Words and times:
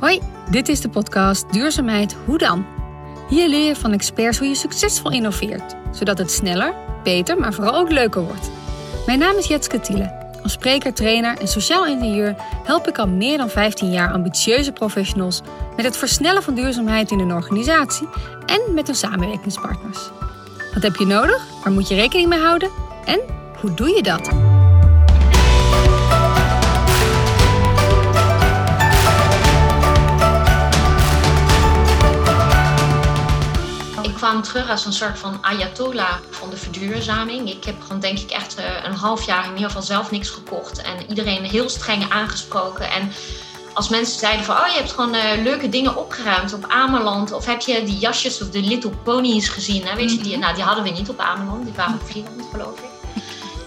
Hoi, 0.00 0.20
dit 0.50 0.68
is 0.68 0.80
de 0.80 0.88
podcast 0.88 1.52
Duurzaamheid 1.52 2.16
Hoe 2.24 2.38
dan? 2.38 2.66
Hier 3.28 3.48
leer 3.48 3.66
je 3.66 3.76
van 3.76 3.92
experts 3.92 4.38
hoe 4.38 4.48
je 4.48 4.54
succesvol 4.54 5.10
innoveert, 5.10 5.76
zodat 5.92 6.18
het 6.18 6.30
sneller, 6.30 6.74
beter, 7.02 7.38
maar 7.38 7.52
vooral 7.52 7.74
ook 7.74 7.90
leuker 7.90 8.22
wordt. 8.22 8.50
Mijn 9.06 9.18
naam 9.18 9.36
is 9.36 9.46
Jetske 9.46 9.80
Thiele. 9.80 10.38
Als 10.42 10.52
spreker, 10.52 10.94
trainer 10.94 11.38
en 11.38 11.48
sociaal 11.48 11.86
ingenieur 11.86 12.34
help 12.64 12.88
ik 12.88 12.98
al 12.98 13.08
meer 13.08 13.38
dan 13.38 13.48
15 13.48 13.90
jaar 13.90 14.12
ambitieuze 14.12 14.72
professionals 14.72 15.40
met 15.76 15.84
het 15.84 15.96
versnellen 15.96 16.42
van 16.42 16.54
duurzaamheid 16.54 17.10
in 17.10 17.18
een 17.18 17.32
organisatie 17.32 18.08
en 18.46 18.74
met 18.74 18.86
hun 18.86 18.96
samenwerkingspartners. 18.96 20.10
Wat 20.74 20.82
heb 20.82 20.96
je 20.96 21.06
nodig? 21.06 21.46
Waar 21.64 21.72
moet 21.72 21.88
je 21.88 21.94
rekening 21.94 22.28
mee 22.28 22.40
houden? 22.40 22.70
En 23.04 23.20
hoe 23.60 23.74
doe 23.74 23.88
je 23.88 24.02
dat? 24.02 24.47
Kwam 34.18 34.42
terug 34.42 34.70
als 34.70 34.84
een 34.84 34.92
soort 34.92 35.18
van 35.18 35.38
ayatollah 35.40 36.14
van 36.30 36.50
de 36.50 36.56
verduurzaming. 36.56 37.50
Ik 37.50 37.64
heb 37.64 37.82
gewoon 37.82 38.00
denk 38.00 38.18
ik 38.18 38.30
echt 38.30 38.54
eh, 38.54 38.64
een 38.84 38.94
half 38.94 39.26
jaar 39.26 39.44
in 39.44 39.52
ieder 39.52 39.66
geval 39.66 39.82
zelf 39.82 40.10
niks 40.10 40.28
gekocht. 40.28 40.82
En 40.82 41.08
iedereen 41.08 41.44
heel 41.44 41.68
streng 41.68 42.10
aangesproken. 42.10 42.90
En 42.90 43.12
als 43.74 43.88
mensen 43.88 44.18
zeiden 44.18 44.44
van, 44.44 44.56
oh 44.56 44.66
je 44.66 44.76
hebt 44.76 44.92
gewoon 44.92 45.14
uh, 45.14 45.22
leuke 45.42 45.68
dingen 45.68 45.96
opgeruimd 45.96 46.52
op 46.52 46.64
Ameland. 46.68 47.32
Of 47.32 47.46
heb 47.46 47.60
je 47.60 47.82
die 47.82 47.98
jasjes 47.98 48.42
of 48.42 48.50
de 48.50 48.60
Little 48.60 48.90
Ponies 48.90 49.48
gezien? 49.48 49.86
Hè? 49.86 49.94
Weet 49.94 50.10
je, 50.10 50.18
die, 50.18 50.32
mhm. 50.32 50.40
nou, 50.40 50.54
die 50.54 50.64
hadden 50.64 50.84
we 50.84 50.90
niet 50.90 51.08
op 51.08 51.18
Ameland. 51.18 51.64
Die 51.64 51.74
waren 51.74 51.94
op 51.94 52.10
Vlieland 52.10 52.42
geloof 52.52 52.78
ik. 52.78 53.12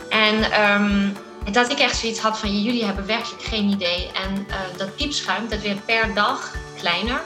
En 0.09 0.61
um, 0.71 1.17
dat 1.51 1.71
ik 1.71 1.79
echt 1.79 1.97
zoiets 1.97 2.19
had 2.19 2.37
van, 2.37 2.61
jullie 2.61 2.85
hebben 2.85 3.05
werkelijk 3.05 3.43
geen 3.43 3.69
idee. 3.69 4.11
En 4.11 4.45
uh, 4.49 4.55
dat 4.77 4.95
piepschuim, 4.95 5.49
dat 5.49 5.61
werd 5.61 5.85
per 5.85 6.13
dag 6.13 6.51
kleiner. 6.77 7.21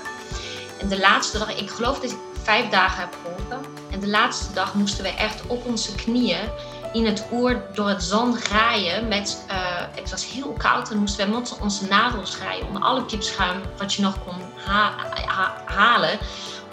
En 0.80 0.88
de 0.88 1.00
laatste 1.00 1.38
dag, 1.38 1.56
ik 1.56 1.70
geloof 1.70 2.00
dat 2.00 2.12
ik 2.12 2.18
vijf 2.46 2.70
dagen 2.70 3.00
heb 3.00 3.16
geholpen. 3.24 3.72
En 3.92 4.00
de 4.00 4.08
laatste 4.08 4.54
dag 4.54 4.74
moesten 4.74 5.04
we 5.04 5.10
echt 5.10 5.48
op 5.48 5.66
onze 5.66 5.96
knieën 5.96 6.50
in 6.94 7.06
het 7.06 7.26
oer 7.32 7.62
door 7.74 7.90
het 7.90 8.04
zand 8.04 8.38
graaien. 8.38 9.08
Met, 9.08 9.46
uh, 9.50 9.56
het 9.92 10.10
was 10.10 10.32
heel 10.32 10.54
koud 10.58 10.92
en 10.92 10.98
moesten 10.98 11.30
we 11.30 11.38
met 11.38 11.58
onze 11.62 11.88
nagels 11.88 12.36
graaien 12.36 12.68
om 12.68 12.76
alle 12.76 13.04
piepschuim 13.04 13.62
wat 13.78 13.94
je 13.94 14.02
nog 14.02 14.24
kon 14.24 14.36
halen. 15.66 16.20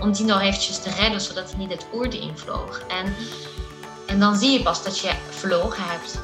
Om 0.00 0.12
die 0.12 0.24
nog 0.24 0.40
eventjes 0.40 0.78
te 0.78 0.90
redden, 0.90 1.20
zodat 1.20 1.50
hij 1.50 1.58
niet 1.58 1.70
het 1.70 1.86
oer 1.94 2.08
erin 2.08 2.38
vloog. 2.38 2.80
En, 2.88 3.14
en 4.06 4.20
dan 4.20 4.36
zie 4.36 4.50
je 4.50 4.62
pas 4.62 4.82
dat 4.82 4.98
je 4.98 5.10
verloren 5.30 5.82
hebt. 5.84 6.18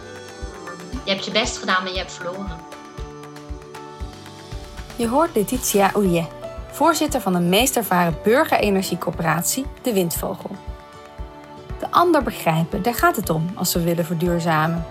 Je 1.05 1.11
hebt 1.11 1.25
je 1.25 1.31
best 1.31 1.59
gedaan, 1.59 1.83
maar 1.83 1.93
je 1.93 1.99
hebt 1.99 2.13
verloren. 2.13 2.61
Je 4.97 5.09
hoort 5.09 5.35
Letitia 5.35 5.91
Ouillet 5.93 6.38
voorzitter 6.79 7.21
van 7.21 7.33
de 7.33 7.41
meest 7.41 7.77
ervaren 7.77 8.19
burgerenergiecoöperatie, 8.23 9.67
de 9.83 9.93
Windvogel. 9.93 10.51
De 11.79 11.91
ander 11.91 12.23
begrijpen, 12.23 12.83
daar 12.83 12.95
gaat 12.95 13.17
het 13.17 13.31
om 13.31 13.51
als 13.55 13.75
we 13.75 13.83
willen 13.83 14.05
verduurzamen. 14.05 14.85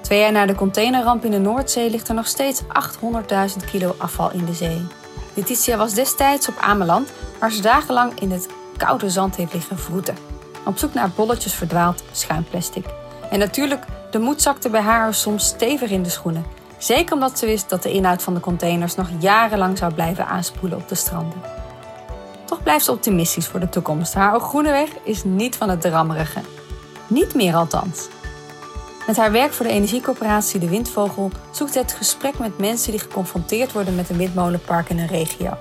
Twee 0.00 0.20
jaar 0.20 0.32
na 0.32 0.46
de 0.46 0.54
containerramp 0.54 1.24
in 1.24 1.30
de 1.30 1.38
Noordzee 1.38 1.90
ligt 1.90 2.08
er 2.08 2.14
nog 2.14 2.26
steeds 2.26 2.62
800.000 2.62 3.64
kilo 3.70 3.94
afval 3.98 4.32
in 4.32 4.44
de 4.44 4.54
zee. 4.54 4.86
Letitia 5.34 5.76
was 5.76 5.94
destijds 5.94 6.48
op 6.48 6.56
Ameland, 6.60 7.12
waar 7.40 7.50
ze 7.50 7.62
dagenlang 7.62 8.20
in 8.20 8.30
het 8.30 8.48
koude 8.76 9.10
zand 9.10 9.36
heeft 9.36 9.52
liggen 9.52 9.78
vroeten. 9.78 10.16
Op 10.64 10.78
zoek 10.78 10.94
naar 10.94 11.10
bolletjes 11.16 11.54
verdwaald 11.54 12.02
schuimplastic. 12.12 12.86
En 13.30 13.38
natuurlijk, 13.38 13.84
de 14.10 14.18
moed 14.18 14.42
zakte 14.42 14.70
bij 14.70 14.80
haar 14.80 15.14
soms 15.14 15.46
stevig 15.46 15.90
in 15.90 16.02
de 16.02 16.10
schoenen. 16.10 16.44
Zeker 16.82 17.14
omdat 17.14 17.38
ze 17.38 17.46
wist 17.46 17.68
dat 17.68 17.82
de 17.82 17.92
inhoud 17.92 18.22
van 18.22 18.34
de 18.34 18.40
containers 18.40 18.94
nog 18.94 19.08
jarenlang 19.18 19.78
zou 19.78 19.94
blijven 19.94 20.26
aanspoelen 20.26 20.78
op 20.78 20.88
de 20.88 20.94
stranden. 20.94 21.40
Toch 22.44 22.62
blijft 22.62 22.84
ze 22.84 22.92
optimistisch 22.92 23.46
voor 23.46 23.60
de 23.60 23.68
toekomst. 23.68 24.14
Haar 24.14 24.40
groene 24.40 24.70
weg 24.70 24.88
is 25.02 25.24
niet 25.24 25.56
van 25.56 25.68
het 25.68 25.80
drammerige. 25.80 26.40
Niet 27.06 27.34
meer 27.34 27.54
althans. 27.54 28.08
Met 29.06 29.16
haar 29.16 29.32
werk 29.32 29.52
voor 29.52 29.66
de 29.66 29.72
energiecoöperatie 29.72 30.60
De 30.60 30.68
Windvogel 30.68 31.30
zoekt 31.50 31.72
ze 31.72 31.78
het 31.78 31.92
gesprek 31.92 32.38
met 32.38 32.58
mensen 32.58 32.90
die 32.90 33.00
geconfronteerd 33.00 33.72
worden 33.72 33.94
met 33.94 34.10
een 34.10 34.16
windmolenpark 34.16 34.88
in 34.88 34.98
een 34.98 35.06
regio. 35.06 35.56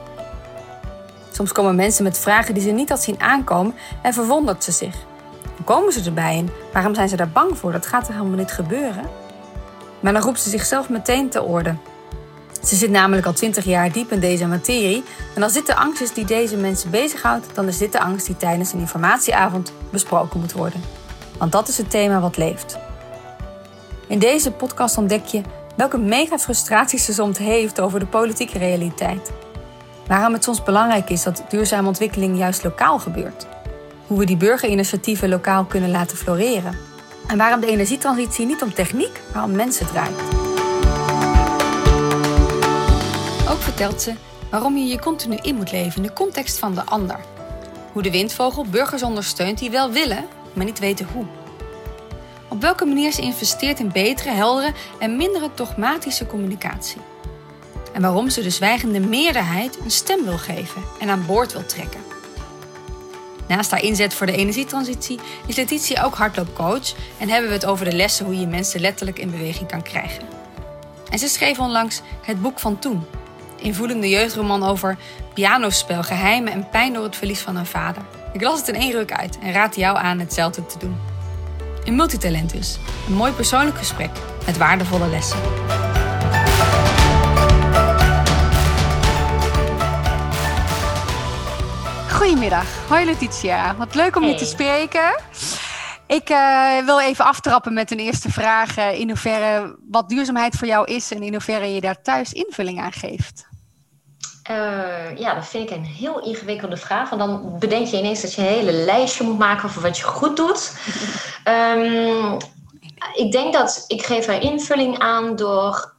Soms 1.32 1.52
komen 1.52 1.76
mensen 1.76 2.04
met 2.04 2.18
vragen 2.18 2.54
die 2.54 2.64
ze 2.64 2.70
niet 2.70 2.90
had 2.90 3.04
zien 3.04 3.22
aankomen 3.22 3.76
en 4.02 4.14
verwondert 4.14 4.64
ze 4.64 4.72
zich. 4.72 4.96
Hoe 5.56 5.66
komen 5.66 5.94
ze 5.94 6.04
erbij 6.04 6.38
en 6.38 6.50
waarom 6.74 6.96
zijn 6.96 7.10
ze 7.10 7.16
daar 7.16 7.30
bang 7.30 7.58
voor? 7.58 7.72
Dat 7.72 7.86
gaat 7.86 8.08
er 8.08 8.14
helemaal 8.14 8.38
niet 8.38 8.52
gebeuren. 8.52 9.21
Maar 10.02 10.14
dan 10.14 10.22
roept 10.22 10.42
ze 10.42 10.50
zichzelf 10.50 10.90
meteen 10.90 11.30
te 11.30 11.44
orde. 11.44 11.76
Ze 12.64 12.76
zit 12.76 12.90
namelijk 12.90 13.28
al 13.28 13.34
twintig 13.34 13.66
jaar 13.66 13.92
diep 13.92 14.12
in 14.12 14.20
deze 14.20 14.48
materie. 14.48 15.04
En 15.36 15.44
als 15.44 15.54
dit 15.54 15.66
de 15.66 15.76
angst 15.76 16.02
is 16.02 16.14
die 16.14 16.26
deze 16.26 16.58
mensen 16.58 16.90
bezighoudt, 16.90 17.56
dan 17.56 17.68
is 17.68 17.78
dit 17.78 17.92
de 17.92 18.00
angst 18.00 18.26
die 18.26 18.38
tijdens 18.38 18.74
een 18.74 18.80
informatieavond 18.80 19.74
besproken 19.90 20.40
moet 20.40 20.52
worden. 20.52 20.82
Want 21.38 21.52
dat 21.52 21.68
is 21.68 21.78
het 21.78 21.90
thema 21.90 22.20
wat 22.20 22.38
leeft. 22.38 22.78
In 24.08 24.20
deze 24.20 24.52
podcast 24.52 24.98
ontdek 24.98 25.26
je 25.26 25.42
welke 25.76 25.98
mega 25.98 26.38
frustraties 26.40 27.06
ze 27.06 27.14
soms 27.14 27.38
heeft 27.38 27.80
over 27.80 28.00
de 28.00 28.06
politieke 28.06 28.58
realiteit. 28.58 29.32
Waarom 30.08 30.34
het 30.34 30.44
soms 30.44 30.64
belangrijk 30.64 31.10
is 31.10 31.24
dat 31.24 31.44
duurzame 31.50 31.88
ontwikkeling 31.88 32.38
juist 32.38 32.64
lokaal 32.64 33.00
gebeurt. 33.00 33.48
Hoe 34.08 34.20
we 34.20 34.26
die 34.26 34.38
burgerinitiatieven 34.38 35.30
lokaal 35.30 35.66
kunnen 35.66 35.92
laten 35.92 36.18
floreren 36.18 36.76
en 37.32 37.38
waarom 37.38 37.60
de 37.60 37.68
energietransitie 37.68 38.46
niet 38.46 38.62
om 38.62 38.74
techniek, 38.74 39.22
maar 39.34 39.44
om 39.44 39.52
mensen 39.52 39.88
draait. 39.88 40.22
Ook 43.50 43.62
vertelt 43.62 44.02
ze 44.02 44.14
waarom 44.50 44.78
je 44.78 44.86
je 44.86 45.00
continu 45.00 45.38
in 45.42 45.56
moet 45.56 45.72
leven 45.72 45.96
in 45.96 46.08
de 46.08 46.14
context 46.14 46.60
van 46.60 46.76
de 46.76 46.86
ander. 46.86 47.20
Hoe 47.92 48.02
de 48.02 48.12
windvogel 48.12 48.66
burgers 48.66 49.04
ondersteunt 49.04 49.60
die 49.60 49.70
wel 49.70 49.92
willen, 49.92 50.26
maar 50.54 50.66
niet 50.66 50.80
weten 50.80 51.08
hoe. 51.14 51.26
Op 52.48 52.62
welke 52.62 52.86
manier 52.86 53.12
ze 53.12 53.22
investeert 53.22 53.80
in 53.80 53.92
betere, 53.92 54.30
heldere 54.30 54.74
en 55.00 55.18
minder 55.18 55.42
dogmatische 55.56 56.26
communicatie. 56.26 57.02
En 57.94 58.02
waarom 58.02 58.30
ze 58.30 58.42
de 58.42 58.50
zwijgende 58.50 59.00
meerderheid 59.00 59.78
een 59.84 59.92
stem 59.92 60.24
wil 60.24 60.38
geven 60.38 60.82
en 61.00 61.10
aan 61.10 61.26
boord 61.26 61.54
wil 61.54 61.66
trekken. 61.66 62.11
Naast 63.52 63.72
haar 63.72 63.84
inzet 63.84 64.14
voor 64.14 64.26
de 64.26 64.36
energietransitie 64.36 65.20
is 65.46 65.56
Letitia 65.56 66.04
ook 66.04 66.16
hardloopcoach 66.16 66.94
en 67.18 67.30
hebben 67.30 67.50
we 67.50 67.56
het 67.56 67.66
over 67.66 67.86
de 67.86 67.96
lessen 67.96 68.26
hoe 68.26 68.40
je 68.40 68.48
mensen 68.48 68.82
letterlijk 68.82 69.20
in 69.20 69.32
beweging 69.32 69.70
kan 69.70 69.82
krijgen. 69.82 70.24
En 71.10 71.20
ze 71.20 71.28
schreef 71.28 71.60
onlangs 71.60 72.02
Het 72.22 72.42
Boek 72.42 72.60
van 72.60 72.80
Toen, 72.80 73.06
invoelende 73.62 74.10
jeugdroman 74.10 74.64
over 74.64 74.98
pianospel, 75.34 76.04
geheimen 76.04 76.54
en 76.54 76.70
pijn 76.70 76.94
door 76.94 77.04
het 77.04 77.16
verlies 77.16 77.40
van 77.40 77.56
een 77.56 77.66
vader. 77.66 78.02
Ik 78.34 78.42
las 78.42 78.60
het 78.60 78.68
in 78.68 78.76
één 78.76 78.92
ruk 78.92 79.12
uit 79.12 79.40
en 79.42 79.54
raad 79.54 79.76
jou 79.76 79.98
aan 79.98 80.20
hetzelfde 80.20 80.66
te 80.66 80.78
doen. 80.78 80.96
Een 81.84 81.96
multitalent 81.96 82.52
dus, 82.52 82.78
een 83.08 83.14
mooi 83.14 83.32
persoonlijk 83.32 83.78
gesprek 83.78 84.12
met 84.46 84.58
waardevolle 84.58 85.08
lessen. 85.08 85.40
Goedemiddag. 92.22 92.88
Hoi 92.88 93.06
Letitia. 93.06 93.76
Wat 93.76 93.96
leuk 93.96 94.16
om 94.16 94.24
je 94.24 94.36
te 94.36 94.46
spreken. 94.46 95.22
Ik 96.08 96.30
uh, 96.30 96.86
wil 96.86 97.00
even 97.00 97.26
aftrappen 97.26 97.74
met 97.74 97.92
een 97.92 98.00
eerste 98.00 98.32
vraag. 98.32 98.78
Uh, 98.78 99.00
in 99.00 99.08
hoeverre 99.08 99.76
wat 99.90 100.10
duurzaamheid 100.10 100.56
voor 100.56 100.68
jou 100.68 100.86
is 100.86 101.12
en 101.12 101.24
in 101.24 101.32
hoeverre 101.32 101.74
je 101.74 101.82
daar 101.82 102.02
thuis 102.02 102.34
invulling 102.34 102.80
aan 102.80 102.92
geeft. 102.92 103.48
Uh, 104.52 105.18
ja, 105.18 105.34
dat 105.34 105.48
vind 105.48 105.70
ik 105.70 105.78
een 105.78 105.86
heel 105.86 106.24
ingewikkelde 106.24 106.78
vraag. 106.78 107.10
Want 107.10 107.22
dan 107.22 107.60
bedenk 107.60 107.88
je 107.88 107.98
ineens 107.98 108.22
dat 108.22 108.34
je 108.34 108.42
een 108.42 108.48
hele 108.48 108.74
lijstje 108.74 109.24
moet 109.24 109.38
maken 109.38 109.70
over 109.70 109.82
wat 109.82 109.98
je 109.98 110.04
goed 110.04 110.38
doet. 110.38 110.78
um, 111.46 112.38
ik 113.26 113.32
denk 113.32 113.54
dat 113.54 113.86
ik 113.88 114.06
geef 114.06 114.28
er 114.28 114.42
invulling 114.42 115.00
aan 115.00 115.36
door 115.36 115.94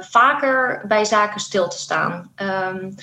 vaker 0.00 0.84
bij 0.86 1.04
zaken 1.04 1.40
stil 1.40 1.68
te 1.68 1.78
staan. 1.78 2.32
Um, 2.36 2.94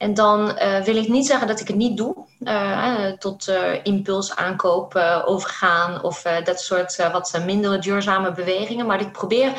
en 0.00 0.14
dan 0.14 0.58
uh, 0.58 0.80
wil 0.80 0.96
ik 0.96 1.08
niet 1.08 1.26
zeggen 1.26 1.46
dat 1.46 1.60
ik 1.60 1.66
het 1.66 1.76
niet 1.76 1.96
doe, 1.96 2.16
uh, 2.40 3.06
tot 3.06 3.48
uh, 3.48 3.56
impulsaankoop 3.82 4.94
overgaan 5.24 6.02
of 6.02 6.22
dat 6.44 6.60
soort 6.60 6.96
wat 7.12 7.40
mindere 7.44 7.78
duurzame 7.78 8.32
bewegingen. 8.32 8.86
Maar 8.86 9.00
ik 9.00 9.12
probeer 9.12 9.52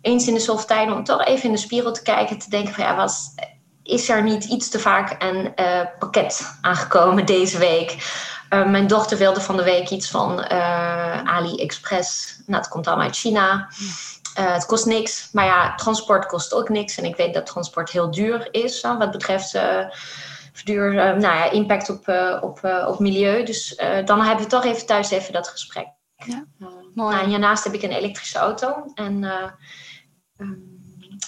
eens 0.00 0.26
in 0.26 0.34
de 0.34 0.40
zoveel 0.40 0.66
tijd 0.66 0.92
om 0.92 1.04
toch 1.04 1.24
even 1.24 1.44
in 1.44 1.52
de 1.52 1.60
spiegel 1.60 1.92
te 1.92 2.02
kijken, 2.02 2.38
te 2.38 2.50
denken 2.50 2.74
van 2.74 2.84
ja, 2.84 2.96
was, 2.96 3.34
is 3.82 4.08
er 4.08 4.22
niet 4.22 4.44
iets 4.44 4.68
te 4.68 4.78
vaak 4.78 5.22
een 5.22 5.54
pakket 5.98 6.58
aangekomen 6.60 7.26
deze 7.36 7.58
week? 7.58 8.24
mijn 8.48 8.86
dochter 8.86 9.18
wilde 9.18 9.40
van 9.40 9.56
de 9.56 9.62
week 9.62 9.90
iets 9.90 10.10
van 10.10 10.48
AliExpress. 11.26 12.40
Nou, 12.46 12.60
het 12.62 12.70
komt 12.70 12.86
allemaal 12.86 13.04
uit 13.04 13.16
China. 13.16 13.68
Uh, 14.38 14.52
het 14.52 14.66
kost 14.66 14.86
niks, 14.86 15.28
maar 15.32 15.44
ja, 15.44 15.74
transport 15.74 16.26
kost 16.26 16.54
ook 16.54 16.68
niks. 16.68 16.96
En 16.98 17.04
ik 17.04 17.16
weet 17.16 17.34
dat 17.34 17.46
transport 17.46 17.90
heel 17.90 18.10
duur 18.10 18.48
is 18.50 18.84
uh, 18.84 18.98
wat 18.98 19.10
betreft 19.10 19.54
uh, 19.54 19.84
verduur, 20.52 20.94
nou 20.94 21.20
ja, 21.20 21.50
impact 21.50 21.90
op, 21.90 22.08
op, 22.40 22.64
op 22.86 22.98
milieu. 22.98 23.44
Dus 23.44 23.80
dan 24.04 24.20
hebben 24.20 24.44
we 24.44 24.50
toch 24.50 24.64
even 24.64 24.86
thuis 24.86 25.10
even 25.10 25.32
dat 25.32 25.48
gesprek. 25.48 25.86
Ja, 26.14 26.44
mooi. 26.58 26.74
Nou, 26.94 27.22
en 27.22 27.28
hiernaast 27.28 27.64
heb 27.64 27.72
ik 27.72 27.82
een 27.82 27.92
elektrische 27.92 28.38
auto. 28.38 28.84
En 28.94 29.24
ehm, 29.24 30.54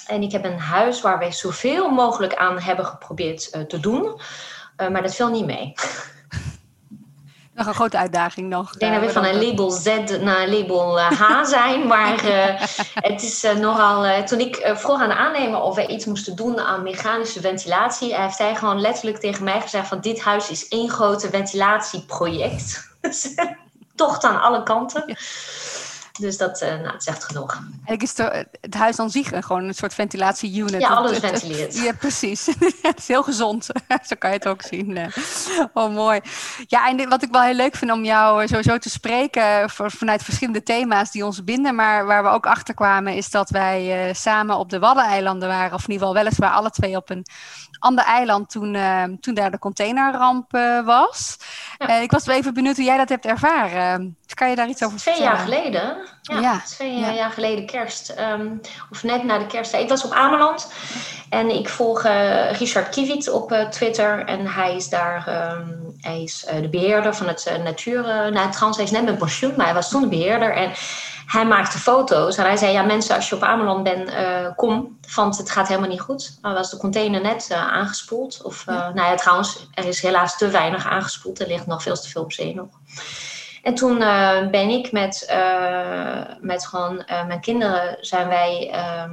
En 0.06 0.22
ik 0.22 0.32
heb 0.32 0.44
een 0.44 0.58
huis 0.58 1.00
waar 1.00 1.18
wij 1.18 1.32
zoveel 1.32 1.90
mogelijk 1.90 2.34
aan 2.34 2.58
hebben 2.60 2.84
geprobeerd 2.86 3.68
te 3.68 3.80
doen. 3.80 4.20
maar 4.76 5.02
dat 5.02 5.14
viel 5.14 5.30
niet 5.30 5.46
mee. 5.46 5.72
Nog 7.58 7.66
een 7.66 7.74
grote 7.74 7.98
uitdaging 7.98 8.48
nog. 8.48 8.72
Ik 8.72 8.80
denk 8.80 8.94
dat 8.94 9.02
we 9.02 9.10
van 9.10 9.24
een 9.24 9.44
label 9.44 9.70
Z 9.70 9.86
naar 10.20 10.48
label 10.48 11.00
H 11.00 11.44
zijn. 11.44 11.86
Maar 11.86 12.22
het 13.10 13.22
is 13.22 13.46
nogal... 13.60 14.24
toen 14.24 14.40
ik 14.40 14.72
vroeg 14.74 15.00
aan 15.00 15.08
de 15.08 15.14
aannemer 15.14 15.60
of 15.60 15.74
wij 15.74 15.86
iets 15.86 16.04
moesten 16.04 16.36
doen 16.36 16.60
aan 16.60 16.82
mechanische 16.82 17.40
ventilatie... 17.40 18.14
heeft 18.14 18.38
hij 18.38 18.54
gewoon 18.54 18.80
letterlijk 18.80 19.18
tegen 19.18 19.44
mij 19.44 19.60
gezegd 19.60 19.88
van... 19.88 20.00
dit 20.00 20.20
huis 20.20 20.50
is 20.50 20.68
één 20.68 20.90
grote 20.90 21.30
ventilatieproject. 21.30 22.96
Tocht 23.94 24.24
aan 24.24 24.40
alle 24.40 24.62
kanten. 24.62 25.16
Dus 26.18 26.36
dat, 26.36 26.62
uh, 26.62 26.68
nou, 26.68 26.96
is 26.96 27.06
echt 27.06 27.24
genoeg. 27.24 27.52
Eigenlijk 27.52 28.02
is 28.02 28.16
het, 28.16 28.46
het 28.60 28.74
huis 28.74 28.98
aan 28.98 29.10
zich 29.10 29.28
gewoon 29.28 29.64
een 29.64 29.74
soort 29.74 29.94
ventilatie-unit. 29.94 30.80
Ja, 30.80 30.88
alles 30.88 31.18
ventileert. 31.18 31.76
Ja, 31.76 31.92
precies. 31.92 32.46
het 32.82 32.98
is 32.98 33.08
heel 33.08 33.22
gezond. 33.22 33.64
Zo 34.08 34.16
kan 34.18 34.30
je 34.30 34.36
het 34.36 34.48
ook 34.48 34.62
zien. 34.62 35.10
Oh, 35.72 35.94
mooi. 35.94 36.20
Ja, 36.66 36.88
en 36.88 37.08
wat 37.08 37.22
ik 37.22 37.30
wel 37.30 37.42
heel 37.42 37.54
leuk 37.54 37.76
vind 37.76 37.90
om 37.92 38.04
jou 38.04 38.42
eh, 38.42 38.48
sowieso 38.48 38.78
te 38.78 38.90
spreken 38.90 39.70
vanuit 39.70 40.22
verschillende 40.22 40.62
thema's 40.62 41.10
die 41.10 41.24
ons 41.24 41.44
binden. 41.44 41.74
Maar 41.74 42.06
waar 42.06 42.22
we 42.22 42.28
ook 42.28 42.46
achter 42.46 42.74
kwamen 42.74 43.14
is 43.14 43.30
dat 43.30 43.50
wij 43.50 44.08
uh, 44.08 44.14
samen 44.14 44.56
op 44.56 44.70
de 44.70 44.78
Waddeneilanden 44.78 45.48
waren. 45.48 45.74
Of 45.74 45.84
in 45.84 45.92
ieder 45.92 46.06
geval 46.06 46.22
weliswaar 46.22 46.50
alle 46.50 46.70
twee 46.70 46.96
op 46.96 47.10
een 47.10 47.26
ander 47.78 48.04
eiland 48.04 48.50
toen, 48.50 48.74
uh, 48.74 49.04
toen 49.20 49.34
daar 49.34 49.50
de 49.50 49.58
containerramp 49.58 50.50
was. 50.84 51.36
Ja. 51.78 51.94
ik 51.94 52.10
was 52.10 52.26
wel 52.26 52.36
even 52.36 52.54
benieuwd 52.54 52.76
hoe 52.76 52.84
jij 52.84 52.96
dat 52.96 53.08
hebt 53.08 53.26
ervaren. 53.26 54.16
Kan 54.34 54.50
je 54.50 54.56
daar 54.56 54.68
iets 54.68 54.82
over 54.82 54.98
Twee 54.98 55.14
vertellen? 55.14 55.46
Twee 55.46 55.62
jaar 55.62 55.62
geleden. 55.62 56.07
Ja, 56.22 56.62
twee 56.66 56.98
jaar 56.98 57.30
geleden 57.30 57.66
kerst. 57.66 58.14
Um, 58.18 58.60
of 58.90 59.02
net 59.02 59.24
na 59.24 59.38
de 59.38 59.46
kerst. 59.46 59.74
Ik 59.74 59.88
was 59.88 60.04
op 60.04 60.12
Ameland. 60.12 60.72
En 61.30 61.50
ik 61.50 61.68
volg 61.68 62.04
uh, 62.04 62.52
Richard 62.52 62.88
Kiewit 62.88 63.30
op 63.30 63.52
uh, 63.52 63.68
Twitter. 63.68 64.24
En 64.24 64.46
hij 64.46 64.76
is 64.76 64.88
daar 64.88 65.52
um, 65.52 65.96
hij 66.00 66.22
is, 66.22 66.46
uh, 66.48 66.60
de 66.60 66.68
beheerder 66.68 67.14
van 67.14 67.26
het 67.28 67.60
natuur... 67.64 68.02
nou, 68.02 68.50
trouwens, 68.50 68.76
hij 68.76 68.84
is 68.84 68.90
net 68.90 69.04
met 69.04 69.18
pensioen, 69.18 69.54
maar 69.56 69.66
hij 69.66 69.74
was 69.74 69.90
toen 69.90 70.02
de 70.02 70.08
beheerder. 70.08 70.54
En 70.54 70.72
hij 71.26 71.44
maakte 71.44 71.78
foto's. 71.78 72.36
En 72.36 72.44
hij 72.44 72.56
zei, 72.56 72.72
ja 72.72 72.82
mensen, 72.82 73.14
als 73.14 73.28
je 73.28 73.34
op 73.34 73.42
Ameland 73.42 73.82
bent, 73.82 74.10
kom. 74.56 74.98
Want 75.14 75.38
het 75.38 75.50
gaat 75.50 75.68
helemaal 75.68 75.88
niet 75.88 76.00
goed. 76.00 76.38
Dan 76.42 76.54
was 76.54 76.70
de 76.70 76.76
container 76.76 77.20
net 77.20 77.50
aangespoeld. 77.52 78.42
Of, 78.42 78.64
ja. 78.66 78.92
nou 78.94 79.08
ja, 79.10 79.14
trouwens, 79.14 79.68
er 79.74 79.84
is 79.84 80.00
helaas 80.00 80.36
te 80.36 80.48
weinig 80.48 80.86
aangespoeld. 80.86 81.40
Er 81.40 81.46
ligt 81.46 81.66
nog 81.66 81.82
veel 81.82 81.96
te 81.96 82.08
veel 82.08 82.22
op 82.22 82.32
zee 82.32 82.54
nog. 82.54 82.68
En 83.62 83.74
toen 83.74 84.00
uh, 84.00 84.48
ben 84.50 84.68
ik 84.68 84.92
met, 84.92 85.28
uh, 85.30 86.20
met 86.40 86.66
gewoon 86.66 87.04
uh, 87.10 87.26
mijn 87.26 87.40
kinderen 87.40 87.96
zijn 88.00 88.28
wij 88.28 88.70
ehm, 88.72 89.12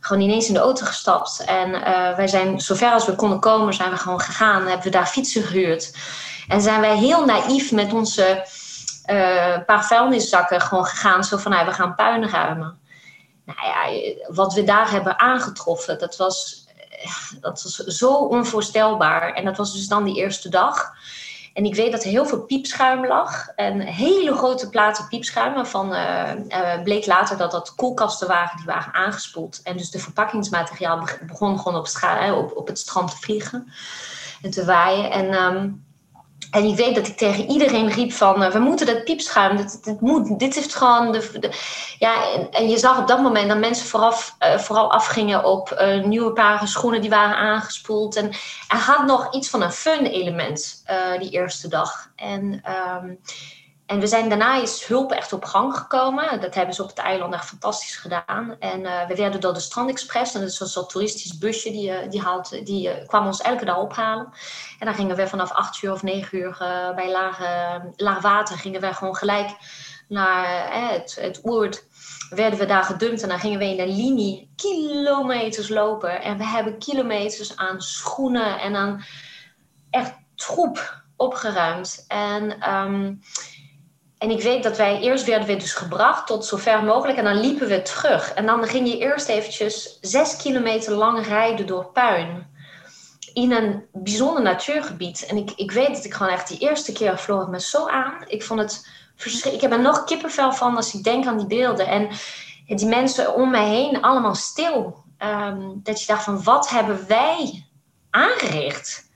gewoon 0.00 0.22
ineens 0.22 0.48
in 0.48 0.54
de 0.54 0.60
auto 0.60 0.86
gestapt. 0.86 1.44
En 1.46 1.70
wij 2.16 2.28
zijn 2.28 2.60
zover 2.60 2.92
als 2.92 3.06
we 3.06 3.14
konden 3.14 3.40
komen, 3.40 3.74
zijn 3.74 3.90
we 3.90 3.96
gewoon 3.96 4.20
gegaan. 4.20 4.66
Hebben 4.66 4.82
we 4.82 4.90
daar 4.90 5.06
fietsen 5.06 5.42
gehuurd. 5.42 5.96
En 6.48 6.60
zijn 6.60 6.80
wij 6.80 6.96
heel 6.96 7.24
naïef 7.24 7.72
met 7.72 7.92
onze 7.92 8.46
paar 9.66 9.84
vuilniszakken 9.84 10.60
gewoon 10.60 10.84
gegaan. 10.84 11.24
Zo 11.24 11.36
van, 11.36 11.50
nou, 11.50 11.66
we 11.66 11.72
gaan 11.72 11.94
puin 11.94 12.28
ruimen. 12.28 12.78
Nou 13.44 13.58
ja, 13.60 14.12
wat 14.26 14.54
we 14.54 14.64
daar 14.64 14.90
hebben 14.90 15.18
aangetroffen, 15.20 15.98
dat 15.98 16.16
was, 16.16 16.66
dat 17.40 17.62
was 17.62 17.76
zo 17.76 18.12
onvoorstelbaar. 18.12 19.32
En 19.32 19.44
dat 19.44 19.56
was 19.56 19.72
dus 19.72 19.88
dan 19.88 20.04
die 20.04 20.16
eerste 20.16 20.48
dag. 20.48 20.92
En 21.52 21.64
ik 21.64 21.74
weet 21.74 21.92
dat 21.92 22.04
er 22.04 22.10
heel 22.10 22.26
veel 22.26 22.40
piepschuim 22.40 23.06
lag. 23.06 23.48
En 23.48 23.80
hele 23.80 24.34
grote 24.34 24.68
platen 24.68 25.08
piepschuim. 25.08 25.54
Waarvan 25.54 25.92
uh, 25.92 26.82
bleek 26.84 27.06
later 27.06 27.36
dat 27.36 27.50
dat 27.50 27.74
koelkasten 27.74 28.28
waren 28.28 28.56
die 28.56 28.66
waren 28.66 28.94
aangespoeld. 28.94 29.60
En 29.62 29.76
dus 29.76 29.90
de 29.90 29.98
verpakkingsmateriaal 29.98 31.08
begon 31.26 31.58
gewoon 31.58 31.78
op, 31.78 31.88
op, 32.34 32.56
op 32.56 32.66
het 32.66 32.78
strand 32.78 33.10
te 33.10 33.16
vliegen 33.16 33.72
en 34.42 34.50
te 34.50 34.64
waaien. 34.64 35.10
En 35.10 35.34
um, 35.34 35.84
en 36.50 36.64
ik 36.64 36.76
weet 36.76 36.94
dat 36.94 37.06
ik 37.06 37.16
tegen 37.16 37.50
iedereen 37.50 37.90
riep 37.90 38.12
van, 38.12 38.42
uh, 38.42 38.50
we 38.50 38.58
moeten 38.58 38.86
dat 38.86 39.04
piepschuim, 39.04 39.56
dit, 39.56 39.84
dit 39.84 40.00
moet, 40.00 40.38
dit 40.38 40.54
heeft 40.54 40.74
gewoon... 40.74 41.12
De, 41.12 41.50
ja, 41.98 42.14
en, 42.50 42.68
je 42.68 42.78
zag 42.78 42.98
op 42.98 43.06
dat 43.06 43.22
moment 43.22 43.48
dat 43.48 43.58
mensen 43.58 44.00
uh, 44.42 44.58
vooral 44.58 44.92
afgingen 44.92 45.44
op 45.44 45.78
uh, 45.80 46.04
nieuwe 46.04 46.32
paren 46.32 46.68
schoenen 46.68 47.00
die 47.00 47.10
waren 47.10 47.36
aangespoeld. 47.36 48.16
En 48.16 48.28
er 48.68 48.78
had 48.78 49.06
nog 49.06 49.34
iets 49.34 49.50
van 49.50 49.62
een 49.62 49.72
fun 49.72 50.06
element 50.06 50.84
die 51.18 51.30
eerste 51.30 51.68
dag. 51.68 52.10
En... 52.16 52.62
Um, 53.02 53.20
en 53.90 54.00
we 54.00 54.06
zijn 54.06 54.28
daarna 54.28 54.62
is 54.62 54.84
hulp 54.84 55.12
echt 55.12 55.32
op 55.32 55.44
gang 55.44 55.76
gekomen. 55.76 56.40
Dat 56.40 56.54
hebben 56.54 56.74
ze 56.74 56.82
op 56.82 56.88
het 56.88 56.98
eiland 56.98 57.34
echt 57.34 57.46
fantastisch 57.46 57.96
gedaan. 57.96 58.56
En 58.58 58.80
uh, 58.80 59.06
we 59.06 59.14
werden 59.14 59.40
door 59.40 59.54
de 59.54 59.60
Strandexpress, 59.60 60.34
en 60.34 60.40
dat 60.40 60.48
is 60.48 60.56
zo'n 60.56 60.86
toeristisch 60.86 61.38
busje, 61.38 61.70
die, 61.70 61.90
uh, 61.90 62.10
die, 62.10 62.20
haalt, 62.20 62.66
die 62.66 62.88
uh, 62.88 63.06
kwam 63.06 63.26
ons 63.26 63.40
elke 63.40 63.64
dag 63.64 63.76
ophalen. 63.76 64.32
En 64.78 64.86
dan 64.86 64.94
gingen 64.94 65.16
we 65.16 65.28
vanaf 65.28 65.52
8 65.52 65.82
uur 65.82 65.92
of 65.92 66.02
9 66.02 66.38
uur 66.38 66.56
bij 66.94 67.10
lage, 67.10 67.82
laag 67.96 68.20
water, 68.20 68.58
gingen 68.58 68.80
we 68.80 68.94
gewoon 68.94 69.16
gelijk 69.16 69.50
naar 70.08 70.72
het, 70.92 71.18
het 71.20 71.40
Oerd. 71.44 71.84
Werden 72.28 72.58
we 72.58 72.66
daar 72.66 72.84
gedumpt 72.84 73.22
en 73.22 73.28
dan 73.28 73.38
gingen 73.38 73.58
we 73.58 73.64
in 73.64 73.80
een 73.80 73.96
linie 73.96 74.50
kilometers 74.56 75.68
lopen. 75.68 76.22
En 76.22 76.38
we 76.38 76.44
hebben 76.44 76.78
kilometers 76.78 77.56
aan 77.56 77.80
schoenen 77.80 78.60
en 78.60 78.76
aan 78.76 79.04
echt 79.90 80.14
troep 80.34 81.02
opgeruimd. 81.16 82.04
En... 82.08 82.72
Um, 82.74 83.20
en 84.20 84.30
ik 84.30 84.42
weet 84.42 84.62
dat 84.62 84.76
wij 84.76 85.00
eerst 85.00 85.24
werden 85.24 85.46
we 85.46 85.56
dus 85.56 85.72
gebracht 85.72 86.26
tot 86.26 86.46
zo 86.46 86.56
ver 86.56 86.84
mogelijk 86.84 87.18
en 87.18 87.24
dan 87.24 87.40
liepen 87.40 87.68
we 87.68 87.82
terug. 87.82 88.32
En 88.32 88.46
dan 88.46 88.64
ging 88.64 88.88
je 88.88 88.98
eerst 88.98 89.28
eventjes 89.28 89.98
zes 90.00 90.36
kilometer 90.36 90.92
lang 90.92 91.26
rijden 91.26 91.66
door 91.66 91.84
puin. 91.84 92.46
In 93.32 93.52
een 93.52 93.86
bijzonder 93.92 94.42
natuurgebied. 94.42 95.26
En 95.26 95.36
ik, 95.36 95.50
ik 95.56 95.70
weet 95.70 95.94
dat 95.94 96.04
ik 96.04 96.14
gewoon 96.14 96.32
echt 96.32 96.48
die 96.48 96.58
eerste 96.58 96.92
keer 96.92 97.18
vloog 97.18 97.48
me 97.48 97.60
zo 97.60 97.86
aan. 97.88 98.24
Ik 98.26 98.42
vond 98.42 98.60
het 98.60 98.88
verschrikkelijk. 99.16 99.62
Ik 99.62 99.70
heb 99.70 99.78
er 99.78 99.84
nog 99.84 100.04
kippenvel 100.04 100.52
van 100.52 100.76
als 100.76 100.94
ik 100.94 101.04
denk 101.04 101.26
aan 101.26 101.38
die 101.38 101.46
beelden. 101.46 101.86
En 101.86 102.08
die 102.66 102.86
mensen 102.86 103.34
om 103.34 103.50
mij 103.50 103.68
heen 103.68 104.00
allemaal 104.00 104.34
stil. 104.34 105.04
Um, 105.18 105.80
dat 105.82 106.00
je 106.00 106.06
dacht 106.06 106.24
van 106.24 106.42
wat 106.42 106.68
hebben 106.68 107.06
wij 107.08 107.66
aangericht? 108.10 109.09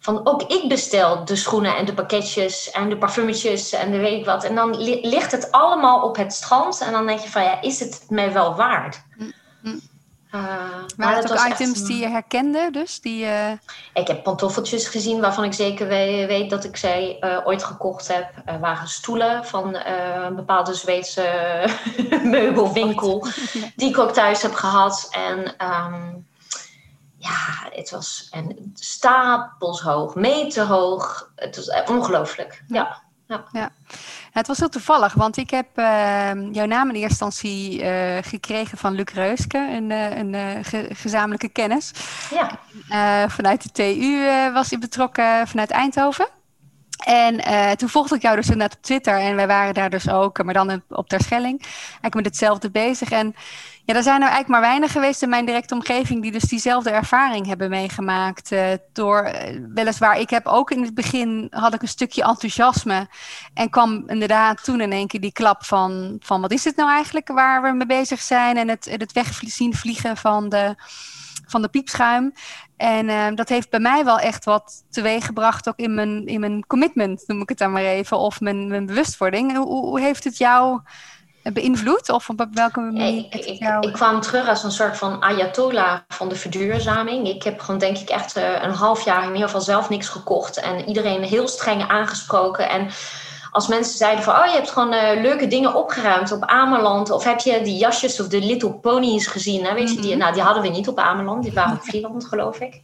Van 0.00 0.26
ook 0.26 0.42
ik 0.42 0.68
bestel 0.68 1.24
de 1.24 1.36
schoenen 1.36 1.76
en 1.76 1.84
de 1.84 1.94
pakketjes 1.94 2.70
en 2.70 2.88
de 2.88 2.96
parfumetjes 2.96 3.72
en 3.72 3.90
de 3.90 3.98
weet 3.98 4.18
ik 4.18 4.24
wat. 4.24 4.44
En 4.44 4.54
dan 4.54 4.76
ligt 5.02 5.32
het 5.32 5.52
allemaal 5.52 6.02
op 6.02 6.16
het 6.16 6.32
strand 6.32 6.80
en 6.80 6.92
dan 6.92 7.06
denk 7.06 7.20
je 7.20 7.28
van 7.28 7.42
ja, 7.42 7.60
is 7.60 7.80
het 7.80 8.04
mij 8.08 8.32
wel 8.32 8.54
waard? 8.54 9.02
Mm, 9.16 9.32
mm. 9.62 9.80
Uh, 10.34 10.42
maar 10.96 11.16
het 11.16 11.32
ook 11.32 11.48
items 11.48 11.82
die 11.82 11.98
je 11.98 12.08
herkende 12.08 12.68
dus? 12.72 13.00
Die, 13.00 13.24
uh... 13.24 13.50
Ik 13.94 14.06
heb 14.06 14.22
pantoffeltjes 14.22 14.86
gezien 14.86 15.20
waarvan 15.20 15.44
ik 15.44 15.52
zeker 15.52 15.88
weet, 15.88 16.50
dat 16.50 16.64
ik 16.64 16.76
zij 16.76 17.16
uh, 17.20 17.38
ooit 17.44 17.64
gekocht 17.64 18.08
heb. 18.08 18.26
Er 18.44 18.60
waren 18.60 18.88
stoelen 18.88 19.44
van 19.44 19.76
een 19.76 20.34
bepaalde 20.34 20.74
Zweedse 20.74 21.64
meubelwinkel 22.22 23.26
die 23.76 23.88
ik 23.88 23.98
ook 23.98 24.12
thuis 24.12 24.42
heb 24.42 24.54
gehad. 24.54 25.08
En 25.10 25.54
um, 25.66 26.26
ja, 27.20 27.68
het 27.70 27.90
was 27.90 28.28
en 28.30 28.72
stapels 28.74 29.80
hoog, 29.80 30.14
meter 30.14 30.66
hoog. 30.66 31.32
Het 31.36 31.56
was 31.56 31.88
ongelooflijk. 31.88 32.62
Ja. 32.66 33.02
Ja. 33.26 33.44
ja. 33.52 33.70
Het 34.32 34.46
was 34.46 34.58
heel 34.58 34.68
toevallig, 34.68 35.12
want 35.12 35.36
ik 35.36 35.50
heb 35.50 35.66
uh, 35.74 36.52
jouw 36.52 36.66
naam 36.66 36.88
in 36.88 36.94
eerste 36.94 37.24
instantie 37.24 37.82
uh, 37.82 38.16
gekregen 38.20 38.78
van 38.78 38.92
Luc 38.92 39.12
Reuske, 39.14 39.58
een, 39.58 39.90
uh, 39.90 40.16
een 40.16 40.64
ge 40.64 40.88
gezamenlijke 40.92 41.48
kennis. 41.48 41.92
Ja. 42.30 43.28
vanuit 43.28 43.62
de 43.62 43.70
TU 43.72 44.52
was 44.52 44.70
hij 44.70 44.78
betrokken 44.78 45.48
vanuit 45.48 45.70
Eindhoven. 45.70 46.28
En 47.04 47.40
toen 47.76 47.88
volgde 47.88 48.14
ik 48.14 48.22
jou 48.22 48.36
dus 48.36 48.48
net 48.48 48.74
op 48.74 48.82
Twitter 48.82 49.18
en 49.18 49.36
wij 49.36 49.46
waren 49.46 49.74
daar 49.74 49.90
dus 49.90 50.08
ook, 50.08 50.42
maar 50.42 50.54
dan 50.54 50.82
op 50.88 51.08
Terschelling, 51.08 51.62
eigenlijk 51.62 52.14
met 52.14 52.24
hetzelfde 52.24 52.70
bezig. 52.70 53.10
En 53.10 53.34
ja, 53.84 53.94
er 53.94 54.02
zijn 54.02 54.22
er 54.22 54.28
eigenlijk 54.28 54.48
maar 54.48 54.60
weinig 54.60 54.92
geweest 54.92 55.22
in 55.22 55.28
mijn 55.28 55.46
directe 55.46 55.74
omgeving 55.74 56.22
die 56.22 56.32
dus 56.32 56.42
diezelfde 56.42 56.90
ervaring 56.90 57.46
hebben 57.46 57.70
meegemaakt. 57.70 58.52
Uh, 58.52 58.72
door, 58.92 59.24
uh, 59.24 59.60
weliswaar, 59.74 60.18
ik 60.18 60.30
heb 60.30 60.46
ook 60.46 60.70
in 60.70 60.82
het 60.82 60.94
begin 60.94 61.46
had 61.50 61.74
ik 61.74 61.82
een 61.82 61.88
stukje 61.88 62.22
enthousiasme. 62.22 63.08
En 63.54 63.70
kwam 63.70 64.08
inderdaad 64.08 64.64
toen 64.64 64.80
in 64.80 64.92
één 64.92 65.06
keer 65.06 65.20
die 65.20 65.32
klap 65.32 65.64
van, 65.64 66.16
van 66.20 66.40
wat 66.40 66.52
is 66.52 66.64
het 66.64 66.76
nou 66.76 66.90
eigenlijk 66.90 67.28
waar 67.28 67.62
we 67.62 67.72
mee 67.72 67.86
bezig 67.86 68.20
zijn. 68.20 68.56
En 68.56 68.68
het, 68.68 68.84
het 68.90 69.12
wegzien 69.12 69.74
vliegen 69.74 70.16
van 70.16 70.48
de, 70.48 70.74
van 71.46 71.62
de 71.62 71.68
piepschuim. 71.68 72.32
En 72.76 73.08
uh, 73.08 73.26
dat 73.34 73.48
heeft 73.48 73.70
bij 73.70 73.80
mij 73.80 74.04
wel 74.04 74.18
echt 74.18 74.44
wat 74.44 74.84
teweeggebracht, 74.90 75.68
ook 75.68 75.78
in 75.78 75.94
mijn, 75.94 76.26
in 76.26 76.40
mijn 76.40 76.66
commitment, 76.66 77.24
noem 77.26 77.40
ik 77.40 77.48
het 77.48 77.58
dan 77.58 77.72
maar 77.72 77.82
even, 77.82 78.18
of 78.18 78.40
mijn, 78.40 78.68
mijn 78.68 78.86
bewustwording. 78.86 79.56
Hoe, 79.56 79.66
hoe 79.66 80.00
heeft 80.00 80.24
het 80.24 80.38
jou 80.38 80.80
beïnvloed? 81.42 82.10
Of 82.10 82.28
op 82.28 82.46
welke 82.52 82.80
manier? 82.80 83.16
Ik, 83.16 83.34
ik, 83.34 83.60
ik, 83.80 83.92
kwam 83.92 84.20
terug 84.20 84.48
als 84.48 84.64
een 84.64 84.70
soort 84.70 84.96
van 84.96 85.20
ayatollah 85.22 85.98
van 86.08 86.28
de 86.28 86.34
verduurzaming. 86.34 87.28
Ik 87.28 87.42
heb 87.42 87.60
gewoon 87.60 87.80
denk 87.80 87.98
ik 87.98 88.08
echt 88.08 88.36
eh, 88.36 88.62
een 88.62 88.74
half 88.74 89.04
jaar 89.04 89.22
in 89.22 89.32
ieder 89.32 89.44
geval 89.44 89.60
zelf 89.60 89.88
niks 89.88 90.08
gekocht. 90.08 90.60
En 90.60 90.88
iedereen 90.88 91.22
heel 91.22 91.48
streng 91.48 91.88
aangesproken. 91.88 92.68
En 92.68 92.88
als 93.50 93.68
mensen 93.68 93.96
zeiden 93.96 94.24
van, 94.24 94.34
oh 94.34 94.46
je 94.46 94.52
hebt 94.52 94.70
gewoon 94.70 94.92
eh, 94.92 95.22
leuke 95.22 95.46
dingen 95.46 95.74
opgeruimd 95.74 96.32
op 96.32 96.44
Ameland. 96.44 97.10
Of 97.10 97.24
heb 97.24 97.38
je 97.38 97.60
die 97.62 97.76
jasjes 97.76 98.20
of 98.20 98.28
de 98.28 98.40
Little 98.40 98.72
Ponies 98.72 99.26
gezien? 99.26 99.64
Hè? 99.64 99.74
Weet 99.74 99.90
je, 99.94 100.00
die, 100.00 100.10
mhm. 100.10 100.18
nou, 100.18 100.32
die 100.32 100.42
hadden 100.42 100.62
we 100.62 100.68
niet 100.68 100.88
op 100.88 100.98
Ameland, 100.98 101.42
die 101.42 101.52
waren 101.52 101.76
op 101.76 101.82
Vlieland 101.88 102.24
geloof 102.24 102.60
ik. 102.60 102.80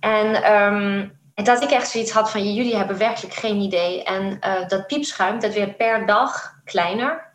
En, 0.00 0.52
um, 0.52 1.12
en 1.34 1.44
dat 1.44 1.62
ik 1.62 1.70
echt 1.70 1.90
zoiets 1.90 2.10
had 2.10 2.30
van, 2.30 2.54
jullie 2.54 2.76
hebben 2.76 2.98
werkelijk 2.98 3.34
geen 3.34 3.60
idee. 3.60 4.02
En 4.02 4.38
uh, 4.40 4.68
dat 4.68 4.86
piepschuim, 4.86 5.40
dat 5.40 5.54
werd 5.54 5.76
per 5.76 6.06
dag 6.06 6.54
kleiner. 6.64 7.25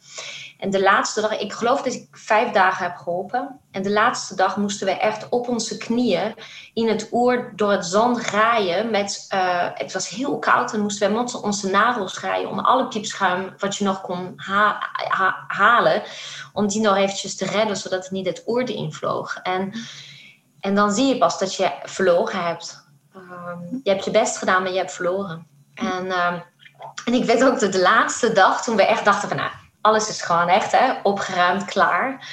En 0.61 0.69
de 0.69 0.81
laatste 0.81 1.21
dag, 1.21 1.39
ik 1.39 1.53
geloof 1.53 1.81
dat 1.81 1.93
ik 1.93 2.07
vijf 2.11 2.51
dagen 2.51 2.85
heb 2.85 2.95
geholpen. 2.95 3.59
En 3.71 3.81
de 3.81 3.91
laatste 3.91 4.35
dag 4.35 4.57
moesten 4.57 4.87
we 4.87 4.93
echt 4.93 5.29
op 5.29 5.47
onze 5.47 5.77
knieën 5.77 6.35
in 6.73 6.87
het 6.87 7.07
oer 7.11 7.51
door 7.55 7.71
het 7.71 7.85
zand 7.85 8.19
graaien. 8.19 8.91
Met, 8.91 9.25
uh, 9.33 9.67
het 9.73 9.93
was 9.93 10.09
heel 10.09 10.39
koud 10.39 10.73
en 10.73 10.79
moesten 10.79 11.11
we 11.11 11.17
met 11.17 11.41
onze 11.41 11.69
nagels 11.69 12.17
graaien 12.17 12.49
om 12.49 12.59
alle 12.59 12.87
piepschuim 12.87 13.53
wat 13.57 13.75
je 13.75 13.83
nog 13.83 14.01
kon 14.01 14.33
halen. 15.47 16.03
Om 16.53 16.67
die 16.67 16.81
nog 16.81 16.95
eventjes 16.95 17.35
te 17.35 17.45
redden, 17.45 17.77
zodat 17.77 18.03
het 18.03 18.11
niet 18.11 18.25
het 18.25 18.43
oer 18.47 18.63
erin 18.63 18.93
vloog. 18.93 19.35
En, 19.35 19.73
en 20.59 20.75
dan 20.75 20.91
zie 20.91 21.05
je 21.05 21.17
pas 21.17 21.39
dat 21.39 21.55
je 21.55 21.71
verloren 21.83 22.43
hebt. 22.43 22.89
Uh, 23.15 23.21
je 23.83 23.89
hebt 23.89 24.05
je 24.05 24.11
best 24.11 24.37
gedaan, 24.37 24.61
maar 24.61 24.71
je 24.71 24.77
hebt 24.77 24.93
verloren. 24.93 25.47
En, 25.73 26.05
uh, 26.05 26.33
en 27.05 27.13
ik 27.13 27.25
weet 27.25 27.43
ook 27.43 27.59
dat 27.59 27.71
de 27.71 27.81
laatste 27.81 28.31
dag, 28.31 28.63
toen 28.63 28.75
we 28.75 28.85
echt 28.85 29.05
dachten 29.05 29.27
van... 29.27 29.37
Nou, 29.37 29.51
alles 29.81 30.09
is 30.09 30.21
gewoon 30.21 30.47
echt 30.47 30.71
hè, 30.71 30.93
opgeruimd, 31.03 31.65
klaar. 31.65 32.27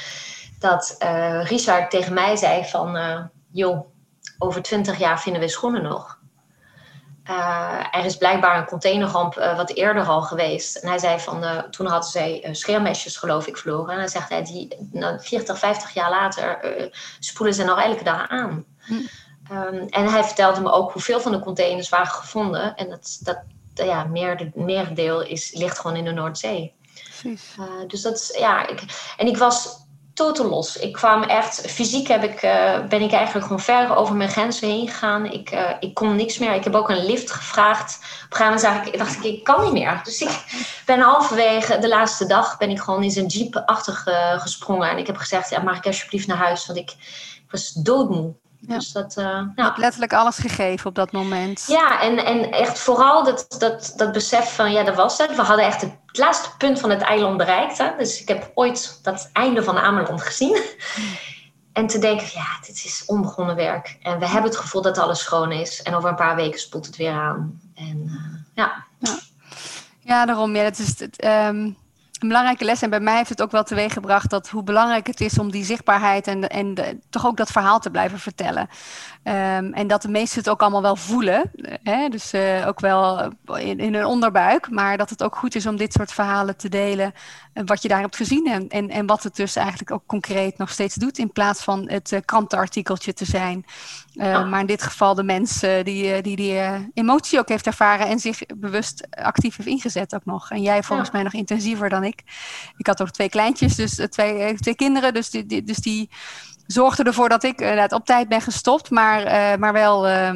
Dat 0.59 0.97
uh, 1.02 1.45
Richard 1.45 1.90
tegen 1.90 2.14
mij 2.14 2.37
zei 2.37 2.64
van... 2.64 2.97
Uh, 2.97 3.21
joh, 3.52 3.87
over 4.38 4.62
twintig 4.62 4.99
jaar 4.99 5.21
vinden 5.21 5.40
we 5.40 5.49
schoenen 5.49 5.83
nog. 5.83 6.19
Uh, 7.31 7.85
er 7.90 8.05
is 8.05 8.17
blijkbaar 8.17 8.59
een 8.59 8.67
containerramp 8.67 9.35
wat 9.35 9.71
eerder 9.71 10.07
al 10.07 10.23
geweest. 10.23 10.76
En 10.76 10.88
hij 10.88 10.99
zei 10.99 11.19
van, 11.21 11.71
toen 11.71 11.87
hadden 11.87 12.11
zij 12.11 12.49
scheermesjes 12.52 13.17
geloof 13.17 13.47
ik 13.47 13.57
verloren. 13.57 13.93
En 13.93 13.99
hij 13.99 14.09
zegt, 14.09 14.28
hij, 14.28 14.45
die, 14.45 14.88
nou, 14.93 15.21
40, 15.21 15.59
50 15.59 15.90
jaar 15.90 16.11
later 16.11 16.59
spoelen 17.19 17.55
ze 17.55 17.64
nog 17.64 17.83
elke 17.83 18.05
dag 18.05 18.28
aan. 18.28 18.64
Hm. 18.78 18.95
Um, 19.52 19.87
en 19.88 20.07
hij 20.07 20.25
vertelde 20.25 20.61
me 20.61 20.71
ook 20.71 20.93
hoeveel 20.93 21.21
van 21.21 21.33
de 21.33 21.40
containers 21.40 21.88
waren 21.88 22.07
gevonden. 22.07 22.75
En 22.75 22.88
dat, 22.88 23.19
dat 23.23 23.38
ja, 23.75 24.05
meer, 24.05 24.50
merendeel 24.55 25.23
is, 25.23 25.55
ligt 25.55 25.78
gewoon 25.78 25.97
in 25.97 26.05
de 26.05 26.12
Noordzee. 26.12 26.75
Uh, 27.25 27.37
dus 27.87 28.03
dat 28.03 28.15
is, 28.15 28.37
ja, 28.39 28.67
ik, 28.67 28.83
en 29.17 29.27
ik 29.27 29.37
was 29.37 29.87
totaal 30.15 30.47
los. 30.47 30.77
Ik 30.77 30.93
kwam 30.93 31.23
echt, 31.23 31.61
fysiek 31.71 32.09
heb 32.09 32.25
ik, 32.25 32.43
uh, 32.43 32.87
ben 32.89 33.03
ik 33.03 33.13
eigenlijk 33.13 33.47
gewoon 33.47 33.61
ver 33.61 33.97
over 33.97 34.15
mijn 34.15 34.31
grenzen 34.31 34.69
heen 34.69 34.89
gegaan. 34.89 35.25
Ik, 35.27 35.53
uh, 35.53 35.71
ik 35.81 35.95
kon 35.95 36.17
niks 36.17 36.39
meer. 36.39 36.55
Ik 36.55 36.65
heb 36.65 36.75
ook 36.75 36.91
een 36.91 37.05
lift 37.05 37.31
gevraagd. 37.31 37.99
Op 38.25 38.31
een 38.31 38.37
gegeven 38.37 38.71
moment 38.71 38.87
ik, 38.87 38.99
dacht 38.99 39.17
ik, 39.17 39.23
ik 39.23 39.45
kan 39.45 39.65
niet 39.65 39.73
meer. 39.73 40.01
Dus 40.05 40.21
ik 40.21 40.45
ben 40.87 41.01
halverwege 41.01 41.79
de 41.79 41.89
laatste 41.89 42.27
dag 42.27 42.59
ben 42.59 42.71
ik 42.71 42.81
gewoon 42.81 43.03
in 43.03 43.11
zijn 43.11 43.27
jeep 43.27 43.63
achter 43.67 43.95
gesprongen. 44.39 44.91
En 44.91 44.99
ik 44.99 45.07
heb 45.07 45.17
gezegd, 45.17 45.51
ja, 45.51 45.63
mag 45.63 45.77
ik 45.77 45.87
alsjeblieft 45.87 46.27
naar 46.27 46.37
huis? 46.37 46.67
Want 46.67 46.79
ik, 46.79 46.91
ik 47.45 47.51
was 47.51 47.73
doodmoe. 47.73 48.35
Ja. 48.61 48.75
Dus 48.75 48.93
dat, 48.93 49.17
uh, 49.19 49.43
letterlijk 49.77 50.13
alles 50.13 50.37
gegeven 50.39 50.87
op 50.87 50.95
dat 50.95 51.13
moment. 51.13 51.65
Ja, 51.67 52.01
en, 52.01 52.25
en 52.25 52.53
echt 52.53 52.79
vooral 52.79 53.25
dat, 53.25 53.47
dat, 53.59 53.93
dat 53.97 54.13
besef 54.13 54.55
van, 54.55 54.73
ja, 54.73 54.83
dat 54.83 54.95
was 54.95 55.19
het. 55.19 55.37
We 55.37 55.43
hadden 55.43 55.65
echt 55.65 55.87
laatste 56.19 56.49
punt 56.59 56.81
van 56.81 56.91
het 56.91 57.01
eiland 57.01 57.37
bereikt. 57.37 57.83
Dus 57.99 58.21
ik 58.21 58.29
heb 58.29 58.51
ooit 58.55 58.99
dat 59.03 59.31
einde 59.33 59.63
van 59.63 59.79
Ameland 59.79 60.23
gezien. 60.23 60.63
En 61.73 61.87
te 61.87 61.99
denken, 61.99 62.27
ja, 62.35 62.47
dit 62.67 62.85
is 62.85 63.03
onbegonnen 63.07 63.57
werk. 63.57 63.99
En 64.03 64.19
we 64.19 64.27
hebben 64.27 64.51
het 64.51 64.61
gevoel 64.61 64.83
dat 64.83 64.99
alles 64.99 65.21
schoon 65.21 65.53
is. 65.53 65.83
En 65.83 65.95
over 65.95 66.09
een 66.09 66.15
paar 66.15 66.37
weken 66.37 66.61
spoelt 66.61 66.87
het 66.87 66.97
weer 66.97 67.13
aan. 67.13 67.61
En 67.75 68.03
uh, 68.07 68.41
ja. 68.55 68.85
ja. 68.99 69.19
Ja, 70.01 70.27
daarom. 70.27 70.57
Ja, 70.57 70.63
het 70.63 70.79
is... 70.79 71.09
Um 71.25 71.77
een 72.19 72.29
belangrijke 72.29 72.65
les. 72.65 72.83
En 72.83 72.91
bij 72.91 73.01
mij 73.01 73.17
heeft 73.17 73.29
het 73.29 73.43
ook 73.43 73.51
wel 73.51 73.63
teweeggebracht 73.63 74.31
dat 74.31 74.49
hoe 74.49 74.63
belangrijk 74.63 75.07
het 75.07 75.21
is 75.21 75.39
om 75.39 75.51
die 75.51 75.65
zichtbaarheid 75.65 76.27
en, 76.27 76.49
en 76.49 76.75
toch 77.11 77.27
ook 77.27 77.37
dat 77.37 77.51
verhaal 77.51 77.79
te 77.81 77.91
blijven 77.91 78.19
vertellen. 78.19 78.69
Um, 79.29 79.73
en 79.73 79.87
dat 79.87 80.03
de 80.03 80.09
meesten 80.09 80.39
het 80.39 80.49
ook 80.49 80.61
allemaal 80.61 80.83
wel 80.83 80.97
voelen. 80.97 81.51
Hè? 81.83 82.09
Dus 82.09 82.35
uh, 82.35 82.67
ook 82.67 82.81
wel 82.81 83.33
in, 83.47 83.79
in 83.79 83.95
hun 83.95 84.05
onderbuik. 84.05 84.71
Maar 84.71 84.97
dat 84.97 85.11
het 85.11 85.23
ook 85.23 85.37
goed 85.37 85.55
is 85.55 85.67
om 85.67 85.77
dit 85.77 85.93
soort 85.93 86.13
verhalen 86.13 86.57
te 86.57 86.69
delen. 86.69 87.13
Uh, 87.55 87.63
wat 87.67 87.83
je 87.83 87.89
daar 87.89 88.01
hebt 88.01 88.17
gezien. 88.17 88.47
En, 88.47 88.69
en, 88.69 88.91
en 88.91 89.07
wat 89.07 89.23
het 89.23 89.37
dus 89.37 89.57
eigenlijk 89.57 89.91
ook 89.91 90.03
concreet 90.07 90.59
nog 90.59 90.71
steeds 90.71 90.95
doet. 90.95 91.19
In 91.19 91.33
plaats 91.33 91.63
van 91.63 91.89
het 91.91 92.13
uh, 92.13 92.19
krantenartikeltje 92.25 93.13
te 93.13 93.25
zijn. 93.25 93.65
Uh, 94.15 94.51
Maar 94.51 94.61
in 94.61 94.67
dit 94.67 94.83
geval 94.83 95.15
de 95.15 95.23
mensen 95.23 95.85
die 95.85 96.23
die, 96.23 96.37
die 96.37 96.61
emotie 96.95 97.39
ook 97.39 97.49
heeft 97.49 97.67
ervaren. 97.67 98.07
En 98.07 98.19
zich 98.19 98.41
bewust 98.57 99.07
actief 99.11 99.57
heeft 99.57 99.69
ingezet 99.69 100.15
ook 100.15 100.25
nog. 100.25 100.51
En 100.51 100.63
jij 100.63 100.83
volgens 100.83 101.09
ja. 101.09 101.15
mij 101.15 101.25
nog 101.25 101.33
intensiever 101.33 101.89
dan 101.89 102.05
ik. 102.05 102.23
Ik 102.77 102.87
had 102.87 103.03
ook 103.03 103.11
twee 103.11 103.29
kleintjes, 103.29 103.75
dus 103.75 104.01
twee, 104.09 104.55
twee 104.55 104.75
kinderen. 104.75 105.15
Dus 105.15 105.31
die, 105.31 105.47
die, 105.47 105.63
dus 105.63 105.79
die 105.79 106.11
zorgde 106.69 107.03
ervoor 107.03 107.29
dat 107.29 107.43
ik 107.43 107.61
inderdaad 107.61 107.93
op 107.93 108.07
tijd 108.07 108.29
ben 108.29 108.41
gestopt, 108.41 108.91
maar, 108.91 109.25
uh, 109.25 109.59
maar 109.59 109.73
wel 109.73 110.09
uh, 110.09 110.31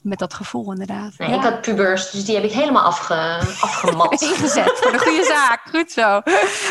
met 0.00 0.18
dat 0.18 0.34
gevoel 0.34 0.70
inderdaad. 0.72 1.12
Nee, 1.18 1.28
ja. 1.28 1.34
Ik 1.34 1.42
had 1.42 1.60
pubers, 1.60 2.10
dus 2.10 2.24
die 2.24 2.34
heb 2.34 2.44
ik 2.44 2.52
helemaal 2.52 2.82
afge, 2.82 3.14
afgemat. 3.60 4.22
Ingezet 4.30 4.78
voor 4.80 4.92
de 4.92 4.98
goede 4.98 5.24
zaak. 5.24 5.60
Goed 5.70 5.92
zo. 5.92 6.20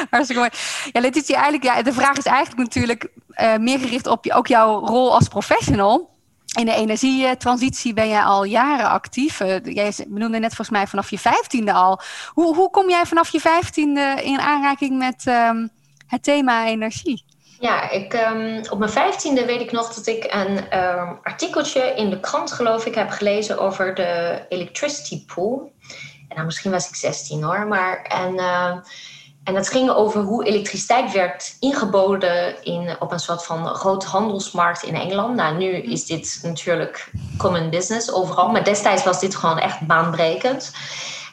Hartstikke 0.10 0.42
mooi. 0.42 0.50
Ja, 0.92 1.02
Letitia, 1.02 1.36
eigenlijk, 1.36 1.64
ja, 1.64 1.82
de 1.82 1.94
vraag 1.94 2.18
is 2.18 2.26
eigenlijk 2.26 2.58
natuurlijk 2.58 3.10
uh, 3.42 3.58
meer 3.58 3.80
gericht 3.80 4.08
op 4.08 4.26
je, 4.26 4.34
ook 4.34 4.48
jouw 4.48 4.80
rol 4.86 5.14
als 5.14 5.28
professional. 5.28 6.14
In 6.60 6.66
de 6.66 6.74
energietransitie 6.74 7.94
ben 7.94 8.10
jij 8.10 8.24
al 8.24 8.44
jaren 8.44 8.90
actief. 8.90 9.40
Uh, 9.40 9.56
jij 9.64 9.94
benoemde 10.08 10.40
net 10.40 10.56
volgens 10.56 10.78
mij 10.78 10.88
vanaf 10.88 11.10
je 11.10 11.20
vijftiende 11.20 11.74
al. 11.74 12.02
Hoe, 12.30 12.56
hoe 12.56 12.70
kom 12.70 12.90
jij 12.90 13.06
vanaf 13.06 13.32
je 13.32 13.40
vijftiende 13.40 14.20
in 14.24 14.40
aanraking 14.40 14.98
met 14.98 15.26
um, 15.28 15.70
het 16.08 16.24
thema 16.24 16.66
energie? 16.66 17.26
Ja, 17.60 17.90
ik, 17.90 18.14
um, 18.14 18.62
op 18.70 18.80
mijn 18.80 18.92
vijftiende 18.92 19.46
weet 19.46 19.62
ik 19.62 19.72
nog 19.72 19.94
dat 19.94 20.08
ik 20.08 20.28
een 20.34 20.80
um, 20.80 21.20
artikeltje 21.24 21.94
in 21.96 22.10
de 22.10 22.20
krant, 22.20 22.52
geloof 22.52 22.86
ik, 22.86 22.96
heb 22.96 23.10
gelezen 23.10 23.60
over 23.60 23.96
de 23.96 24.42
electricity 24.50 25.26
pool. 25.26 25.72
En 26.28 26.36
nou, 26.36 26.46
misschien 26.46 26.72
was 26.72 26.90
ik 26.90 26.96
16 26.96 27.44
hoor, 27.44 27.68
maar 27.68 28.02
en, 28.02 28.34
uh, 28.34 28.76
en 29.44 29.54
dat 29.54 29.70
ging 29.70 29.90
over 29.90 30.22
hoe 30.22 30.46
elektriciteit 30.46 31.12
werd 31.12 31.56
ingeboden 31.60 32.64
in, 32.64 32.96
op 33.00 33.12
een 33.12 33.20
soort 33.20 33.46
van 33.46 33.68
grote 33.68 34.08
handelsmarkt 34.08 34.84
in 34.84 34.96
Engeland. 34.96 35.36
Nou, 35.36 35.58
nu 35.58 35.72
is 35.72 36.06
dit 36.06 36.40
natuurlijk 36.44 37.12
common 37.38 37.70
business 37.70 38.12
overal, 38.12 38.50
maar 38.50 38.64
destijds 38.64 39.04
was 39.04 39.20
dit 39.20 39.36
gewoon 39.36 39.60
echt 39.60 39.80
baanbrekend. 39.80 40.72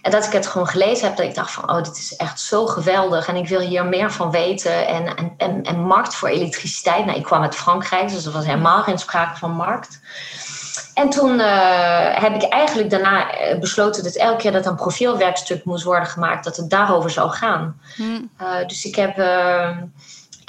En 0.03 0.11
dat 0.11 0.25
ik 0.27 0.33
het 0.33 0.47
gewoon 0.47 0.69
gelezen 0.69 1.07
heb, 1.07 1.17
dat 1.17 1.27
ik 1.27 1.35
dacht 1.35 1.51
van, 1.51 1.71
oh, 1.71 1.83
dit 1.83 1.97
is 1.97 2.17
echt 2.17 2.41
zo 2.41 2.67
geweldig. 2.67 3.29
En 3.29 3.37
ik 3.37 3.49
wil 3.49 3.61
hier 3.61 3.85
meer 3.85 4.13
van 4.13 4.31
weten. 4.31 4.87
En, 4.87 5.17
en, 5.17 5.35
en, 5.37 5.63
en 5.63 5.81
markt 5.81 6.15
voor 6.15 6.29
elektriciteit. 6.29 7.05
Nou, 7.05 7.19
ik 7.19 7.25
kwam 7.25 7.43
uit 7.43 7.55
Frankrijk, 7.55 8.09
dus 8.09 8.25
er 8.25 8.33
was 8.33 8.47
helemaal 8.47 8.83
geen 8.83 8.99
sprake 8.99 9.39
van 9.39 9.51
markt. 9.51 10.01
En 10.95 11.11
toen 11.11 11.39
uh, 11.39 12.19
heb 12.21 12.35
ik 12.35 12.43
eigenlijk 12.43 12.91
daarna 12.91 13.31
eh, 13.31 13.59
besloten 13.59 14.03
dat 14.03 14.15
elke 14.15 14.37
keer 14.37 14.53
dat 14.53 14.67
een 14.67 14.75
profielwerkstuk 14.75 15.65
moest 15.65 15.85
worden 15.85 16.09
gemaakt, 16.09 16.45
dat 16.45 16.57
het 16.57 16.71
daarover 16.71 17.11
zou 17.11 17.31
gaan. 17.31 17.81
Hmm. 17.97 18.31
Uh, 18.41 18.67
dus 18.67 18.85
ik 18.85 18.95
heb... 18.95 19.17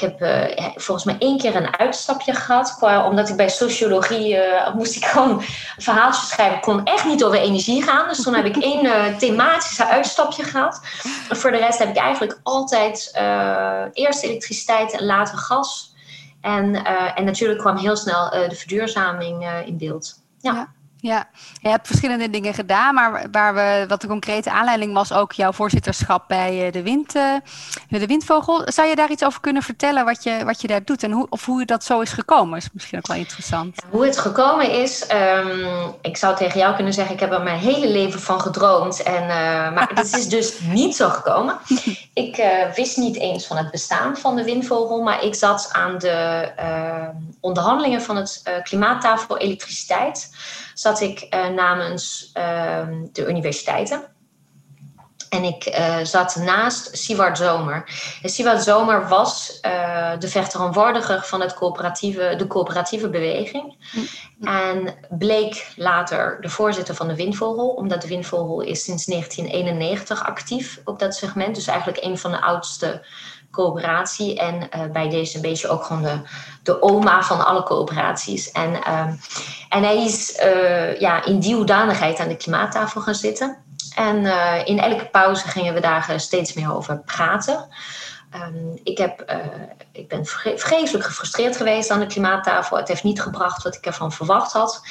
Heb 0.04 0.22
uh, 0.22 0.68
volgens 0.76 1.06
mij 1.06 1.16
één 1.20 1.38
keer 1.38 1.56
een 1.56 1.78
uitstapje 1.78 2.34
gehad. 2.34 2.78
Omdat 3.06 3.30
ik 3.30 3.36
bij 3.36 3.50
sociologie 3.50 4.36
uh, 4.36 4.74
moest 4.74 4.96
ik 4.96 5.06
gewoon 5.06 5.42
verhaaltjes 5.78 6.30
schrijven. 6.30 6.56
Ik 6.56 6.62
kon 6.62 6.84
echt 6.84 7.06
niet 7.06 7.24
over 7.24 7.40
energie 7.40 7.84
gaan. 7.84 8.08
Dus 8.08 8.22
toen 8.22 8.34
heb 8.34 8.46
ik 8.46 8.58
één 8.58 8.86
uh, 8.86 9.18
thematische 9.18 9.88
uitstapje 9.88 10.44
gehad. 10.44 10.80
Voor 11.30 11.52
de 11.52 11.58
rest 11.58 11.80
heb 11.80 11.90
ik 11.90 11.98
eigenlijk 11.98 12.40
altijd 12.44 13.12
eerst 13.94 14.24
elektriciteit 14.24 14.92
en 14.92 15.06
later 15.06 15.38
gas. 15.38 15.96
En, 16.42 16.86
en 17.16 17.26
natuurlijk 17.26 17.60
kwam 17.60 17.78
heel 17.78 17.96
snel 17.96 18.30
de 18.30 18.56
verduurzaming 18.56 19.64
in 19.66 19.78
beeld. 19.78 20.14
ja. 20.40 20.74
Ja, 21.04 21.28
je 21.62 21.70
hebt 21.70 21.88
verschillende 21.88 22.30
dingen 22.30 22.54
gedaan, 22.54 22.94
maar 22.94 23.28
waar 23.32 23.54
we, 23.54 23.86
wat 23.88 24.02
de 24.02 24.08
concrete 24.08 24.52
aanleiding 24.52 24.94
was 24.94 25.14
ook 25.14 25.32
jouw 25.32 25.52
voorzitterschap 25.52 26.28
bij 26.28 26.66
eh, 26.66 26.72
de, 26.72 26.84
wind, 26.84 27.16
uh, 27.16 27.34
de 27.90 28.08
Windvogel. 28.08 28.62
Zou 28.66 28.88
je 28.88 28.96
daar 28.96 29.12
iets 29.12 29.24
over 29.24 29.42
kunnen 29.42 29.62
vertellen 29.62 30.06
wat 30.06 30.24
je, 30.24 30.46
wat 30.46 30.62
je 30.62 30.68
daar 30.68 30.84
doet 30.84 31.04
en 31.04 31.12
hoe, 31.12 31.26
of 31.30 31.46
hoe 31.46 31.66
dat 31.66 31.84
zo 31.84 32.00
is 32.00 32.12
gekomen? 32.12 32.58
Is 32.58 32.70
misschien 32.74 32.98
ook 32.98 33.08
wel 33.08 33.18
interessant. 33.18 33.82
Hoe 33.90 34.06
het 34.06 34.18
gekomen 34.18 34.72
is, 34.72 35.08
um, 35.12 35.94
ik 36.02 36.18
zou 36.18 36.36
tegen 36.36 36.60
jou 36.60 36.76
kunnen 36.76 36.94
zeggen, 36.94 37.14
ik 37.14 37.20
heb 37.20 37.32
er 37.32 37.42
mijn 37.42 37.60
hele 37.60 37.88
leven 37.88 38.20
van 38.20 38.42
gedroomd. 38.42 39.04
En, 39.04 39.24
uh, 39.24 39.30
maar 39.74 39.92
het 39.96 40.18
is 40.18 40.28
dus 40.28 40.60
niet 40.60 40.96
zo 40.96 41.10
gekomen. 41.10 41.58
Ik 42.14 42.38
uh, 42.38 42.74
wist 42.76 42.98
niet 42.98 43.18
eens 43.18 43.48
van 43.48 43.58
het 43.58 43.72
bestaan 43.72 44.18
van 44.18 44.36
de 44.36 44.44
Windvogel, 44.44 45.02
maar 45.02 45.24
ik 45.24 45.36
zat 45.36 45.70
aan 45.72 45.98
de 45.98 46.52
ehm, 46.56 47.12
onderhandelingen 47.40 48.02
van 48.02 48.16
het 48.16 48.62
klimaattafel 48.64 49.38
elektriciteit 49.38 50.30
zat 50.74 51.02
ik 51.02 51.28
uh, 51.30 51.48
namens 51.48 52.32
uh, 52.38 52.88
de 53.12 53.28
universiteiten. 53.28 54.12
En 55.34 55.44
ik 55.44 55.66
uh, 55.66 55.98
zat 56.04 56.36
naast 56.36 56.98
Siward 56.98 57.38
Zomer. 57.38 57.90
En 58.22 58.30
Siward 58.30 58.64
Zomer 58.64 59.08
was 59.08 59.60
uh, 59.62 60.12
de 60.20 60.28
vertegenwoordiger 60.28 61.24
van 61.24 61.42
het 61.42 61.54
coöperatieve, 61.54 62.34
de 62.38 62.48
coöperatieve 62.48 63.10
beweging. 63.10 63.76
Mm. 63.92 64.48
En 64.48 64.96
bleek 65.10 65.74
later 65.76 66.42
de 66.42 66.50
voorzitter 66.50 66.96
van 66.96 67.08
de 67.08 67.16
Windvogel. 67.16 67.70
Omdat 67.70 68.02
de 68.02 68.08
Windvogel 68.08 68.62
is 68.62 68.84
sinds 68.84 69.06
1991 69.06 70.26
actief 70.26 70.82
op 70.86 71.00
dat 71.00 71.16
segment. 71.16 71.56
Dus 71.56 71.68
eigenlijk 71.68 72.04
een 72.04 72.18
van 72.18 72.32
de 72.32 72.42
oudste 72.42 73.06
coöperatie. 73.54 74.40
En 74.40 74.56
uh, 74.56 74.92
bij 74.92 75.10
deze 75.10 75.36
een 75.36 75.42
beetje 75.42 75.68
ook 75.68 75.84
gewoon 75.84 76.02
de, 76.02 76.20
de 76.64 76.82
oma 76.82 77.22
van 77.24 77.46
alle 77.46 77.64
coöperaties. 77.64 78.52
En, 78.52 78.84
en 79.70 79.84
hij 79.84 80.04
is 80.04 80.42
ja, 81.00 81.26
in 81.26 81.40
die 81.40 81.56
hoedanigheid 81.56 82.20
aan 82.20 82.28
de 82.28 82.38
klimaattafel 82.38 83.02
gaan 83.02 83.16
zitten. 83.16 83.58
En 83.96 84.24
uh, 84.24 84.62
in 84.66 84.80
elke 84.80 85.06
pauze 85.06 85.48
gingen 85.48 85.74
we 85.74 85.80
daar 85.80 86.14
steeds 86.18 86.54
meer 86.54 86.76
over 86.76 87.00
praten. 87.00 87.68
Um, 88.36 88.80
ik, 88.84 88.98
heb, 88.98 89.36
ik 89.92 90.08
ben 90.08 90.26
vreselijk 90.56 91.06
gefrustreerd 91.06 91.58
geweest 91.58 91.90
aan 91.90 92.00
de 92.00 92.06
klimaattafel. 92.06 92.78
Het 92.78 92.88
heeft 92.88 93.04
niet 93.04 93.22
gebracht 93.22 93.64
wat 93.64 93.76
ik 93.76 93.86
ervan 93.86 94.12
verwacht 94.12 94.52
had. 94.52 94.82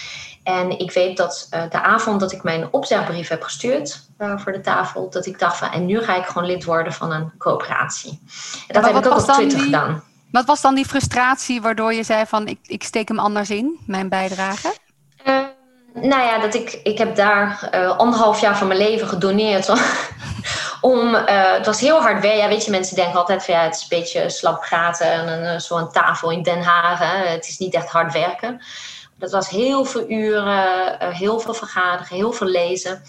En 0.43 0.79
ik 0.79 0.93
weet 0.93 1.17
dat 1.17 1.49
uh, 1.55 1.63
de 1.71 1.83
avond 1.83 2.21
dat 2.21 2.33
ik 2.33 2.43
mijn 2.43 2.69
opzegbrief 2.71 3.29
heb 3.29 3.43
gestuurd 3.43 4.11
voor 4.19 4.53
de 4.53 4.61
tafel, 4.61 5.11
dat 5.11 5.27
ik 5.27 5.39
dacht 5.39 5.57
van 5.57 5.71
en 5.71 5.87
nu 5.87 6.03
ga 6.03 6.17
ik 6.17 6.25
gewoon 6.25 6.47
lid 6.47 6.65
worden 6.65 6.93
van 6.93 7.13
een 7.13 7.33
coöperatie. 7.39 8.21
En 8.69 8.75
dat 8.75 8.85
heb 8.85 8.97
ik 8.97 9.07
ook 9.07 9.19
op 9.19 9.25
Twitter 9.25 9.49
die, 9.49 9.59
gedaan. 9.59 10.03
Wat 10.31 10.45
was 10.45 10.61
dan 10.61 10.75
die 10.75 10.87
frustratie 10.87 11.63
waardoor 11.63 11.95
je 11.95 12.03
zei 12.03 12.27
van 12.27 12.47
ik, 12.47 12.59
ik 12.63 12.83
steek 12.83 13.09
hem 13.09 13.19
anders 13.19 13.51
in, 13.51 13.79
mijn 13.87 14.09
bijdrage? 14.09 14.75
Nou 15.95 16.23
ja, 16.23 16.39
dat 16.39 16.55
ik, 16.55 16.81
ik 16.83 16.99
heb 16.99 17.17
daar 17.17 17.71
uh, 17.75 17.99
anderhalf 17.99 18.41
jaar 18.41 18.59
van 18.59 18.67
mijn 18.67 18.79
leven 18.79 19.09
gedoneerd. 19.09 19.69
om, 20.81 21.15
uh, 21.15 21.53
het 21.53 21.67
was 21.67 21.81
heel 21.81 22.01
hard 22.01 22.23
werken. 22.23 22.41
Ja, 22.41 22.49
weet 22.49 22.65
je, 22.65 22.71
mensen 22.71 22.97
denken 22.97 23.19
altijd 23.19 23.45
van 23.45 23.55
ja, 23.55 23.63
het 23.63 23.75
is 23.75 23.81
een 23.81 23.99
beetje 23.99 24.31
slap 24.31 24.63
gaten 24.63 25.13
en 25.13 25.29
een, 25.29 25.45
eh, 25.45 25.59
zo'n 25.59 25.91
tafel 25.91 26.31
in 26.31 26.43
Den 26.43 26.63
Haag. 26.63 26.99
Hè. 26.99 27.29
Het 27.29 27.49
is 27.49 27.59
niet 27.59 27.75
echt 27.75 27.89
hard 27.89 28.13
werken. 28.13 28.63
Dat 29.23 29.31
was 29.31 29.49
heel 29.49 29.85
veel 29.85 30.11
uren, 30.11 31.13
heel 31.13 31.41
veel 31.41 31.55
vergaderen, 31.55 32.17
heel 32.17 32.33
veel 32.33 32.47
lezen. 32.47 33.03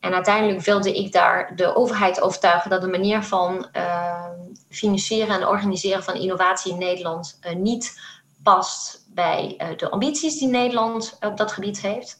En 0.00 0.14
uiteindelijk 0.14 0.60
wilde 0.60 0.94
ik 0.94 1.12
daar 1.12 1.56
de 1.56 1.76
overheid 1.76 2.20
overtuigen 2.20 2.70
dat 2.70 2.80
de 2.80 2.88
manier 2.88 3.22
van 3.22 3.66
financieren 4.70 5.34
en 5.34 5.46
organiseren 5.46 6.02
van 6.02 6.14
innovatie 6.14 6.72
in 6.72 6.78
Nederland 6.78 7.38
niet 7.56 8.00
past 8.42 9.04
bij 9.08 9.56
de 9.76 9.90
ambities 9.90 10.38
die 10.38 10.48
Nederland 10.48 11.16
op 11.20 11.36
dat 11.36 11.52
gebied 11.52 11.80
heeft. 11.80 12.18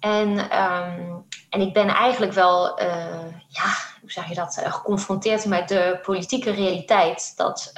En, 0.00 0.38
um, 0.38 1.24
en 1.50 1.60
ik 1.60 1.72
ben 1.72 1.88
eigenlijk 1.88 2.32
wel, 2.32 2.80
ja, 3.48 3.74
hoe 4.00 4.12
zeg 4.12 4.28
je 4.28 4.34
dat, 4.34 4.62
geconfronteerd 4.64 5.44
met 5.44 5.68
de 5.68 5.98
politieke 6.02 6.50
realiteit. 6.50 7.32
Dat 7.36 7.72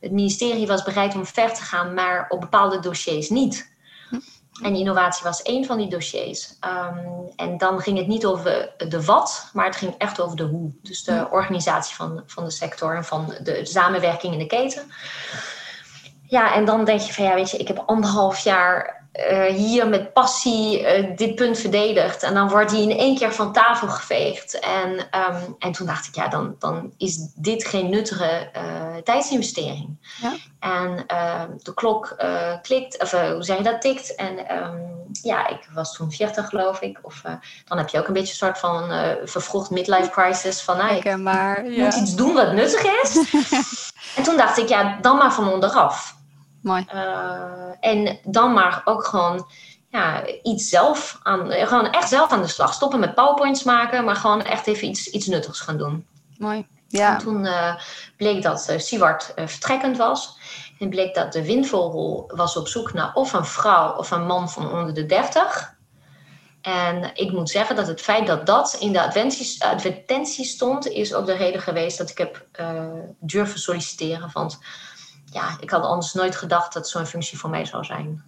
het 0.00 0.12
ministerie 0.12 0.66
was 0.66 0.82
bereid 0.82 1.14
om 1.14 1.26
ver 1.26 1.54
te 1.54 1.62
gaan, 1.62 1.94
maar 1.94 2.26
op 2.28 2.40
bepaalde 2.40 2.80
dossiers 2.80 3.28
niet. 3.28 3.71
En 4.60 4.74
innovatie 4.74 5.24
was 5.24 5.42
één 5.42 5.64
van 5.64 5.78
die 5.78 5.88
dossiers. 5.88 6.56
Um, 6.60 7.32
en 7.36 7.58
dan 7.58 7.80
ging 7.80 7.98
het 7.98 8.06
niet 8.06 8.26
over 8.26 8.74
de 8.88 9.04
wat, 9.04 9.50
maar 9.52 9.64
het 9.64 9.76
ging 9.76 9.94
echt 9.98 10.20
over 10.20 10.36
de 10.36 10.42
hoe. 10.42 10.72
Dus 10.82 11.04
de 11.04 11.28
organisatie 11.30 11.94
van, 11.94 12.22
van 12.26 12.44
de 12.44 12.50
sector 12.50 12.96
en 12.96 13.04
van 13.04 13.34
de 13.42 13.64
samenwerking 13.64 14.32
in 14.32 14.38
de 14.38 14.46
keten. 14.46 14.92
Ja, 16.26 16.54
en 16.54 16.64
dan 16.64 16.84
denk 16.84 17.00
je 17.00 17.12
van 17.12 17.24
ja, 17.24 17.34
weet 17.34 17.50
je, 17.50 17.56
ik 17.56 17.68
heb 17.68 17.82
anderhalf 17.86 18.38
jaar 18.38 19.01
uh, 19.12 19.44
hier 19.44 19.88
met 19.88 20.12
passie 20.12 20.80
uh, 20.80 21.16
dit 21.16 21.34
punt 21.34 21.58
verdedigd. 21.58 22.22
En 22.22 22.34
dan 22.34 22.48
wordt 22.48 22.70
die 22.70 22.90
in 22.90 22.98
één 22.98 23.16
keer 23.16 23.32
van 23.32 23.52
tafel 23.52 23.88
geveegd. 23.88 24.58
En, 24.58 24.90
um, 24.90 25.56
en 25.58 25.72
toen 25.72 25.86
dacht 25.86 26.06
ik, 26.06 26.14
ja, 26.14 26.28
dan, 26.28 26.54
dan 26.58 26.92
is 26.98 27.18
dit 27.34 27.64
geen 27.64 27.90
nuttige 27.90 28.50
uh, 28.56 28.96
tijdsinvestering. 29.04 29.96
Ja. 30.20 30.34
En 30.58 31.06
ehm, 31.06 31.50
de 31.62 31.74
klok 31.74 32.16
klikt, 32.62 33.02
of 33.02 33.10
hoe 33.10 33.42
zeg 33.42 33.56
je 33.56 33.62
dat, 33.62 33.80
tikt. 33.80 34.14
En 34.14 34.62
um, 34.62 35.10
ja, 35.22 35.48
ik 35.48 35.68
was 35.72 35.96
toen 35.96 36.12
40 36.12 36.48
geloof 36.48 36.80
ik. 36.80 36.98
Of 37.02 37.22
dan 37.64 37.78
heb 37.78 37.88
je 37.88 37.98
ook 37.98 38.06
een 38.06 38.12
beetje 38.12 38.28
een 38.28 38.54
soort 38.54 38.58
van 38.58 38.90
vervroegd 39.24 39.70
midlife 39.70 40.10
crisis. 40.10 40.62
Van 40.62 40.76
nou, 40.76 40.94
ik 40.96 41.16
maar, 41.16 41.70
ja. 41.70 41.84
moet 41.84 41.94
iets 41.94 42.14
doen 42.14 42.34
wat 42.34 42.52
nuttig 42.52 42.82
is. 43.02 43.32
en 44.16 44.22
toen 44.22 44.36
dacht 44.36 44.58
ik, 44.58 44.68
ja, 44.68 44.98
dan 45.00 45.16
maar 45.16 45.32
van 45.32 45.52
onderaf. 45.52 46.20
Mooi. 46.62 46.86
Uh, 46.94 47.70
en 47.80 48.18
dan 48.24 48.52
maar 48.52 48.82
ook 48.84 49.04
gewoon 49.04 49.46
ja, 49.88 50.26
iets 50.42 50.68
zelf 50.68 51.18
aan, 51.22 51.50
gewoon 51.50 51.90
echt 51.90 52.08
zelf 52.08 52.30
aan 52.30 52.42
de 52.42 52.48
slag. 52.48 52.72
Stoppen 52.72 53.00
met 53.00 53.14
PowerPoints 53.14 53.62
maken, 53.62 54.04
maar 54.04 54.16
gewoon 54.16 54.42
echt 54.42 54.66
even 54.66 54.88
iets, 54.88 55.06
iets 55.06 55.26
nuttigs 55.26 55.60
gaan 55.60 55.76
doen. 55.76 56.06
Mooi. 56.38 56.66
Ja. 56.88 57.12
En 57.12 57.18
toen 57.18 57.44
uh, 57.44 57.74
bleek 58.16 58.42
dat 58.42 58.66
uh, 58.70 58.78
Sieward 58.78 59.32
vertrekkend 59.36 59.96
was. 59.96 60.38
En 60.78 60.88
bleek 60.88 61.14
dat 61.14 61.32
de 61.32 61.44
windvogel 61.44 62.30
was 62.34 62.56
op 62.56 62.68
zoek 62.68 62.92
naar 62.92 63.14
of 63.14 63.32
een 63.32 63.44
vrouw 63.44 63.96
of 63.96 64.10
een 64.10 64.26
man 64.26 64.50
van 64.50 64.70
onder 64.72 64.94
de 64.94 65.06
30. 65.06 65.74
En 66.60 67.10
ik 67.14 67.32
moet 67.32 67.50
zeggen 67.50 67.76
dat 67.76 67.86
het 67.86 68.00
feit 68.00 68.26
dat 68.26 68.46
dat 68.46 68.76
in 68.80 68.92
de 68.92 69.02
advertentie 69.58 70.44
stond, 70.44 70.86
is 70.86 71.14
ook 71.14 71.26
de 71.26 71.36
reden 71.36 71.60
geweest 71.60 71.98
dat 71.98 72.10
ik 72.10 72.18
heb 72.18 72.46
durven 73.18 73.60
solliciteren. 73.60 74.30
Want 74.32 74.58
ja, 75.32 75.56
ik 75.60 75.70
had 75.70 75.82
anders 75.82 76.12
nooit 76.12 76.36
gedacht 76.36 76.72
dat 76.72 76.88
zo'n 76.88 77.06
functie 77.06 77.38
voor 77.38 77.50
mij 77.50 77.64
zou 77.64 77.84
zijn. 77.84 78.22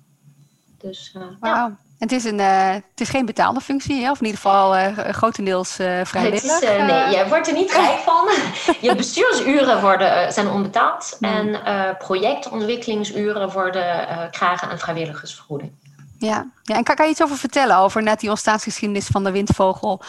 Dus, 0.78 1.14
uh, 1.16 1.22
ja. 1.40 1.76
Het 1.98 2.12
is, 2.12 2.24
een, 2.24 2.38
uh, 2.38 2.70
het 2.70 3.00
is 3.00 3.08
geen 3.08 3.26
betaalde 3.26 3.60
functie, 3.60 4.02
hè? 4.02 4.10
of 4.10 4.18
in 4.18 4.24
ieder 4.26 4.40
geval 4.40 4.76
uh, 4.76 4.98
grotendeels 4.98 5.72
vrijwillig. 6.02 6.42
Is, 6.42 6.60
nee, 6.60 7.10
jij 7.10 7.28
wordt 7.28 7.46
er 7.46 7.52
niet 7.52 7.72
rijk 7.72 7.98
van. 7.98 8.28
Je 8.88 8.94
bestuursuren 8.96 9.80
worden, 9.80 10.32
zijn 10.32 10.48
onbetaald 10.48 11.16
hmm. 11.20 11.28
en 11.28 11.96
projectontwikkelingsuren 11.98 13.50
worden, 13.50 14.06
krijgen 14.30 14.70
een 14.70 14.78
vrijwilligersvergoeding. 14.78 15.72
Ja. 16.18 16.50
ja, 16.62 16.76
en 16.76 16.82
kan, 16.84 16.94
kan 16.94 17.04
je 17.04 17.10
iets 17.10 17.22
over 17.22 17.36
vertellen 17.36 17.76
over 17.76 18.02
net 18.02 18.20
die 18.20 18.30
ontstaansgeschiedenis 18.30 19.06
van 19.06 19.24
de 19.24 19.30
windvogel? 19.30 20.00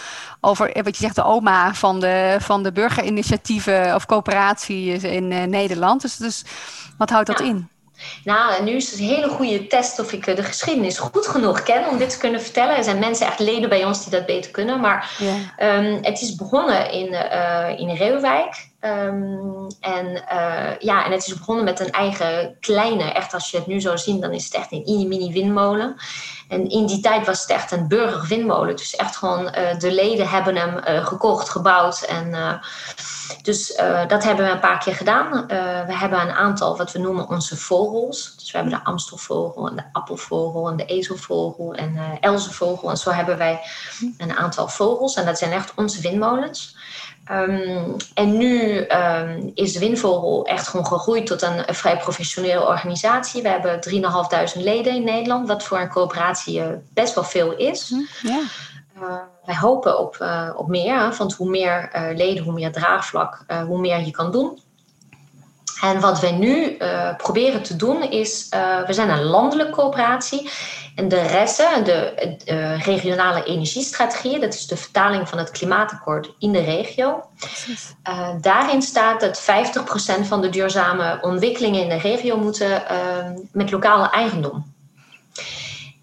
Over 0.42 0.84
wat 0.84 0.98
je 0.98 1.04
zegt, 1.04 1.16
de 1.16 1.24
oma 1.24 1.74
van 1.74 2.00
de, 2.00 2.38
van 2.40 2.64
de 2.64 2.72
burgerinitiatieven 2.72 3.96
of 3.96 4.06
coöperaties 4.06 5.04
in 5.04 5.28
Nederland. 5.50 6.02
Dus, 6.02 6.18
dus 6.18 6.44
wat 6.98 7.10
houdt 7.10 7.28
dat 7.28 7.40
in? 7.40 7.70
Nou, 8.24 8.64
nu 8.64 8.72
is 8.72 8.92
het 8.92 9.00
een 9.00 9.06
hele 9.06 9.30
goede 9.30 9.68
test 9.68 10.00
of 10.00 10.12
ik 10.12 10.26
de 10.26 10.44
geschiedenis 10.44 10.98
goed 10.98 11.28
genoeg 11.28 11.64
ken 11.64 11.88
om 11.88 11.98
dit 11.98 12.10
te 12.10 12.18
kunnen 12.18 12.42
vertellen. 12.42 12.76
Er 12.76 12.84
zijn 12.84 13.00
mensen, 13.00 13.28
echt 13.28 13.40
leden 13.40 13.70
bij 13.70 13.86
ons, 13.86 14.04
die 14.04 14.12
dat 14.12 14.26
beter 14.26 14.52
kunnen. 14.52 14.80
Maar 14.80 15.12
um, 15.60 15.98
het 16.02 16.22
is 16.22 16.36
begonnen 16.36 16.92
in, 16.92 17.14
uh, 17.14 17.80
in 17.80 17.90
Reeuwijk. 17.90 18.70
Um, 18.82 19.68
en, 19.80 20.06
uh, 20.34 20.80
ja, 20.80 21.06
en 21.06 21.12
het 21.12 21.28
is 21.28 21.38
begonnen 21.38 21.64
met 21.64 21.80
een 21.80 21.92
eigen 21.92 22.58
kleine, 22.60 23.04
echt 23.04 23.34
als 23.34 23.52
je 23.52 23.58
het 23.58 23.68
nu 23.68 23.82
zou 23.82 23.98
zien, 23.98 24.22
dan 24.22 24.32
is 24.32 24.44
het 24.44 24.54
echt 24.54 24.72
een 24.72 25.08
mini 25.08 25.34
windmolen. 25.34 25.96
En 26.48 26.70
in 26.70 26.86
die 26.86 27.00
tijd 27.00 27.26
was 27.26 27.42
het 27.42 27.50
echt 27.50 27.72
een 27.72 27.88
burgerwindmolen. 27.88 28.76
Dus 28.76 28.96
echt 28.96 29.16
gewoon 29.16 29.44
uh, 29.44 29.80
de 29.80 29.92
leden 29.92 30.30
hebben 30.30 30.56
hem 30.56 30.78
uh, 30.88 31.06
gekocht, 31.06 31.50
gebouwd. 31.50 32.02
En, 32.02 32.60
dus 33.42 33.76
dat 34.08 34.24
hebben 34.24 34.46
we 34.46 34.52
een 34.52 34.60
paar 34.60 34.80
keer 34.80 34.96
gedaan. 34.96 35.48
we 35.88 35.98
hebben 35.98 36.22
een 36.22 36.32
aantal 36.32 36.78
wat 36.78 36.92
we 36.92 37.00
noemen 37.00 37.30
onze 37.30 37.58
vogels. 37.58 38.36
Dus 38.38 38.52
we 38.52 38.58
hebben 38.58 38.78
de 38.78 38.86
Amstelvogel 38.86 39.68
en 39.68 39.76
de 39.76 39.84
appelvogel 39.92 40.70
en 40.70 40.78
de 40.78 40.86
ezelvogel 40.86 41.74
en 41.74 41.94
de 41.94 42.18
elzenvogel. 42.20 42.90
En 42.90 42.98
zo 42.98 43.12
hebben 43.12 43.38
wij 43.38 43.62
een 44.18 44.36
aantal 44.36 44.68
vogels. 44.68 45.16
En 45.16 45.26
dat 45.26 45.38
zijn 45.38 45.52
echt 45.52 45.72
onze 45.76 46.02
windmolens. 46.02 46.76
Um, 47.32 47.96
en 48.14 48.38
nu 48.38 48.86
um, 48.88 49.52
is 49.54 49.74
de 49.74 49.80
Windvogel 49.80 50.46
echt 50.46 50.68
gewoon 50.68 50.86
gegroeid 50.86 51.28
tot 51.28 51.42
een, 51.42 51.70
een 51.70 51.76
vrij 51.76 51.98
professionele 51.98 52.68
organisatie. 52.68 53.42
We 53.42 53.50
hebben 53.50 53.80
3.500 54.56 54.62
leden 54.62 54.96
in 54.96 55.04
Nederland, 55.04 55.48
wat 55.48 55.64
voor 55.64 55.80
een 55.80 55.90
coöperatie 55.90 56.60
uh, 56.60 56.68
best 56.94 57.16
wel 57.16 57.24
veel 57.24 57.56
is. 57.56 57.90
Hm, 57.90 58.28
ja. 58.28 58.40
Uh, 59.02 59.16
wij 59.46 59.56
hopen 59.56 60.00
op, 60.00 60.18
uh, 60.22 60.50
op 60.56 60.68
meer, 60.68 61.16
want 61.18 61.34
hoe 61.34 61.50
meer 61.50 61.90
leden, 62.16 62.44
hoe 62.44 62.54
meer 62.54 62.72
draagvlak, 62.72 63.46
hoe 63.68 63.80
meer 63.80 64.00
je 64.00 64.12
kan 64.12 64.32
doen. 64.32 64.60
En 65.82 66.00
wat 66.00 66.20
wij 66.20 66.32
nu 66.32 66.78
proberen 67.18 67.64
te 67.64 67.76
doen 67.76 68.04
is, 68.04 68.48
we 68.86 68.94
zijn 68.94 69.10
een 69.10 69.24
landelijke 69.24 69.72
coöperatie. 69.72 70.50
En 70.96 71.08
de 71.08 71.22
resten, 71.22 71.84
de 71.84 72.36
uh, 72.46 72.82
regionale 72.82 73.44
energiestrategieën, 73.44 74.42
dat 74.42 74.54
is 74.54 74.68
de 74.68 74.78
vertaling 74.78 75.30
van 75.30 75.38
het 75.38 75.52
klimaatakkoord 75.52 76.32
in 76.40 76.52
de 76.52 76.62
regio. 76.62 77.24
daarin 78.42 78.82
staat 78.82 79.20
dat 79.20 79.42
50% 80.22 80.28
van 80.28 80.42
de 80.42 80.50
duurzame 80.50 81.18
ontwikkelingen 81.22 81.82
in 81.82 81.90
de 81.90 81.98
regio 81.98 82.38
moeten 82.38 82.84
met 83.52 83.72
lokale 83.72 84.10
eigendom. 84.10 84.74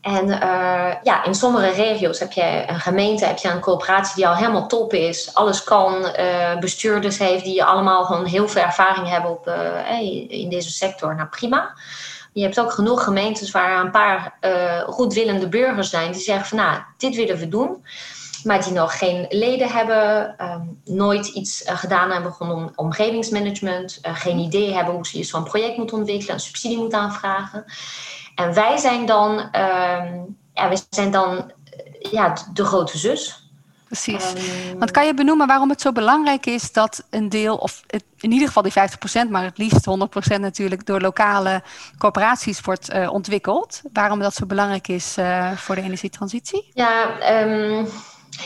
En 0.03 0.29
uh, 0.29 0.93
ja, 1.03 1.25
in 1.25 1.35
sommige 1.35 1.71
regio's 1.71 2.19
heb 2.19 2.33
je 2.33 2.65
een 2.67 2.81
gemeente, 2.81 3.25
heb 3.25 3.39
je 3.39 3.49
een 3.49 3.61
coöperatie 3.61 4.15
die 4.15 4.29
al 4.29 4.35
helemaal 4.35 4.69
top 4.69 4.93
is, 4.93 5.35
alles 5.35 5.65
kan, 5.65 5.95
uh, 6.19 6.59
bestuurders 6.59 7.19
heeft 7.19 7.45
die 7.45 7.65
allemaal 7.65 8.05
gewoon 8.05 8.25
heel 8.25 8.49
veel 8.49 8.63
ervaring 8.63 9.09
hebben 9.09 9.31
op, 9.31 9.47
uh, 9.47 10.01
in 10.29 10.49
deze 10.49 10.71
sector. 10.71 11.15
Nou 11.15 11.29
prima. 11.29 11.75
Je 12.33 12.43
hebt 12.43 12.61
ook 12.61 12.73
genoeg 12.73 13.05
gemeentes 13.05 13.51
waar 13.51 13.85
een 13.85 13.91
paar 13.91 14.39
goedwillende 14.87 15.49
burgers 15.49 15.91
zijn 15.91 16.13
die 16.13 16.21
zeggen 16.21 16.47
van 16.47 16.59
nou, 16.59 16.79
dit 16.97 17.17
willen 17.17 17.39
we 17.39 17.49
doen. 17.49 17.85
maar 18.45 18.63
die 18.65 18.73
nog 18.73 18.99
geen 18.99 19.27
leden 19.29 19.69
hebben, 19.69 20.35
ehm, 20.39 20.61
nooit 20.85 21.27
iets 21.27 21.63
gedaan 21.67 22.11
hebben 22.11 22.35
rondom 22.39 22.73
omgevingsmanagement, 22.75 23.99
geen 24.03 24.39
idee 24.39 24.73
hebben 24.73 24.95
hoe 24.95 25.07
ze 25.07 25.25
zo'n 25.25 25.45
project 25.45 25.77
moeten 25.77 25.97
ontwikkelen, 25.97 26.35
een 26.35 26.41
subsidie 26.41 26.79
moeten 26.79 26.99
aanvragen. 26.99 27.65
En 28.35 28.55
wij 28.55 28.77
zijn 28.77 29.07
dan, 29.07 29.39
ehm, 29.53 30.19
ja, 30.55 30.69
wij 30.69 30.79
zijn 30.91 31.11
dan 31.11 31.53
ja, 32.11 32.35
de 32.53 32.65
grote 32.65 32.99
zus. 32.99 33.42
Precies. 33.93 34.33
Um, 34.71 34.79
Want 34.79 34.91
kan 34.91 35.07
je 35.07 35.15
benoemen 35.15 35.47
waarom 35.47 35.69
het 35.69 35.81
zo 35.81 35.93
belangrijk 35.93 36.47
is 36.47 36.73
dat 36.73 37.05
een 37.11 37.29
deel, 37.29 37.57
of 37.57 37.83
in 38.21 38.33
ieder 38.33 38.47
geval 38.47 38.63
die 38.63 38.73
50%, 39.27 39.31
maar 39.31 39.45
het 39.45 39.59
liefst 39.59 39.87
100% 40.37 40.41
natuurlijk, 40.41 40.87
door 40.87 41.01
lokale 41.01 41.63
corporaties 41.99 42.61
wordt 42.61 42.95
uh, 42.95 43.13
ontwikkeld? 43.13 43.83
Waarom 43.93 44.19
dat 44.19 44.35
zo 44.35 44.47
belangrijk 44.47 44.89
is 44.89 45.19
uh, 45.19 45.53
voor 45.53 45.75
de 45.75 45.83
energietransitie? 45.83 46.71
Ja, 46.75 47.09
um, 47.43 47.87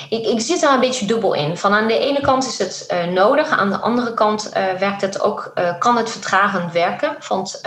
ik, 0.08 0.26
ik 0.26 0.40
zit 0.40 0.60
daar 0.60 0.74
een 0.74 0.80
beetje 0.80 1.06
dubbel 1.06 1.34
in. 1.34 1.56
Van 1.56 1.72
aan 1.72 1.86
de 1.86 1.98
ene 1.98 2.20
kant 2.20 2.46
is 2.46 2.58
het 2.58 2.84
uh, 2.92 3.04
nodig, 3.04 3.48
aan 3.48 3.70
de 3.70 3.78
andere 3.78 4.14
kant 4.14 4.50
uh, 4.56 4.72
werkt 4.72 5.00
het 5.00 5.20
ook, 5.20 5.52
uh, 5.54 5.78
kan 5.78 5.96
het 5.96 6.10
vertragend 6.10 6.72
werken. 6.72 7.16
Want, 7.28 7.60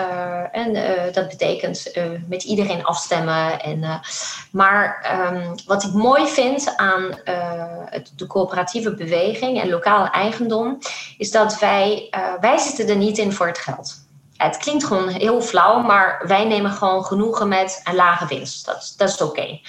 en 0.52 0.74
dat 1.14 1.28
betekent 1.28 1.92
met 2.28 2.44
iedereen 2.44 2.84
afstemmen. 2.84 3.62
En, 3.62 4.02
maar 4.52 5.10
um, 5.34 5.56
wat 5.66 5.84
ik 5.84 5.94
mooi 5.94 6.28
vind 6.28 6.74
aan 6.78 7.20
het, 7.90 8.12
de 8.16 8.28
coöperatieve 8.28 8.94
beweging 8.96 9.62
en 9.62 9.70
lokale 9.70 10.10
eigendom, 10.10 10.78
is 11.18 11.32
dat 11.32 11.60
wij, 11.60 12.10
wij 12.40 12.58
zitten 12.58 12.88
er 12.88 12.96
niet 12.96 13.18
in 13.18 13.34
voor 13.34 13.48
het 13.48 13.58
geld. 13.58 13.94
Het 14.38 14.58
klinkt 14.58 14.84
gewoon 14.84 15.08
heel 15.08 15.42
flauw, 15.42 15.82
maar 15.82 16.24
wij 16.28 16.46
nemen 16.46 16.72
gewoon 16.72 17.06
genoegen 17.06 17.48
met 17.48 17.82
een 17.84 17.96
lage 17.96 18.26
winst. 18.26 18.66
Dat, 18.66 18.94
dat 18.98 19.10
is 19.10 19.22
oké. 19.22 19.60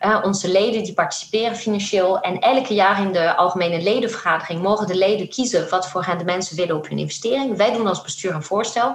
Uh, 0.00 0.18
onze 0.22 0.48
leden 0.48 0.82
die 0.82 0.92
participeren 0.92 1.56
financieel. 1.56 2.20
En 2.20 2.38
elke 2.38 2.74
jaar 2.74 3.00
in 3.00 3.12
de 3.12 3.36
algemene 3.36 3.82
ledenvergadering 3.82 4.62
mogen 4.62 4.86
de 4.86 4.96
leden 4.96 5.28
kiezen 5.28 5.68
wat 5.70 5.88
voor 5.88 6.04
hen 6.04 6.18
de 6.18 6.24
mensen 6.24 6.56
willen 6.56 6.76
op 6.76 6.88
hun 6.88 6.98
investering. 6.98 7.56
Wij 7.56 7.72
doen 7.72 7.86
als 7.86 8.02
bestuur 8.02 8.34
een 8.34 8.42
voorstel. 8.42 8.94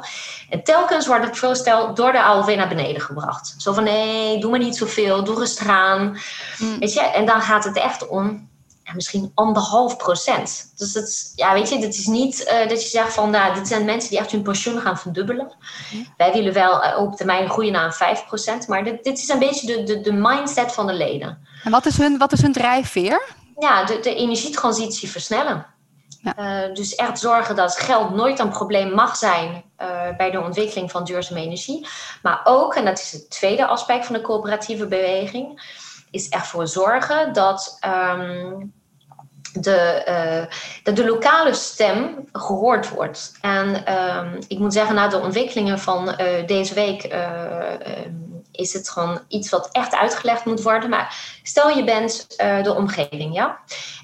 En 0.50 0.64
telkens 0.64 1.08
wordt 1.08 1.26
het 1.26 1.38
voorstel 1.38 1.94
door 1.94 2.12
de 2.12 2.24
ALV 2.24 2.56
naar 2.56 2.68
beneden 2.68 3.02
gebracht. 3.02 3.56
Zo 3.58 3.74
van 3.74 3.84
nee, 3.84 4.40
doe 4.40 4.52
maar 4.52 4.60
niet 4.60 4.78
zoveel, 4.78 5.24
doe 5.24 5.36
rustig 5.36 5.68
aan. 5.68 6.18
Mm. 6.58 6.80
Weet 6.80 6.94
je? 6.94 7.02
En 7.02 7.26
dan 7.26 7.42
gaat 7.42 7.64
het 7.64 7.78
echt 7.78 8.08
om 8.08 8.50
ja, 8.86 8.94
misschien 8.94 9.32
anderhalf 9.36 9.98
procent. 9.98 10.72
Dus 10.76 10.94
dat, 10.94 11.32
ja, 11.36 11.54
weet 11.54 11.70
je, 11.70 11.80
dit 11.80 11.94
is 11.94 12.06
niet 12.06 12.40
uh, 12.40 12.70
dat 12.70 12.84
je 12.84 12.90
zegt 12.90 13.14
van, 13.14 13.30
nou, 13.30 13.54
dit 13.54 13.68
zijn 13.68 13.86
mensen 13.86 14.10
die 14.10 14.20
echt 14.20 14.32
hun 14.32 14.42
pensioen 14.42 14.82
gaan 14.82 14.98
verdubbelen. 14.98 15.52
Wij 16.18 16.34
willen 16.34 16.54
wel 16.54 16.84
uh, 16.84 16.98
op 17.00 17.16
termijn 17.16 17.50
groeien 17.50 17.72
naar 17.72 17.86
een 17.86 17.94
5 17.94 18.26
procent, 18.26 18.68
maar 18.68 18.84
dit, 18.84 19.04
dit 19.04 19.18
is 19.18 19.30
een 19.30 19.40
beetje 19.40 19.68
de, 19.68 19.84
de, 19.84 20.02
de 20.02 20.14
mindset 20.14 20.72
van 20.72 20.88
de 20.88 20.94
leden. 20.94 21.48
En 21.64 21.72
wat 21.72 21.86
is 21.86 21.98
hun, 21.98 22.18
wat 22.18 22.32
is 22.32 22.42
hun 22.42 22.54
drijfveer? 22.54 23.22
Ja, 23.60 23.84
de, 23.84 24.00
de 24.00 24.16
energietransitie 24.16 25.10
versnellen. 25.10 25.66
Ja. 26.22 26.68
Uh, 26.68 26.76
dus 26.76 26.96
echt 26.96 27.20
zorgen 27.20 27.56
dat 27.56 27.76
geld 27.76 28.16
nooit 28.16 28.40
een 28.40 28.50
probleem 28.50 28.90
mag 28.90 29.16
zijn 29.16 29.64
bij 30.18 30.32
de 30.32 30.42
ontwikkeling 30.42 30.92
van 30.92 31.04
duurzame 31.04 31.40
energie. 31.40 31.88
Maar 32.22 32.42
ook, 32.44 32.76
en 32.76 32.86
dat 32.86 33.00
is 33.00 33.12
het 33.12 33.30
tweede 33.30 33.66
aspect 33.66 34.06
van 34.06 34.16
de 34.16 34.22
coöperatieve 34.22 34.88
beweging 34.88 35.62
is 36.16 36.30
ervoor 36.30 36.68
zorgen 36.68 37.34
dat, 37.34 37.80
um, 37.86 38.74
de, 39.54 40.06
uh, 40.08 40.56
dat 40.84 40.96
de 40.96 41.06
lokale 41.06 41.54
stem 41.54 42.30
gehoord 42.32 42.90
wordt. 42.90 43.38
En 43.42 43.94
um, 44.18 44.40
ik 44.48 44.60
moet 44.60 44.74
zeggen, 44.74 44.96
na 44.96 45.08
de 45.08 45.20
ontwikkelingen 45.20 45.80
van 45.80 46.08
uh, 46.08 46.48
deze 46.48 46.74
week 46.74 47.14
uh, 47.14 47.20
is 48.52 48.74
het 48.74 48.90
gewoon 48.90 49.20
iets 49.28 49.50
wat 49.50 49.70
echt 49.72 49.96
uitgelegd 49.96 50.46
moet 50.46 50.62
worden. 50.62 50.90
Maar 50.90 51.40
stel 51.44 51.70
je 51.70 51.84
bent 51.84 52.28
de 52.38 52.74
omgeving, 52.78 53.36
ja. 53.36 53.60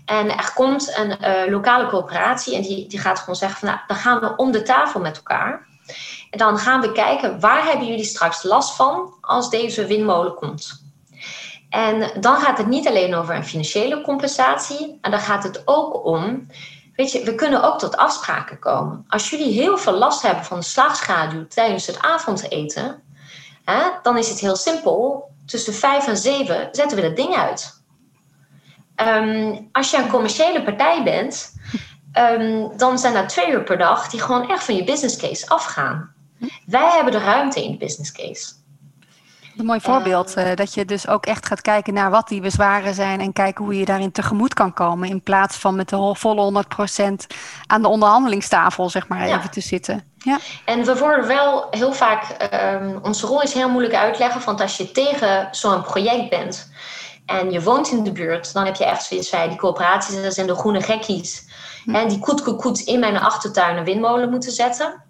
En 0.05 0.37
er 0.37 0.51
komt 0.53 0.97
een 0.97 1.17
lokale 1.51 1.87
coöperatie 1.87 2.55
en 2.55 2.61
die, 2.61 2.87
die 2.87 2.99
gaat 2.99 3.19
gewoon 3.19 3.35
zeggen 3.35 3.59
van 3.59 3.69
nou, 3.69 3.81
dan 3.87 3.97
gaan 3.97 4.19
we 4.19 4.35
om 4.35 4.51
de 4.51 4.61
tafel 4.61 4.99
met 4.99 5.15
elkaar. 5.15 5.67
En 6.29 6.37
dan 6.37 6.57
gaan 6.57 6.81
we 6.81 6.91
kijken, 6.91 7.39
waar 7.39 7.65
hebben 7.65 7.87
jullie 7.87 8.05
straks 8.05 8.43
last 8.43 8.75
van 8.75 9.13
als 9.21 9.49
deze 9.49 9.85
windmolen 9.85 10.35
komt? 10.35 10.90
En 11.71 12.11
dan 12.19 12.37
gaat 12.37 12.57
het 12.57 12.67
niet 12.67 12.87
alleen 12.87 13.15
over 13.15 13.35
een 13.35 13.45
financiële 13.45 14.01
compensatie, 14.01 14.97
maar 15.01 15.11
dan 15.11 15.19
gaat 15.19 15.43
het 15.43 15.61
ook 15.65 16.05
om. 16.05 16.47
Weet 16.95 17.11
je, 17.11 17.23
we 17.23 17.35
kunnen 17.35 17.63
ook 17.63 17.79
tot 17.79 17.97
afspraken 17.97 18.59
komen. 18.59 19.05
Als 19.07 19.29
jullie 19.29 19.53
heel 19.53 19.77
veel 19.77 19.93
last 19.93 20.21
hebben 20.21 20.45
van 20.45 20.59
de 20.59 20.65
slagschaduw 20.65 21.47
tijdens 21.47 21.87
het 21.87 22.01
avondeten, 22.01 23.01
hè, 23.65 23.81
dan 24.01 24.17
is 24.17 24.29
het 24.29 24.39
heel 24.39 24.55
simpel. 24.55 25.29
Tussen 25.45 25.73
vijf 25.73 26.07
en 26.07 26.17
zeven 26.17 26.67
zetten 26.71 26.97
we 26.97 27.03
dat 27.03 27.15
ding 27.15 27.35
uit. 27.35 27.81
Um, 28.95 29.69
als 29.71 29.91
je 29.91 29.97
een 29.97 30.09
commerciële 30.09 30.63
partij 30.63 31.03
bent, 31.03 31.53
um, 32.13 32.77
dan 32.77 32.99
zijn 32.99 33.15
er 33.15 33.27
twee 33.27 33.51
uur 33.51 33.63
per 33.63 33.77
dag 33.77 34.09
die 34.09 34.21
gewoon 34.21 34.49
echt 34.49 34.63
van 34.63 34.75
je 34.75 34.83
business 34.83 35.17
case 35.17 35.49
afgaan. 35.49 36.13
Wij 36.65 36.91
hebben 36.91 37.11
de 37.13 37.19
ruimte 37.19 37.63
in 37.63 37.71
de 37.71 37.77
business 37.77 38.11
case. 38.11 38.53
Een 39.57 39.65
mooi 39.65 39.81
voorbeeld, 39.81 40.37
uh, 40.37 40.55
dat 40.55 40.73
je 40.73 40.85
dus 40.85 41.07
ook 41.07 41.25
echt 41.25 41.45
gaat 41.45 41.61
kijken 41.61 41.93
naar 41.93 42.09
wat 42.09 42.27
die 42.27 42.41
bezwaren 42.41 42.93
zijn 42.93 43.19
en 43.19 43.33
kijken 43.33 43.65
hoe 43.65 43.77
je 43.77 43.85
daarin 43.85 44.11
tegemoet 44.11 44.53
kan 44.53 44.73
komen. 44.73 45.09
In 45.09 45.21
plaats 45.21 45.57
van 45.57 45.75
met 45.75 45.89
de 45.89 46.15
volle 46.15 46.41
100% 46.41 47.27
aan 47.67 47.81
de 47.81 47.87
onderhandelingstafel, 47.87 48.89
zeg 48.89 49.07
maar, 49.07 49.27
ja. 49.27 49.37
even 49.37 49.51
te 49.51 49.61
zitten. 49.61 50.03
Ja. 50.17 50.39
En 50.65 50.85
we 50.85 50.97
worden 50.97 51.27
wel 51.27 51.67
heel 51.71 51.93
vaak, 51.93 52.49
um, 52.53 52.99
onze 53.01 53.27
rol 53.27 53.41
is 53.41 53.53
heel 53.53 53.69
moeilijk 53.69 53.95
uitleggen, 53.95 54.41
want 54.45 54.61
als 54.61 54.77
je 54.77 54.91
tegen 54.91 55.47
zo'n 55.51 55.81
project 55.81 56.29
bent 56.29 56.71
en 57.25 57.51
je 57.51 57.61
woont 57.61 57.91
in 57.91 58.03
de 58.03 58.11
buurt, 58.11 58.53
dan 58.53 58.65
heb 58.65 58.75
je 58.75 58.85
echt 58.85 59.03
zoiets 59.03 59.29
van, 59.29 59.49
die 59.49 59.57
coöperaties, 59.57 60.21
dat 60.21 60.33
zijn 60.33 60.47
de 60.47 60.55
groene 60.55 60.81
gekkies. 60.81 61.45
Hm. 61.83 61.95
En 61.95 62.07
die 62.07 62.19
koet, 62.19 62.41
koet, 62.43 62.61
koet 62.61 62.79
in 62.79 62.99
mijn 62.99 63.19
achtertuin 63.19 63.77
een 63.77 63.83
windmolen 63.83 64.29
moeten 64.29 64.51
zetten. 64.51 65.03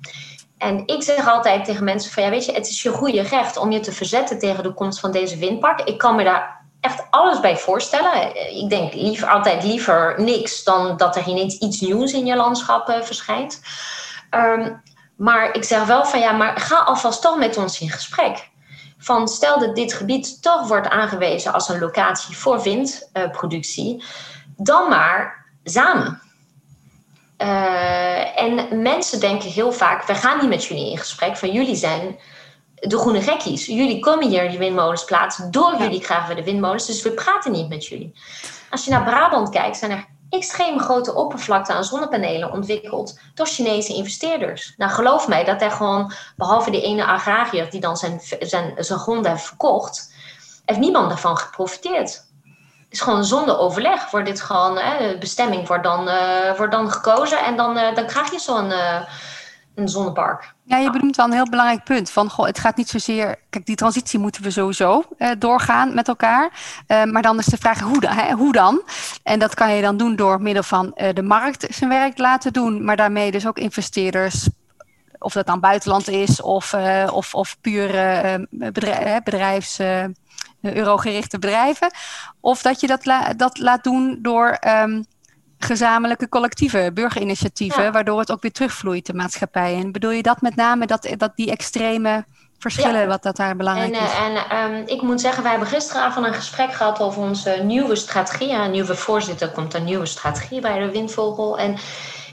En 0.62 0.84
ik 0.86 1.04
zeg 1.04 1.28
altijd 1.28 1.66
tegen 1.66 1.84
mensen 1.84 2.12
van 2.12 2.24
ja, 2.24 2.30
weet 2.30 2.46
je, 2.46 2.52
het 2.52 2.68
is 2.68 2.82
je 2.82 2.90
goede 2.90 3.22
recht 3.22 3.58
om 3.58 3.72
je 3.72 3.80
te 3.80 3.92
verzetten 3.92 4.40
tegen 4.40 4.64
de 4.64 4.74
komst 4.74 5.00
van 5.00 5.12
deze 5.12 5.38
windpark. 5.38 5.82
Ik 5.82 5.98
kan 5.98 6.16
me 6.16 6.24
daar 6.24 6.66
echt 6.82 7.04
alles 7.10 7.40
bij 7.40 7.58
voorstellen. 7.58 8.36
Ik 8.58 8.70
denk 8.70 8.94
liever, 8.94 9.28
altijd 9.28 9.64
liever 9.64 10.16
niks 10.18 10.64
dan 10.64 10.98
dat 10.98 11.16
er 11.16 11.28
ineens 11.28 11.58
iets 11.58 11.80
nieuws 11.80 12.14
in 12.14 12.26
je 12.26 12.36
landschap 12.36 12.90
uh, 12.90 13.02
verschijnt. 13.02 13.62
Um, 14.30 14.82
maar 15.16 15.56
ik 15.56 15.64
zeg 15.64 15.86
wel 15.86 16.06
van 16.06 16.20
ja, 16.20 16.32
maar 16.32 16.60
ga 16.60 16.76
alvast 16.76 17.22
toch 17.22 17.38
met 17.38 17.58
ons 17.58 17.80
in 17.80 17.90
gesprek. 17.90 18.50
Van 18.98 19.28
stel 19.28 19.60
dat 19.60 19.76
dit 19.76 19.94
gebied 19.94 20.42
toch 20.42 20.68
wordt 20.68 20.90
aangewezen 20.90 21.54
als 21.54 21.70
een 21.70 21.80
locatie 21.80 22.38
voor 22.38 22.62
windproductie, 22.62 23.96
uh, 23.98 24.04
dan 24.58 24.90
maar 24.90 25.46
samen. 25.64 26.22
Uh, 27.42 28.42
en 28.42 28.82
mensen 28.82 29.20
denken 29.20 29.50
heel 29.50 29.72
vaak, 29.72 30.04
we 30.04 30.16
gaan 30.16 30.40
niet 30.40 30.50
met 30.50 30.66
jullie 30.66 30.92
in 30.92 30.98
gesprek, 30.98 31.38
van 31.38 31.52
jullie 31.52 31.76
zijn 31.76 32.20
de 32.76 32.98
groene 32.98 33.22
gekkies. 33.22 33.66
Jullie 33.66 34.00
komen 34.00 34.30
hier 34.30 34.50
die 34.50 34.58
windmolens 34.58 35.04
plaatsen, 35.04 35.52
door 35.52 35.76
jullie 35.78 36.02
krijgen 36.02 36.30
we 36.30 36.36
de 36.36 36.44
windmolens, 36.44 36.86
dus 36.86 37.02
we 37.02 37.12
praten 37.12 37.52
niet 37.52 37.70
met 37.70 37.86
jullie. 37.86 38.14
Als 38.70 38.86
je 38.86 38.92
naar 38.92 39.04
Brabant 39.04 39.50
kijkt, 39.50 39.78
zijn 39.78 39.92
er 39.92 40.06
extreem 40.30 40.80
grote 40.80 41.16
oppervlakte 41.16 41.74
aan 41.74 41.84
zonnepanelen 41.84 42.52
ontwikkeld 42.52 43.20
door 43.34 43.48
Chinese 43.48 43.94
investeerders. 43.94 44.74
Nou, 44.78 44.92
geloof 44.92 45.28
mij 45.28 45.44
dat 45.44 45.62
er 45.62 45.72
gewoon, 45.72 46.12
behalve 46.36 46.72
die 46.72 46.82
ene 46.82 47.06
agrariër 47.06 47.70
die 47.70 47.82
dan 47.82 47.98
zijn, 47.98 48.22
zijn, 48.40 48.74
zijn 48.78 49.00
grond 49.00 49.28
heeft 49.28 49.46
verkocht, 49.46 50.14
heeft 50.66 50.80
niemand 50.80 51.10
daarvan 51.10 51.38
geprofiteerd 51.38 52.30
is 52.92 53.02
gewoon 53.02 53.26
zonder 53.26 53.58
overleg. 53.58 54.12
Wordt 54.12 54.28
dit 54.28 54.42
gewoon, 54.42 54.78
hè, 54.78 55.18
bestemming 55.18 55.68
wordt 55.68 55.84
dan, 55.84 56.08
uh, 56.08 56.58
wordt 56.58 56.72
dan 56.72 56.92
gekozen 56.92 57.40
en 57.40 57.56
dan, 57.56 57.78
uh, 57.78 57.96
dan 57.96 58.06
krijg 58.06 58.32
je 58.32 58.40
zo'n 58.40 58.70
uh, 58.70 59.02
een 59.76 59.90
zonnepark. 59.90 60.54
Ja, 60.64 60.78
je 60.78 60.92
benoemt 60.92 61.16
wel 61.16 61.26
een 61.26 61.32
heel 61.32 61.50
belangrijk 61.50 61.84
punt. 61.84 62.10
Van, 62.10 62.30
goh, 62.30 62.46
het 62.46 62.60
gaat 62.60 62.76
niet 62.76 62.90
zozeer. 62.90 63.36
Kijk, 63.50 63.66
die 63.66 63.76
transitie 63.76 64.20
moeten 64.20 64.44
we 64.44 64.52
sowieso 64.52 65.04
doorgaan 65.38 65.94
met 65.94 66.08
elkaar. 66.08 66.52
maar 66.88 67.22
dan 67.22 67.40
is 67.40 67.46
de 67.46 67.58
vraag 67.58 67.80
hoe, 67.80 68.08
hè, 68.08 68.34
hoe 68.34 68.52
dan? 68.52 68.82
En 69.24 69.40
dat 69.40 69.54
kan 69.54 69.74
je 69.74 69.82
dan 69.82 69.98
doen 69.98 70.16
door 70.16 70.42
middel 70.42 70.64
van 70.64 70.92
de 71.14 71.22
markt 71.22 71.68
zijn 71.70 71.90
werk 71.90 72.18
laten 72.18 72.54
doen, 72.54 72.84
maar 72.86 72.96
daarmee 72.96 73.32
dus 73.32 73.48
ook 73.48 73.58
investeerders 73.58 74.50
of 75.20 75.34
dat 75.34 75.46
dan 75.46 75.60
buitenland 75.60 76.08
is 76.08 76.42
of, 76.42 76.74
uh, 76.74 77.10
of, 77.14 77.36
of 77.36 77.58
puur 77.62 77.88
bedrijf, 78.50 79.24
bedrijfs, 79.24 79.80
eurogerichte 80.62 81.40
bedrijven. 81.40 81.92
Of 82.40 82.62
dat 82.62 82.80
je 82.80 82.88
dat, 82.88 83.06
la 83.06 83.34
dat 83.34 83.60
laat 83.60 83.84
doen 83.84 84.20
door 84.22 84.58
um, 84.68 85.06
gezamenlijke 85.58 86.30
collectieve 86.30 86.92
burgerinitiatieven, 86.94 87.84
ja. 87.84 87.92
waardoor 87.92 88.20
het 88.20 88.32
ook 88.32 88.42
weer 88.42 88.52
terugvloeit 88.52 89.06
de 89.06 89.14
maatschappij. 89.14 89.76
En 89.76 89.92
bedoel 89.92 90.12
je 90.12 90.24
dat 90.24 90.42
met 90.42 90.56
name, 90.56 90.86
dat, 90.86 91.08
dat 91.18 91.32
die 91.36 91.52
extreme 91.52 92.26
verschillen, 92.60 93.02
ja. 93.02 93.08
wat 93.08 93.24
dat 93.24 93.36
daar 93.36 93.56
belangrijk 93.56 93.94
en, 93.94 94.04
is? 94.04 94.12
En 94.14 94.58
um, 94.58 94.84
ik 94.86 95.02
moet 95.02 95.22
zeggen, 95.22 95.44
we 95.44 95.50
hebben 95.50 95.68
gisteravond 95.68 96.26
een 96.26 96.34
gesprek 96.34 96.74
gehad 96.74 97.00
over 97.00 97.22
onze 97.22 97.62
nieuwe 97.64 97.96
strategie. 97.96 98.52
Een 98.52 98.72
nieuwe 98.72 98.96
voorzitter 98.96 99.50
komt 99.50 99.74
een 99.74 99.84
nieuwe 99.84 100.06
strategie 100.06 100.62
bij 100.62 100.80
de 100.80 100.92
Windvogel. 100.92 101.58
En 101.58 101.72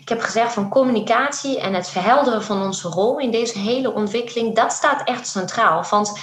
ik 0.01 0.09
heb 0.09 0.21
gezegd 0.21 0.53
van 0.53 0.69
communicatie 0.69 1.61
en 1.61 1.75
het 1.75 1.89
verhelderen 1.89 2.45
van 2.45 2.63
onze 2.63 2.89
rol 2.89 3.19
in 3.19 3.31
deze 3.31 3.59
hele 3.59 3.95
ontwikkeling, 3.95 4.55
dat 4.55 4.73
staat 4.73 5.03
echt 5.05 5.27
centraal. 5.27 5.85
Want 5.91 6.19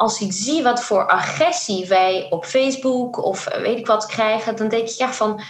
als 0.00 0.20
ik 0.20 0.32
zie 0.32 0.62
wat 0.62 0.82
voor 0.82 1.06
agressie 1.06 1.86
wij 1.86 2.26
op 2.30 2.44
Facebook 2.44 3.24
of 3.24 3.44
weet 3.44 3.78
ik 3.78 3.86
wat 3.86 4.06
krijgen, 4.06 4.56
dan 4.56 4.68
denk 4.68 4.88
ik 4.88 4.96
ja 4.96 5.12
van 5.12 5.42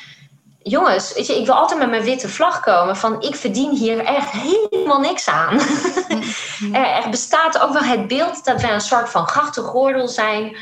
jongens, 0.63 1.15
weet 1.15 1.27
je, 1.27 1.39
ik 1.39 1.47
wil 1.47 1.55
altijd 1.55 1.79
met 1.79 1.91
mijn 1.91 2.03
witte 2.03 2.29
vlag 2.29 2.61
komen 2.61 2.97
van 2.97 3.23
ik 3.23 3.35
verdien 3.35 3.77
hier 3.77 4.05
echt 4.05 4.31
helemaal 4.31 5.01
niks 5.01 5.29
aan. 5.29 5.55
Mm-hmm. 5.55 6.75
er 7.03 7.11
bestaat 7.11 7.59
ook 7.59 7.73
wel 7.73 7.83
het 7.83 8.09
beeld 8.09 8.45
dat 8.45 8.61
wij 8.61 8.73
een 8.73 8.81
soort 8.81 9.09
van 9.09 9.27
grachtengordel 9.27 10.09
zijn 10.09 10.57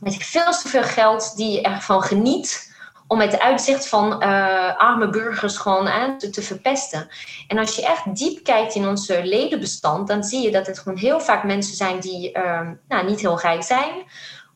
met 0.00 0.16
veel 0.16 0.52
te 0.52 0.68
veel 0.68 0.82
geld 0.82 1.36
die 1.36 1.62
ervan 1.62 2.02
geniet 2.02 2.71
om 3.12 3.20
het 3.20 3.38
uitzicht 3.38 3.88
van 3.88 4.22
uh, 4.22 4.76
arme 4.76 5.08
burgers 5.08 5.56
gewoon 5.56 5.88
aan 5.88 6.18
te, 6.18 6.30
te, 6.30 6.42
verpesten. 6.42 7.08
En 7.48 7.58
als 7.58 7.76
je 7.76 7.86
echt 7.86 8.16
diep 8.16 8.44
kijkt 8.44 8.74
in 8.74 8.88
onze 8.88 9.24
ledenbestand, 9.24 10.08
dan 10.08 10.24
zie 10.24 10.42
je 10.42 10.50
dat 10.50 10.66
het 10.66 10.78
gewoon 10.78 10.98
heel 10.98 11.20
vaak 11.20 11.44
mensen 11.44 11.76
zijn 11.76 12.00
die 12.00 12.38
uh, 12.38 12.60
nou, 12.88 13.06
niet 13.06 13.20
heel 13.20 13.40
rijk 13.40 13.62
zijn, 13.62 13.90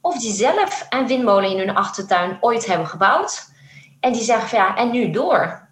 of 0.01 0.19
die 0.19 0.33
zelf 0.33 0.87
een 0.89 1.07
windmolen 1.07 1.51
in 1.51 1.59
hun 1.59 1.77
achtertuin 1.77 2.39
ooit 2.41 2.67
hebben 2.67 2.87
gebouwd. 2.87 3.45
En 4.01 4.13
die 4.13 4.23
zeggen 4.23 4.49
van 4.49 4.59
ja, 4.59 4.77
en 4.77 4.91
nu 4.91 5.11
door. 5.11 5.65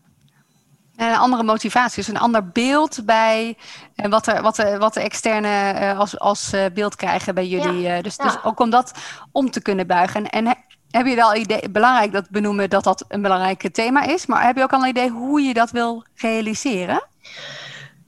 En 0.97 1.09
een 1.09 1.17
andere 1.17 1.43
motivatie, 1.43 2.05
dus 2.05 2.09
een 2.09 2.21
ander 2.21 2.49
beeld 2.49 3.05
bij 3.05 3.57
wat, 3.95 4.27
er, 4.27 4.43
wat, 4.43 4.57
de, 4.57 4.79
wat 4.79 4.95
de 4.95 5.01
externe 5.01 5.95
als, 5.95 6.19
als 6.19 6.53
beeld 6.75 6.97
krijgen 6.97 7.35
bij 7.35 7.47
jullie. 7.47 7.81
Ja, 7.81 8.03
dus, 8.03 8.17
ja. 8.17 8.25
dus 8.25 8.37
ook 8.43 8.61
om 8.61 8.71
dat 8.71 8.93
om 9.33 9.51
te 9.51 9.63
kunnen 9.63 9.87
buigen. 9.87 10.31
En, 10.31 10.47
en 10.47 10.57
heb 10.97 11.07
je 11.07 11.15
wel 11.15 11.35
idee, 11.35 11.71
belangrijk 11.71 12.13
dat 12.13 12.31
benoemen 12.31 12.71
dat 12.71 12.85
dat 12.85 13.05
een 13.09 13.23
belangrijk 13.23 13.69
thema 13.73 14.03
is, 14.03 14.27
maar 14.27 14.47
heb 14.47 14.57
je 14.57 14.63
ook 14.63 14.73
al 14.73 14.83
een 14.83 14.89
idee 14.89 15.11
hoe 15.11 15.41
je 15.41 15.55
dat 15.55 15.71
wil 15.71 16.05
realiseren? 16.17 17.03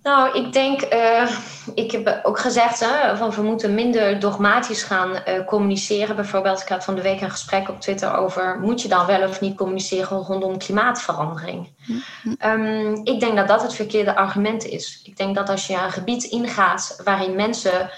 Nou, 0.03 0.38
ik 0.38 0.53
denk, 0.53 0.94
uh, 0.94 1.31
ik 1.75 1.90
heb 1.90 2.20
ook 2.22 2.38
gezegd, 2.38 2.81
hè, 2.81 3.16
van 3.16 3.31
we 3.31 3.42
moeten 3.42 3.75
minder 3.75 4.20
dogmatisch 4.20 4.83
gaan 4.83 5.11
uh, 5.11 5.46
communiceren. 5.46 6.16
Bijvoorbeeld, 6.16 6.61
ik 6.61 6.68
had 6.68 6.85
van 6.85 6.94
de 6.94 7.03
week 7.03 7.20
een 7.20 7.31
gesprek 7.31 7.68
op 7.68 7.81
Twitter 7.81 8.16
over, 8.16 8.59
moet 8.61 8.83
je 8.83 8.88
dan 8.88 9.07
wel 9.07 9.29
of 9.29 9.40
niet 9.40 9.57
communiceren 9.57 10.18
rondom 10.18 10.59
klimaatverandering? 10.59 11.68
Mm-hmm. 11.87 12.64
Um, 12.64 13.01
ik 13.05 13.20
denk 13.20 13.37
dat 13.37 13.49
dat 13.49 13.62
het 13.62 13.75
verkeerde 13.75 14.16
argument 14.16 14.64
is. 14.64 15.01
Ik 15.05 15.16
denk 15.16 15.35
dat 15.35 15.49
als 15.49 15.66
je 15.66 15.75
een 15.75 15.90
gebied 15.90 16.25
ingaat 16.25 17.01
waarin 17.05 17.35
mensen 17.35 17.90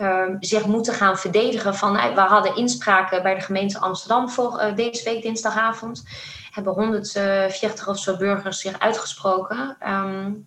uh, 0.00 0.36
zich 0.40 0.66
moeten 0.66 0.94
gaan 0.94 1.18
verdedigen 1.18 1.74
van, 1.74 1.92
we 1.92 2.20
hadden 2.20 2.56
inspraken 2.56 3.22
bij 3.22 3.34
de 3.34 3.40
gemeente 3.40 3.78
Amsterdam 3.78 4.30
voor 4.30 4.60
uh, 4.60 4.76
deze 4.76 5.04
week 5.04 5.22
dinsdagavond, 5.22 6.04
hebben 6.50 6.72
140 6.72 7.88
of 7.88 7.98
zo 7.98 8.16
burgers 8.16 8.60
zich 8.60 8.78
uitgesproken. 8.78 9.76
Um, 9.88 10.46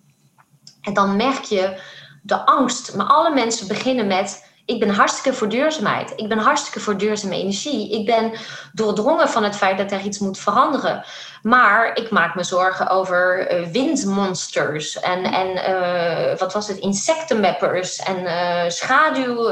en 0.81 0.93
dan 0.93 1.15
merk 1.15 1.43
je 1.43 1.81
de 2.21 2.45
angst. 2.45 2.95
Maar 2.95 3.05
alle 3.05 3.33
mensen 3.33 3.67
beginnen 3.67 4.07
met: 4.07 4.46
ik 4.67 4.79
ben 4.79 4.89
hartstikke 4.89 5.37
voor 5.37 5.49
duurzaamheid. 5.49 6.13
Ik 6.15 6.27
ben 6.27 6.37
hartstikke 6.37 6.79
voor 6.79 6.97
duurzame 6.97 7.35
energie. 7.35 7.91
Ik 7.91 8.05
ben 8.05 8.31
doordrongen 8.73 9.29
van 9.29 9.43
het 9.43 9.55
feit 9.55 9.77
dat 9.77 9.91
er 9.91 10.01
iets 10.01 10.19
moet 10.19 10.39
veranderen. 10.39 11.03
Maar 11.41 11.95
ik 11.95 12.09
maak 12.09 12.35
me 12.35 12.43
zorgen 12.43 12.89
over 12.89 13.51
uh, 13.51 13.67
windmonsters 13.67 14.99
en, 14.99 15.23
en 15.23 15.47
uh, 15.47 16.37
wat 16.37 16.53
was 16.53 16.67
het, 16.67 16.77
insectenmappers 16.77 17.97
en 17.97 18.23
uh, 18.23 18.61
schaduw 18.67 19.49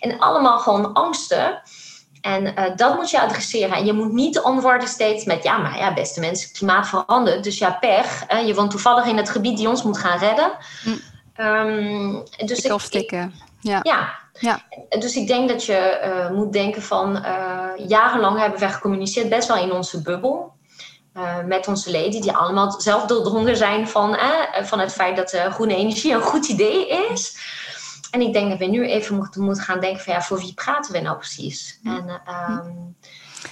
en 0.00 0.18
allemaal 0.18 0.58
gewoon 0.58 0.92
angsten. 0.92 1.62
En 2.20 2.74
dat 2.76 2.96
moet 2.96 3.10
je 3.10 3.20
adresseren. 3.20 3.76
En 3.76 3.84
je 3.84 3.92
moet 3.92 4.12
niet 4.12 4.40
antwoorden 4.40 4.88
steeds 4.88 5.24
met: 5.24 5.42
ja, 5.42 5.56
maar 5.56 5.78
ja, 5.78 5.94
beste 5.94 6.20
mensen, 6.20 6.52
klimaat 6.52 6.88
verandert. 6.88 7.44
Dus 7.44 7.58
ja, 7.58 7.70
pech. 7.70 8.26
je 8.46 8.54
woont 8.54 8.70
toevallig 8.70 9.06
in 9.06 9.16
het 9.16 9.30
gebied 9.30 9.56
die 9.56 9.68
ons 9.68 9.82
moet 9.82 9.98
gaan 9.98 10.18
redden. 10.18 10.52
Hm. 10.82 10.90
Um, 11.36 12.24
dus 12.36 12.64
ik. 12.88 13.28
Ja. 13.60 13.80
ja. 13.82 14.21
Ja. 14.32 14.62
Dus 14.88 15.16
ik 15.16 15.26
denk 15.26 15.48
dat 15.48 15.64
je 15.64 16.00
uh, 16.04 16.36
moet 16.36 16.52
denken 16.52 16.82
van 16.82 17.16
uh, 17.16 17.68
jarenlang 17.76 18.38
hebben 18.38 18.60
wij 18.60 18.70
gecommuniceerd 18.70 19.28
best 19.28 19.48
wel 19.48 19.56
in 19.56 19.72
onze 19.72 20.02
bubbel. 20.02 20.50
Uh, 21.16 21.44
met 21.44 21.68
onze 21.68 21.90
leden, 21.90 22.20
die 22.20 22.32
allemaal 22.32 22.80
zelf 22.80 23.06
doordrongen 23.06 23.56
zijn 23.56 23.88
van, 23.88 24.18
van 24.62 24.78
het 24.78 24.92
feit 24.92 25.16
dat 25.16 25.30
groene 25.50 25.76
energie 25.76 26.14
een 26.14 26.20
goed 26.20 26.48
idee 26.48 26.88
is. 26.88 27.36
En 28.10 28.20
ik 28.20 28.32
denk 28.32 28.50
dat 28.50 28.58
we 28.58 28.64
nu 28.64 28.86
even 28.86 29.16
moeten, 29.16 29.42
moeten 29.42 29.62
gaan 29.62 29.80
denken 29.80 30.02
van 30.02 30.12
ja, 30.12 30.22
voor 30.22 30.38
wie 30.38 30.54
praten 30.54 30.92
we 30.92 31.00
nou 31.00 31.16
precies? 31.16 31.80
En, 31.84 32.20
um, 32.28 32.96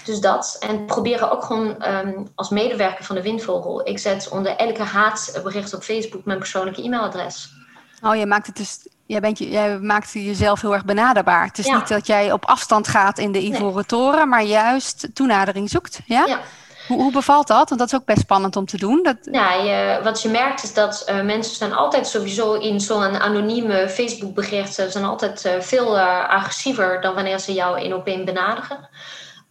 dus 0.04 0.20
dat. 0.20 0.56
En 0.60 0.86
proberen 0.86 1.30
ook 1.30 1.44
gewoon 1.44 1.88
um, 1.88 2.28
als 2.34 2.48
medewerker 2.48 3.04
van 3.04 3.14
de 3.14 3.22
Windvogel. 3.22 3.88
Ik 3.88 3.98
zet 3.98 4.28
onder 4.28 4.56
elke 4.56 4.82
haatbericht 4.82 5.74
op 5.74 5.82
Facebook 5.82 6.24
mijn 6.24 6.38
persoonlijke 6.38 6.82
e-mailadres. 6.82 7.52
Oh, 8.02 8.16
je 8.16 8.26
maakt 8.26 8.46
het 8.46 8.56
dus. 8.56 8.78
Jij, 9.06 9.20
bent, 9.20 9.38
jij 9.38 9.78
maakt 9.78 10.12
jezelf 10.12 10.60
heel 10.60 10.72
erg 10.72 10.84
benaderbaar. 10.84 11.46
Het 11.46 11.58
is 11.58 11.66
niet 11.66 11.88
dat 11.88 12.06
jij 12.06 12.32
op 12.32 12.44
afstand 12.44 12.88
gaat 12.88 13.18
in 13.18 13.32
de 13.32 13.44
Ivoren 13.44 13.74
nee. 13.74 13.84
Toren, 13.84 14.28
maar 14.28 14.42
juist 14.42 15.08
toenadering 15.14 15.70
zoekt. 15.70 16.00
Ja? 16.06 16.26
ja. 16.26 16.40
Hoe, 16.88 17.02
hoe, 17.02 17.12
bevalt 17.12 17.46
dat? 17.46 17.68
Want 17.68 17.80
dat 17.80 17.92
is 17.92 17.98
ook 17.98 18.04
best 18.04 18.20
spannend 18.20 18.56
om 18.56 18.66
te 18.66 18.76
doen. 18.76 19.02
Dat... 19.02 19.16
Ja, 19.22 19.52
je, 19.52 20.00
wat 20.02 20.22
je 20.22 20.28
merkt 20.28 20.62
is 20.62 20.74
dat 20.74 21.06
uh, 21.08 21.22
mensen 21.22 21.56
zijn 21.56 21.72
altijd 21.72 22.06
sowieso 22.06 22.54
in 22.54 22.80
zo'n 22.80 23.20
anonieme 23.20 23.88
Facebook 23.88 24.34
bericht. 24.34 24.74
Ze 24.74 24.90
zijn 24.90 25.04
altijd 25.04 25.44
uh, 25.44 25.52
veel 25.60 25.96
uh, 25.96 26.28
agressiever 26.28 27.00
dan 27.00 27.14
wanneer 27.14 27.38
ze 27.38 27.52
jou 27.52 27.80
in 27.80 27.94
op 27.94 28.06
één 28.06 28.24
benaderen. 28.24 28.88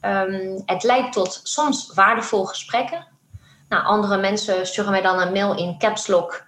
Um, 0.01 0.61
het 0.65 0.83
leidt 0.83 1.13
tot 1.13 1.39
soms 1.43 1.91
waardevolle 1.93 2.47
gesprekken. 2.47 3.07
Nou, 3.69 3.83
andere 3.83 4.17
mensen 4.17 4.67
sturen 4.67 4.91
mij 4.91 5.01
dan 5.01 5.19
een 5.19 5.31
mail 5.31 5.57
in 5.57 5.75
caps 5.77 6.07
lock 6.07 6.43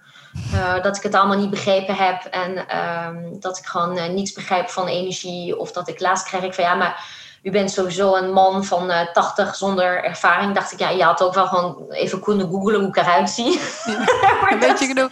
uh, 0.54 0.82
dat 0.82 0.96
ik 0.96 1.02
het 1.02 1.14
allemaal 1.14 1.38
niet 1.38 1.50
begrepen 1.50 1.94
heb 1.94 2.24
en 2.24 2.78
um, 3.06 3.40
dat 3.40 3.58
ik 3.58 3.66
gewoon 3.66 3.96
uh, 3.96 4.06
niets 4.06 4.32
begrijp 4.32 4.68
van 4.68 4.86
energie. 4.86 5.58
Of 5.58 5.72
dat 5.72 5.88
ik 5.88 6.00
laatst 6.00 6.26
krijg 6.26 6.44
ik 6.44 6.54
van 6.54 6.64
ja, 6.64 6.74
maar 6.74 7.04
u 7.42 7.50
bent 7.50 7.70
sowieso 7.70 8.14
een 8.16 8.32
man 8.32 8.64
van 8.64 8.90
uh, 8.90 9.00
eh, 9.00 9.12
80 9.12 9.54
zonder 9.54 10.04
ervaring. 10.04 10.54
Dacht 10.54 10.72
ik, 10.72 10.78
ja, 10.78 10.90
je 10.90 11.02
had 11.02 11.22
ook 11.22 11.34
wel 11.34 11.46
gewoon 11.46 11.90
even 11.90 12.20
kunnen 12.20 12.48
googlen 12.48 12.80
hoe 12.80 12.88
ik 12.88 12.96
eruit 12.96 13.30
zie. 13.30 13.60
Ja, 13.86 14.48
dan 14.50 14.58
weet 14.58 14.78
je 14.78 14.86
genoeg. 14.86 15.10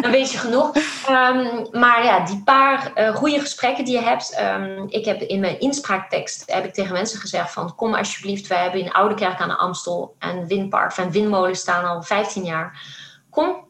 dan 0.00 0.10
weet 0.10 0.32
je 0.32 0.38
genoeg. 0.38 0.76
Um, 1.10 1.66
maar 1.70 2.04
ja, 2.04 2.24
die 2.24 2.42
paar 2.44 2.92
goede 3.14 3.40
gesprekken 3.40 3.84
die 3.84 3.94
je 3.94 4.02
hebt. 4.02 4.40
Um, 4.40 4.86
ik 4.88 5.04
heb 5.04 5.20
in 5.20 5.40
mijn 5.40 5.60
inspraaktekst 5.60 6.42
heb 6.46 6.64
ik 6.64 6.74
tegen 6.74 6.92
mensen 6.92 7.20
gezegd 7.20 7.52
van... 7.52 7.74
kom 7.74 7.94
alsjeblieft, 7.94 8.46
wij 8.46 8.62
hebben 8.62 8.80
in 8.80 8.92
Oude 8.92 9.14
Kerk 9.14 9.40
aan 9.40 9.48
de 9.48 9.56
Amstel 9.56 10.14
een 10.18 10.46
windpark 10.46 10.96
en 10.96 11.10
windmolen 11.10 11.56
staan 11.56 11.84
al 11.84 12.02
15 12.02 12.44
jaar. 12.44 12.80
Kom, 13.30 13.64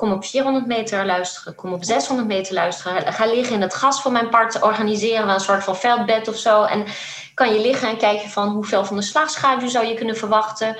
Kom 0.00 0.12
op 0.12 0.24
400 0.24 0.66
meter 0.66 1.06
luisteren. 1.06 1.54
Kom 1.54 1.72
op 1.72 1.84
600 1.84 2.28
meter 2.28 2.54
luisteren. 2.54 3.12
Ga 3.12 3.26
liggen 3.26 3.54
in 3.54 3.60
het 3.60 3.74
gas 3.74 4.02
van 4.02 4.12
mijn 4.12 4.28
part. 4.28 4.62
Organiseren 4.62 5.26
we 5.26 5.32
een 5.32 5.40
soort 5.40 5.64
van 5.64 5.76
veldbed 5.76 6.28
of 6.28 6.36
zo. 6.36 6.62
En 6.62 6.84
kan 7.34 7.52
je 7.52 7.60
liggen 7.60 7.88
en 7.88 7.96
kijken 7.96 8.30
van 8.30 8.48
hoeveel 8.48 8.84
van 8.84 8.96
de 8.96 9.02
slagschaduw 9.02 9.68
zou 9.68 9.86
je 9.86 9.94
kunnen 9.94 10.16
verwachten. 10.16 10.76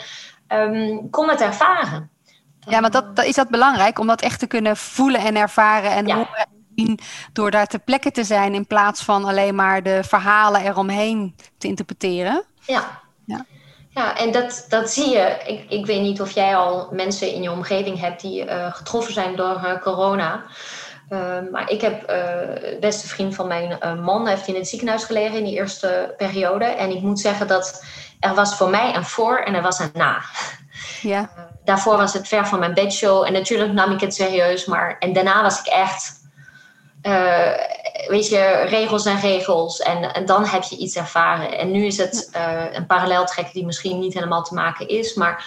Um, 0.48 1.10
kom 1.10 1.28
het 1.28 1.40
ervaren. 1.40 2.10
Ja, 2.60 2.80
maar 2.80 2.90
dat, 2.90 3.16
dat, 3.16 3.24
is 3.24 3.34
dat 3.34 3.48
belangrijk 3.48 3.98
om 3.98 4.06
dat 4.06 4.22
echt 4.22 4.38
te 4.38 4.46
kunnen 4.46 4.76
voelen 4.76 5.20
en 5.20 5.36
ervaren 5.36 5.90
en 5.90 6.06
ja. 6.06 6.14
horen 6.14 6.98
door 7.32 7.50
daar 7.50 7.66
ter 7.66 7.80
plekke 7.80 8.10
te 8.10 8.24
zijn 8.24 8.54
in 8.54 8.66
plaats 8.66 9.02
van 9.04 9.24
alleen 9.24 9.54
maar 9.54 9.82
de 9.82 10.00
verhalen 10.04 10.60
eromheen 10.60 11.36
te 11.58 11.66
interpreteren. 11.66 12.44
Ja. 12.66 13.00
ja. 13.24 13.44
Ja, 13.94 14.16
en 14.16 14.32
dat, 14.32 14.66
dat 14.68 14.90
zie 14.90 15.08
je. 15.08 15.36
Ik, 15.46 15.70
ik 15.70 15.86
weet 15.86 16.00
niet 16.00 16.20
of 16.20 16.30
jij 16.30 16.56
al 16.56 16.88
mensen 16.90 17.32
in 17.32 17.42
je 17.42 17.50
omgeving 17.50 18.00
hebt 18.00 18.20
die 18.20 18.44
uh, 18.44 18.74
getroffen 18.74 19.12
zijn 19.12 19.36
door 19.36 19.60
uh, 19.64 19.80
corona. 19.80 20.44
Uh, 21.10 21.38
maar 21.52 21.70
ik 21.70 21.80
heb 21.80 22.08
de 22.08 22.76
beste 22.80 23.08
vriend 23.08 23.34
van 23.34 23.46
mijn 23.46 24.00
man 24.02 24.26
heeft 24.26 24.46
in 24.46 24.54
het 24.54 24.68
ziekenhuis 24.68 25.04
gelegen 25.04 25.38
in 25.38 25.44
die 25.44 25.54
eerste 25.54 26.14
periode. 26.16 26.64
En 26.64 26.90
ik 26.90 27.00
moet 27.00 27.20
zeggen 27.20 27.46
dat 27.46 27.84
er 28.20 28.34
was 28.34 28.56
voor 28.56 28.70
mij 28.70 28.94
een 28.94 29.04
voor 29.04 29.38
en 29.38 29.54
er 29.54 29.62
was 29.62 29.78
een 29.78 29.90
na. 29.94 30.22
Ja. 31.02 31.30
daarvoor 31.64 31.96
was 31.96 32.12
het 32.12 32.28
ver 32.28 32.46
van 32.46 32.58
mijn 32.58 32.74
bedshow 32.74 33.24
en 33.26 33.32
natuurlijk 33.32 33.72
nam 33.72 33.92
ik 33.92 34.00
het 34.00 34.14
serieus. 34.14 34.64
Maar, 34.64 34.96
en 34.98 35.12
daarna 35.12 35.42
was 35.42 35.60
ik 35.60 35.66
echt 35.66 36.20
weet 38.08 38.28
je, 38.28 38.64
regels 38.68 39.06
en 39.06 39.20
regels. 39.20 39.78
En, 39.78 40.14
en, 40.14 40.26
dan 40.26 40.44
heb 40.44 40.62
je 40.62 40.76
iets 40.76 40.96
ervaren. 40.96 41.58
En 41.58 41.70
nu 41.70 41.84
is 41.84 41.96
het 41.96 42.30
uh, 42.36 42.64
een 42.72 42.86
paralleltrek 42.86 43.52
die 43.52 43.66
misschien 43.66 43.98
niet 43.98 44.14
helemaal 44.14 44.42
te 44.42 44.54
maken 44.54 44.88
is. 44.88 45.14
Maar 45.14 45.44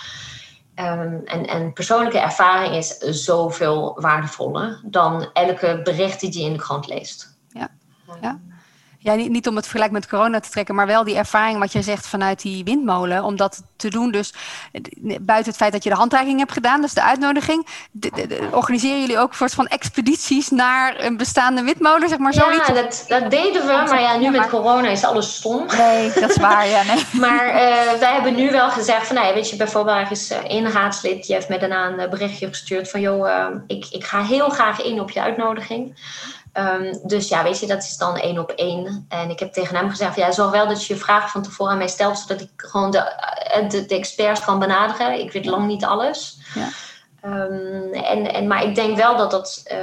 um, 0.75 1.21
en, 1.25 1.47
en 1.47 1.73
persoonlijke 1.73 2.19
ervaring 2.19 2.75
is 2.75 2.97
zoveel 2.97 3.97
waardevoller 3.99 4.81
dan 4.85 5.29
elke 5.33 5.79
bericht 5.83 6.19
die 6.19 6.39
je 6.39 6.45
in 6.45 6.53
de 6.53 6.59
krant 6.59 6.87
leest. 6.87 7.37
Ja, 7.47 7.69
ja 8.21 8.39
ja, 9.03 9.13
niet, 9.13 9.29
niet 9.29 9.47
om 9.47 9.55
het 9.55 9.65
vergelijk 9.65 9.91
met 9.91 10.07
corona 10.07 10.39
te 10.39 10.49
trekken, 10.49 10.75
maar 10.75 10.87
wel 10.87 11.03
die 11.03 11.15
ervaring 11.15 11.59
wat 11.59 11.71
je 11.71 11.81
zegt 11.81 12.07
vanuit 12.07 12.41
die 12.41 12.63
windmolen. 12.63 13.23
Om 13.23 13.35
dat 13.35 13.63
te 13.75 13.89
doen, 13.89 14.11
dus 14.11 14.33
buiten 15.21 15.51
het 15.51 15.55
feit 15.55 15.71
dat 15.71 15.83
je 15.83 15.89
de 15.89 15.95
handreiking 15.95 16.39
hebt 16.39 16.51
gedaan, 16.51 16.81
dus 16.81 16.93
de 16.93 17.03
uitnodiging. 17.03 17.67
De, 17.91 18.47
organiseren 18.51 18.99
jullie 18.99 19.19
ook 19.19 19.29
een 19.29 19.37
soort 19.37 19.53
van 19.53 19.67
expedities 19.67 20.49
naar 20.49 21.03
een 21.03 21.17
bestaande 21.17 21.63
windmolen, 21.63 22.09
zeg 22.09 22.17
maar 22.17 22.33
zoiets? 22.33 22.67
Ja, 22.67 22.73
dat, 22.73 23.05
dat 23.07 23.31
deden 23.31 23.61
we, 23.61 23.83
maar 23.89 24.01
ja, 24.01 24.17
nu 24.17 24.29
met 24.29 24.49
corona 24.49 24.87
is 24.87 25.03
alles 25.03 25.35
stom. 25.35 25.65
Nee, 25.77 26.11
dat 26.13 26.29
is 26.29 26.37
waar, 26.37 26.67
ja. 26.67 26.83
Nee. 26.83 27.05
maar 27.29 27.47
uh, 27.47 27.99
wij 27.99 28.13
hebben 28.13 28.35
nu 28.35 28.51
wel 28.51 28.69
gezegd 28.69 29.07
van, 29.07 29.15
nou, 29.15 29.33
weet 29.33 29.49
je, 29.49 29.55
bijvoorbeeld 29.55 29.97
er 29.97 30.11
is 30.11 30.31
één 30.47 30.71
raadslid, 30.71 31.25
die 31.25 31.35
heeft 31.35 31.49
me 31.49 31.57
daarna 31.57 31.87
een 31.87 32.09
berichtje 32.09 32.47
gestuurd 32.47 32.89
van, 32.89 33.01
joh, 33.01 33.27
uh, 33.27 33.47
ik, 33.67 33.85
ik 33.91 34.03
ga 34.03 34.23
heel 34.23 34.49
graag 34.49 34.81
in 34.81 34.99
op 34.99 35.11
je 35.11 35.21
uitnodiging. 35.21 35.95
Ehm, 36.53 36.93
dus 37.03 37.29
ja, 37.29 37.43
weet 37.43 37.59
je, 37.59 37.67
dat 37.67 37.83
is 37.83 37.97
dan 37.97 38.17
één 38.17 38.39
op 38.39 38.49
één. 38.49 39.05
En 39.09 39.29
ik 39.29 39.39
heb 39.39 39.53
tegen 39.53 39.75
hem 39.75 39.89
gezegd: 39.89 40.15
ja, 40.15 40.31
zorg 40.31 40.51
wel 40.51 40.67
dat 40.67 40.85
je 40.85 40.93
je 40.93 40.99
vragen 40.99 41.29
van 41.29 41.41
tevoren 41.41 41.71
aan 41.71 41.77
mij 41.77 41.87
stelt, 41.87 42.19
zodat 42.19 42.41
ik 42.41 42.49
gewoon 42.55 42.91
de, 42.91 42.97
eh, 42.97 43.69
de, 43.69 43.85
de 43.85 43.95
experts 43.95 44.45
kan 44.45 44.59
benaderen. 44.59 45.19
Ik 45.19 45.31
weet 45.31 45.45
lang 45.45 45.67
niet 45.67 45.85
alles. 45.85 46.37
Ja. 46.53 46.67
Ehm, 47.21 47.93
en, 47.93 48.33
en, 48.33 48.47
maar 48.47 48.63
ik 48.63 48.75
denk 48.75 48.97
wel 48.97 49.17
dat 49.17 49.31
dat, 49.31 49.63
uh, 49.71 49.79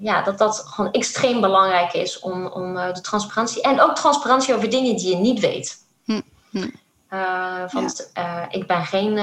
ja, 0.00 0.22
dat, 0.22 0.38
dat 0.38 0.64
gewoon 0.66 0.92
extreem 0.92 1.40
belangrijk 1.40 1.92
is 1.92 2.18
om, 2.18 2.46
om 2.46 2.76
uh, 2.76 2.92
de 2.92 3.00
transparantie. 3.00 3.62
En 3.62 3.80
ook 3.80 3.94
transparantie 3.94 4.54
over 4.54 4.70
dingen 4.70 4.96
die 4.96 5.08
je 5.08 5.16
niet 5.16 5.40
weet. 5.40 5.78
Hm. 6.04 6.20
Hm. 6.50 6.70
Uh, 7.14 7.70
want 7.72 8.12
ik 8.48 8.66
ben 8.66 8.84
geen 8.84 9.14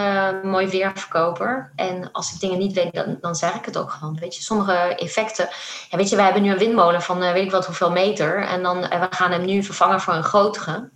mooi 0.43 0.67
weerverkoper. 0.67 1.71
En 1.75 2.11
als 2.11 2.33
ik 2.33 2.39
dingen 2.39 2.59
niet 2.59 2.73
weet, 2.73 2.93
dan, 2.93 3.17
dan 3.21 3.35
zeg 3.35 3.55
ik 3.55 3.65
het 3.65 3.77
ook 3.77 3.91
gewoon. 3.91 4.17
Weet 4.19 4.35
je, 4.35 4.41
sommige 4.41 4.73
effecten. 4.73 5.49
Ja, 5.89 5.97
weet 5.97 6.09
je, 6.09 6.15
wij 6.15 6.25
hebben 6.25 6.43
nu 6.43 6.51
een 6.51 6.57
windmolen 6.57 7.01
van 7.01 7.19
weet 7.19 7.45
ik 7.45 7.51
wat 7.51 7.65
hoeveel 7.65 7.91
meter. 7.91 8.43
En 8.43 8.63
dan 8.63 8.79
we 8.81 9.07
gaan 9.09 9.31
hem 9.31 9.45
nu 9.45 9.63
vervangen 9.63 10.01
voor 10.01 10.13
een 10.13 10.23
grotere 10.23 10.89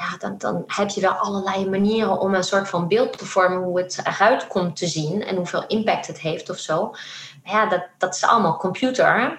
ja, 0.00 0.16
dan, 0.18 0.38
dan 0.38 0.64
heb 0.66 0.88
je 0.88 1.00
wel 1.00 1.12
allerlei 1.12 1.68
manieren 1.68 2.20
om 2.20 2.34
een 2.34 2.44
soort 2.44 2.68
van 2.68 2.88
beeld 2.88 3.18
te 3.18 3.26
vormen 3.26 3.62
hoe 3.62 3.78
het 3.78 4.00
eruit 4.04 4.46
komt 4.46 4.76
te 4.76 4.86
zien 4.86 5.24
en 5.24 5.36
hoeveel 5.36 5.66
impact 5.66 6.06
het 6.06 6.20
heeft 6.20 6.50
of 6.50 6.58
zo. 6.58 6.90
Maar 7.44 7.52
ja, 7.52 7.66
dat, 7.66 7.86
dat 7.98 8.14
is 8.14 8.24
allemaal 8.24 8.56
computer. 8.56 9.38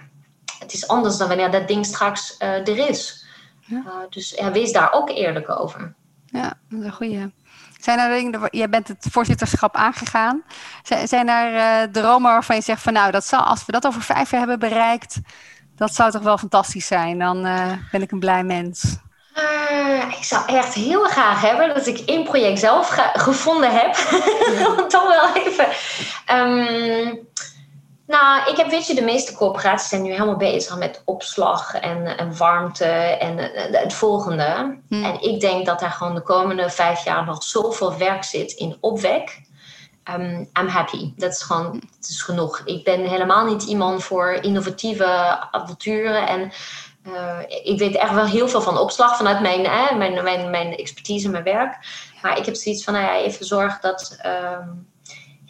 Het 0.60 0.74
is 0.74 0.88
anders 0.88 1.18
dan 1.18 1.28
wanneer 1.28 1.52
dat 1.52 1.68
ding 1.68 1.86
straks 1.86 2.36
uh, 2.40 2.68
er 2.68 2.90
is. 2.90 3.26
Ja. 3.60 3.84
Uh, 3.86 3.94
dus 4.10 4.30
ja, 4.30 4.52
wees 4.52 4.72
daar 4.72 4.94
ook 4.94 5.10
eerlijk 5.10 5.50
over. 5.50 5.96
Ja, 6.32 6.54
dat 6.70 6.80
is 6.80 6.86
een 6.86 6.92
goede. 6.92 7.32
Zijn 7.80 8.00
er 8.00 8.16
dingen, 8.16 8.48
jij 8.52 8.70
bent 8.70 8.88
het 8.88 9.08
voorzitterschap 9.12 9.76
aangegaan. 9.76 10.44
Zijn, 11.04 11.30
er 11.30 11.54
uh, 11.54 11.92
dromen 11.92 12.32
waarvan 12.32 12.56
je 12.56 12.62
zegt 12.62 12.82
van 12.82 12.94
nou, 12.94 13.12
dat 13.12 13.26
zal, 13.26 13.42
als 13.42 13.66
we 13.66 13.72
dat 13.72 13.86
over 13.86 14.02
vijf 14.02 14.32
jaar 14.32 14.40
hebben 14.40 14.60
bereikt, 14.60 15.20
dat 15.76 15.96
zou 15.96 16.12
toch 16.12 16.22
wel 16.22 16.38
fantastisch 16.38 16.88
zijn. 16.88 17.20
Dan 17.20 17.42
ben 17.92 18.02
ik 18.02 18.12
een 18.12 18.20
blij 18.20 18.44
mens. 18.44 18.98
Uh, 19.38 20.04
ik 20.18 20.24
zou 20.24 20.46
echt 20.46 20.74
heel 20.74 21.04
graag 21.04 21.42
hebben 21.42 21.74
dat 21.74 21.88
ik 21.88 22.00
één 22.00 22.24
project 22.24 22.60
zelf 22.60 23.12
gevonden 23.14 23.72
heb. 23.72 23.96
Ja. 24.52 24.86
Toch 24.88 25.08
wel 25.08 25.36
even. 25.36 25.68
Um, 26.36 27.20
nou, 28.12 28.52
ik 28.52 28.58
heb, 28.58 28.70
weet 28.70 28.88
je, 28.88 28.96
de 28.96 29.02
meeste 29.02 29.34
corporaties 29.34 29.90
zijn 29.90 30.02
nu 30.02 30.12
helemaal 30.12 30.36
bezig 30.36 30.78
met 30.78 31.02
opslag 31.06 31.74
en, 31.74 32.18
en 32.18 32.38
warmte 32.38 32.86
en 32.86 33.38
uh, 33.38 33.80
het 33.80 33.94
volgende. 33.94 34.80
Hmm. 34.88 35.04
En 35.04 35.22
ik 35.22 35.40
denk 35.40 35.66
dat 35.66 35.80
daar 35.80 35.92
gewoon 35.92 36.16
de 36.16 36.22
komende 36.22 36.70
vijf 36.70 37.04
jaar 37.04 37.26
nog 37.26 37.44
zoveel 37.44 37.98
werk 37.98 38.24
zit 38.24 38.52
in 38.52 38.78
opwek. 38.80 39.42
Um, 40.10 40.50
I'm 40.60 40.68
happy. 40.68 41.14
Dat 41.16 41.32
is 41.32 41.42
gewoon, 41.42 41.82
het 41.98 42.10
is 42.10 42.22
genoeg. 42.22 42.62
Ik 42.66 42.84
ben 42.84 43.06
helemaal 43.06 43.46
niet 43.46 43.64
iemand 43.64 44.04
voor 44.04 44.32
innovatieve 44.32 45.06
avonturen 45.52 46.28
en 46.28 46.52
uh, 47.08 47.40
ik 47.64 47.80
weet 47.80 47.96
echt 47.96 48.14
wel 48.14 48.26
heel 48.26 48.48
veel 48.48 48.62
van 48.62 48.78
opslag 48.78 49.18
vanuit 49.18 49.42
mijn, 49.42 49.66
eh, 49.66 49.96
mijn, 49.96 50.24
mijn, 50.24 50.50
mijn 50.50 50.76
expertise 50.76 51.26
en 51.26 51.32
mijn 51.32 51.44
werk. 51.44 51.78
Maar 52.22 52.38
ik 52.38 52.46
heb 52.46 52.56
zoiets 52.56 52.84
van, 52.84 52.94
nou 52.94 53.06
ja, 53.06 53.18
even 53.18 53.46
zorgen 53.46 53.82
dat, 53.82 54.18
uh, 54.26 54.58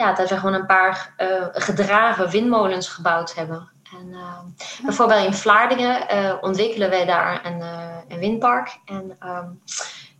ja, 0.01 0.13
dat 0.13 0.29
we 0.29 0.37
gewoon 0.37 0.53
een 0.53 0.65
paar 0.65 1.13
uh, 1.17 1.27
gedragen 1.51 2.29
windmolens 2.29 2.87
gebouwd 2.87 3.33
hebben. 3.35 3.69
En, 3.99 4.07
uh, 4.11 4.39
bijvoorbeeld 4.85 5.25
in 5.25 5.33
Vlaardingen 5.33 6.07
ontwikkelen 6.41 6.89
wij 6.89 7.05
daar 7.05 7.45
een, 7.45 7.61
een 8.07 8.19
windpark. 8.19 8.79
En 8.85 9.15
ehm, 9.19 9.47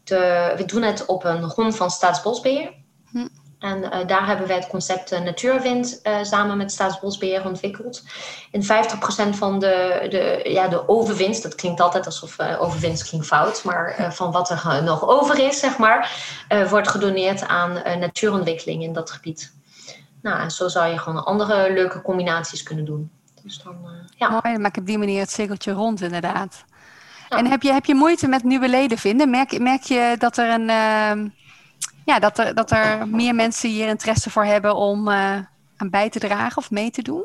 de, 0.03 0.53
we 0.57 0.65
doen 0.65 0.81
het 0.81 1.05
op 1.05 1.23
een 1.23 1.49
grond 1.49 1.75
van 1.75 1.89
Staatsbosbeheer. 1.89 2.73
Hm. 3.11 3.27
En 3.61 3.83
uh, 3.83 4.07
daar 4.07 4.27
hebben 4.27 4.47
wij 4.47 4.55
het 4.55 4.67
concept 4.67 5.11
uh, 5.11 5.19
Natuurwind 5.19 5.99
uh, 6.03 6.17
samen 6.21 6.57
met 6.57 6.71
Staatsbosbeheer 6.71 7.45
ontwikkeld. 7.45 8.03
En 8.51 8.63
50% 8.63 8.65
van 9.37 9.59
de, 9.59 10.07
de, 10.09 10.49
ja, 10.49 10.67
de 10.67 10.87
overwinst, 10.89 11.43
dat 11.43 11.55
klinkt 11.55 11.81
altijd 11.81 12.05
alsof 12.05 12.39
overwinst 12.39 13.09
klinkt 13.09 13.27
fout, 13.27 13.63
maar 13.63 14.07
van 14.13 14.31
wat 14.31 14.49
er 14.49 14.83
nog 14.83 15.07
over 15.07 15.39
is, 15.39 15.59
zeg 15.59 15.77
maar, 15.77 16.11
wordt 16.69 16.87
gedoneerd 16.87 17.47
aan 17.47 17.73
natuurontwikkeling 17.99 18.83
in 18.83 18.93
dat 18.93 19.11
gebied. 19.11 19.53
Nou, 20.21 20.39
en 20.39 20.51
zo 20.51 20.67
zou 20.67 20.91
je 20.91 20.97
gewoon 20.97 21.25
andere 21.25 21.73
leuke 21.73 22.01
combinaties 22.01 22.63
kunnen 22.63 22.85
doen. 22.85 23.11
Dus 23.43 23.61
dan, 23.63 23.75
ja. 24.15 24.29
Mooi, 24.29 24.41
dan 24.43 24.61
maak 24.61 24.75
ik 24.75 24.81
op 24.81 24.85
die 24.85 24.97
manier 24.97 25.19
het 25.19 25.31
cirkeltje 25.31 25.71
rond, 25.71 26.01
inderdaad. 26.01 26.65
En 27.29 27.45
heb 27.45 27.61
je, 27.61 27.71
heb 27.71 27.85
je 27.85 27.95
moeite 27.95 28.27
met 28.27 28.43
nieuwe 28.43 28.69
leden 28.69 28.97
vinden? 28.97 29.29
Merk, 29.29 29.59
merk 29.59 29.83
je 29.83 30.15
dat 30.17 30.37
er 30.37 30.49
een 30.49 30.69
ehm, 30.69 31.27
ja, 32.05 32.19
dat, 32.19 32.37
er, 32.39 32.55
dat 32.55 32.71
er 32.71 33.07
meer 33.07 33.35
mensen 33.35 33.69
hier 33.69 33.87
interesse 33.87 34.29
voor 34.29 34.45
hebben 34.45 34.75
om 34.75 35.07
uh, 35.07 35.37
aan 35.77 35.89
bij 35.89 36.09
te 36.09 36.19
dragen 36.19 36.57
of 36.57 36.71
mee 36.71 36.91
te 36.91 37.01
doen? 37.01 37.23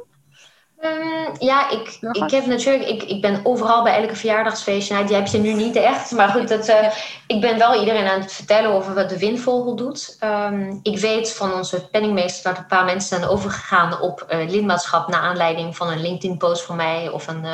Um, 0.82 1.34
ja, 1.38 1.70
ik, 1.70 1.98
ik 2.12 2.30
heb 2.30 2.46
natuurlijk, 2.46 2.88
ik, 2.88 3.02
ik 3.02 3.20
ben 3.20 3.40
overal 3.42 3.82
bij 3.82 4.02
elke 4.02 4.16
verjaardagsfeestje. 4.16 4.94
Nou, 4.94 5.06
die 5.06 5.16
heb 5.16 5.26
je 5.26 5.38
nu 5.38 5.52
niet 5.52 5.76
echt. 5.76 6.10
Maar 6.10 6.28
goed, 6.28 6.48
dat, 6.48 6.68
uh, 6.68 6.92
ik 7.26 7.40
ben 7.40 7.58
wel 7.58 7.80
iedereen 7.80 8.06
aan 8.06 8.20
het 8.20 8.32
vertellen 8.32 8.70
over 8.70 8.94
wat 8.94 9.08
de 9.08 9.18
windvogel 9.18 9.76
doet. 9.76 10.16
Um, 10.20 10.80
ik 10.82 10.98
weet 10.98 11.32
van 11.32 11.52
onze 11.52 11.88
penningmeester 11.88 12.50
dat 12.50 12.58
een 12.58 12.66
paar 12.66 12.84
mensen 12.84 13.18
zijn 13.18 13.30
overgegaan 13.30 14.00
op 14.00 14.26
uh, 14.28 14.50
lidmaatschap 14.50 15.08
naar 15.08 15.20
aanleiding 15.20 15.76
van 15.76 15.90
een 15.90 16.00
LinkedIn-post 16.00 16.62
van 16.62 16.76
mij 16.76 17.08
of 17.08 17.26
een. 17.26 17.46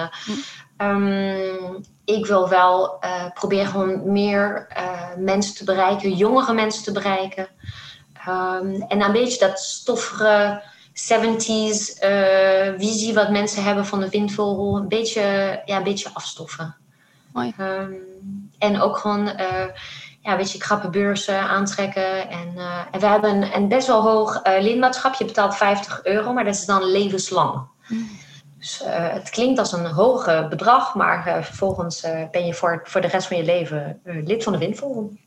Um, 0.79 1.85
ik 2.05 2.27
wil 2.27 2.49
wel 2.49 2.99
uh, 3.05 3.25
proberen 3.35 3.67
gewoon 3.67 4.13
meer 4.13 4.67
uh, 4.77 5.01
mensen 5.17 5.55
te 5.55 5.65
bereiken, 5.65 6.13
jongere 6.13 6.53
mensen 6.53 6.85
te 6.85 6.93
bereiken. 6.93 7.49
Um, 8.29 8.83
en 8.89 9.03
een 9.03 9.13
beetje 9.13 9.47
dat 9.47 9.59
stoffige 9.59 10.63
70s 10.95 12.03
uh, 12.03 12.67
eh, 12.67 12.75
visie 12.79 13.15
wat 13.15 13.31
mensen 13.31 13.65
hebben 13.65 13.87
van 13.87 14.01
de 14.01 14.09
windvogel, 14.09 14.77
een 14.77 14.89
beetje, 14.89 15.23
ja, 15.65 15.77
een 15.77 15.83
beetje 15.83 16.11
afstoffen. 16.13 16.77
Mooi. 17.33 17.53
Um, 17.61 18.51
en 18.59 18.81
ook 18.81 18.97
gewoon 18.97 19.25
ja, 20.21 20.31
een 20.31 20.37
beetje 20.37 20.59
krappe 20.59 20.91
beurzen 20.91 21.41
aantrekken. 21.41 22.31
En, 22.31 22.55
en 22.91 23.01
we 23.01 23.07
hebben 23.07 23.31
een, 23.31 23.57
een 23.57 23.69
best 23.69 23.87
wel 23.87 24.03
hoog 24.03 24.41
lidmaatschap. 24.45 25.15
Je 25.15 25.25
betaalt 25.25 25.57
50 25.57 26.05
euro, 26.05 26.33
maar 26.33 26.45
dat 26.45 26.55
is 26.55 26.65
dan 26.65 26.85
levenslang. 26.85 27.63
Mm. 27.89 28.09
Dus 28.59 28.83
uh, 28.83 28.89
het 29.13 29.31
klinkt 29.31 29.59
als 29.59 29.73
een 29.73 29.87
hoog 29.87 30.49
bedrag, 30.49 30.95
maar 30.95 31.29
uh, 31.29 31.43
vervolgens 31.43 32.05
uh, 32.05 32.23
ben 32.31 32.47
je 32.47 32.55
voor, 32.55 32.81
voor 32.85 33.01
de 33.01 33.07
rest 33.07 33.27
van 33.27 33.37
je 33.37 33.45
leven 33.45 34.01
lid 34.05 34.43
van 34.43 34.53
de 34.53 34.59
Windforum. 34.59 35.19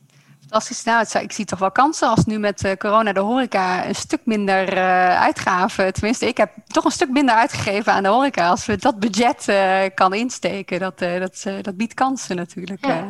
Fantastisch. 0.48 0.84
Nou, 0.84 0.98
het, 0.98 1.14
ik 1.14 1.32
zie 1.32 1.44
toch 1.44 1.58
wel 1.58 1.70
kansen 1.70 2.08
als 2.08 2.24
nu 2.24 2.38
met 2.38 2.74
corona 2.78 3.12
de 3.12 3.20
horeca 3.20 3.86
een 3.86 3.94
stuk 3.94 4.20
minder 4.24 4.76
uitgaven. 5.16 5.92
Tenminste, 5.92 6.26
ik 6.26 6.36
heb 6.36 6.50
toch 6.66 6.84
een 6.84 6.90
stuk 6.90 7.10
minder 7.10 7.34
uitgegeven 7.34 7.92
aan 7.92 8.02
de 8.02 8.08
horeca. 8.08 8.48
Als 8.48 8.66
we 8.66 8.76
dat 8.76 8.98
budget 8.98 9.52
kan 9.94 10.14
insteken, 10.14 10.78
dat, 10.80 10.98
dat, 10.98 11.44
dat 11.62 11.76
biedt 11.76 11.94
kansen 11.94 12.36
natuurlijk. 12.36 12.86
Ja. 12.86 13.04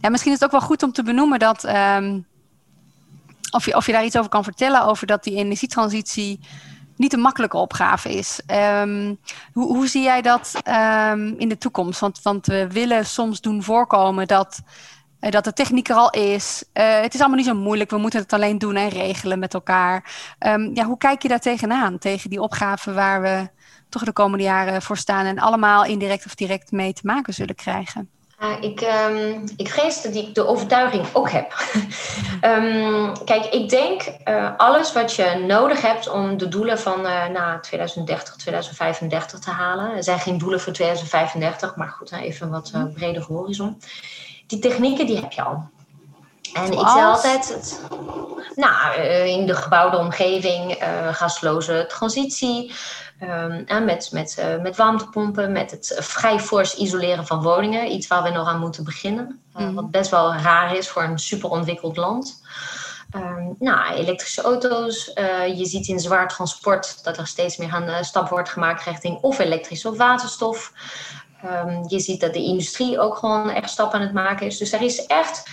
ja. 0.00 0.08
misschien 0.08 0.32
is 0.32 0.40
het 0.40 0.44
ook 0.44 0.58
wel 0.58 0.68
goed 0.68 0.82
om 0.82 0.92
te 0.92 1.02
benoemen 1.02 1.38
dat... 1.38 1.64
Um, 1.64 2.26
of, 3.50 3.64
je, 3.64 3.76
of 3.76 3.86
je 3.86 3.92
daar 3.92 4.04
iets 4.04 4.16
over 4.16 4.30
kan 4.30 4.44
vertellen, 4.44 4.84
over 4.84 5.06
dat 5.06 5.24
die 5.24 5.36
energietransitie 5.36 6.40
niet 6.96 7.12
een 7.12 7.20
makkelijke 7.20 7.56
opgave 7.56 8.14
is. 8.14 8.40
Um, 8.46 9.18
hoe, 9.52 9.66
hoe, 9.66 9.86
zie 9.86 10.02
jij 10.02 10.22
dat 10.22 10.60
um, 11.10 11.34
in 11.38 11.48
de 11.48 11.58
toekomst? 11.58 12.00
Want, 12.00 12.22
want 12.22 12.46
we 12.46 12.66
willen 12.68 13.06
soms 13.06 13.40
doen 13.40 13.62
voorkomen 13.62 14.26
dat, 14.26 14.60
uh, 14.62 14.68
dat 15.20 15.44
de 15.44 15.52
techniek 15.52 15.88
er 15.88 15.96
al 15.96 16.10
is. 16.10 16.64
Uh, 16.74 17.00
het 17.00 17.14
is 17.14 17.20
allemaal 17.20 17.38
niet 17.38 17.46
zo 17.46 17.54
moeilijk. 17.54 17.90
We 17.90 17.98
moeten 17.98 18.20
het 18.20 18.32
alleen 18.32 18.58
doen 18.58 18.76
en 18.76 18.88
regelen 18.88 19.38
met 19.38 19.54
elkaar. 19.54 20.10
Um, 20.46 20.74
ja, 20.74 20.84
hoe 20.84 20.98
kijk 20.98 21.22
je 21.22 21.28
daar 21.28 21.40
tegenaan? 21.40 21.98
Tegen 21.98 22.30
die 22.30 22.40
opgave 22.40 22.92
waar 22.92 23.22
we 23.22 23.48
toch 23.88 24.04
de 24.04 24.12
komende 24.12 24.44
jaren 24.44 24.82
voor 24.82 24.96
staan 24.96 25.26
en 25.26 25.38
allemaal 25.38 25.84
indirect 25.84 26.26
of 26.26 26.34
direct 26.34 26.72
mee 26.72 26.92
te 26.92 27.02
maken 27.04 27.34
zullen 27.34 27.54
krijgen? 27.54 28.10
Uh, 28.42 28.56
ik, 28.60 28.80
um, 28.80 29.44
ik 29.56 29.68
vrees 29.68 30.02
dat 30.02 30.14
ik 30.14 30.34
de 30.34 30.46
overtuiging 30.46 31.06
ook 31.12 31.30
heb. 31.30 31.52
um, 32.42 33.12
kijk, 33.24 33.44
ik 33.44 33.68
denk 33.68 34.02
uh, 34.24 34.50
alles 34.56 34.92
wat 34.92 35.14
je 35.14 35.44
nodig 35.46 35.80
hebt 35.80 36.10
om 36.10 36.36
de 36.36 36.48
doelen 36.48 36.78
van 36.78 37.00
uh, 37.00 37.26
na 37.26 37.60
2030, 37.60 38.36
2035 38.36 39.38
te 39.38 39.50
halen. 39.50 39.96
Er 39.96 40.04
zijn 40.04 40.18
geen 40.18 40.38
doelen 40.38 40.60
voor 40.60 40.72
2035, 40.72 41.76
maar 41.76 41.88
goed, 41.88 42.12
even 42.12 42.46
een 42.46 42.52
wat 42.52 42.72
mhm. 42.72 42.92
breder 42.92 43.22
horizon. 43.22 43.80
Die 44.48 44.58
technieken 44.58 45.06
die 45.06 45.16
heb 45.16 45.32
je 45.32 45.42
al. 45.42 45.68
En 46.52 46.72
ik 46.72 46.78
zeg 46.78 47.04
altijd, 47.04 47.48
het, 47.48 47.80
nou, 48.54 49.00
in 49.26 49.46
de 49.46 49.54
gebouwde 49.54 49.98
omgeving, 49.98 50.76
gasloze 51.12 51.84
transitie, 51.88 52.72
Um, 53.22 53.84
met, 53.84 54.08
met, 54.12 54.36
uh, 54.38 54.62
met 54.62 54.76
warmtepompen, 54.76 55.52
met 55.52 55.70
het 55.70 55.96
vrij 56.00 56.40
fors 56.40 56.74
isoleren 56.74 57.26
van 57.26 57.42
woningen. 57.42 57.92
Iets 57.92 58.06
waar 58.06 58.22
we 58.22 58.30
nog 58.30 58.48
aan 58.48 58.60
moeten 58.60 58.84
beginnen. 58.84 59.40
Uh, 59.56 59.66
mm. 59.66 59.74
Wat 59.74 59.90
best 59.90 60.10
wel 60.10 60.34
raar 60.34 60.76
is 60.76 60.88
voor 60.88 61.02
een 61.02 61.18
super 61.18 61.50
ontwikkeld 61.50 61.96
land. 61.96 62.42
Um, 63.16 63.56
nou, 63.58 63.94
elektrische 63.94 64.42
auto's. 64.42 65.12
Uh, 65.14 65.58
je 65.58 65.64
ziet 65.66 65.88
in 65.88 66.00
zwaar 66.00 66.28
transport 66.28 67.04
dat 67.04 67.18
er 67.18 67.26
steeds 67.26 67.56
meer 67.56 67.74
een 67.74 68.04
stap 68.04 68.28
wordt 68.28 68.48
gemaakt 68.48 68.84
richting 68.84 69.18
of 69.20 69.38
elektrisch 69.38 69.84
of 69.84 69.96
waterstof. 69.96 70.72
Um, 71.44 71.84
je 71.86 72.00
ziet 72.00 72.20
dat 72.20 72.32
de 72.32 72.42
industrie 72.42 73.00
ook 73.00 73.16
gewoon 73.16 73.50
echt 73.50 73.70
stappen 73.70 73.98
aan 73.98 74.04
het 74.04 74.14
maken 74.14 74.46
is. 74.46 74.58
Dus 74.58 74.72
er 74.72 74.82
is 74.82 75.06
echt, 75.06 75.50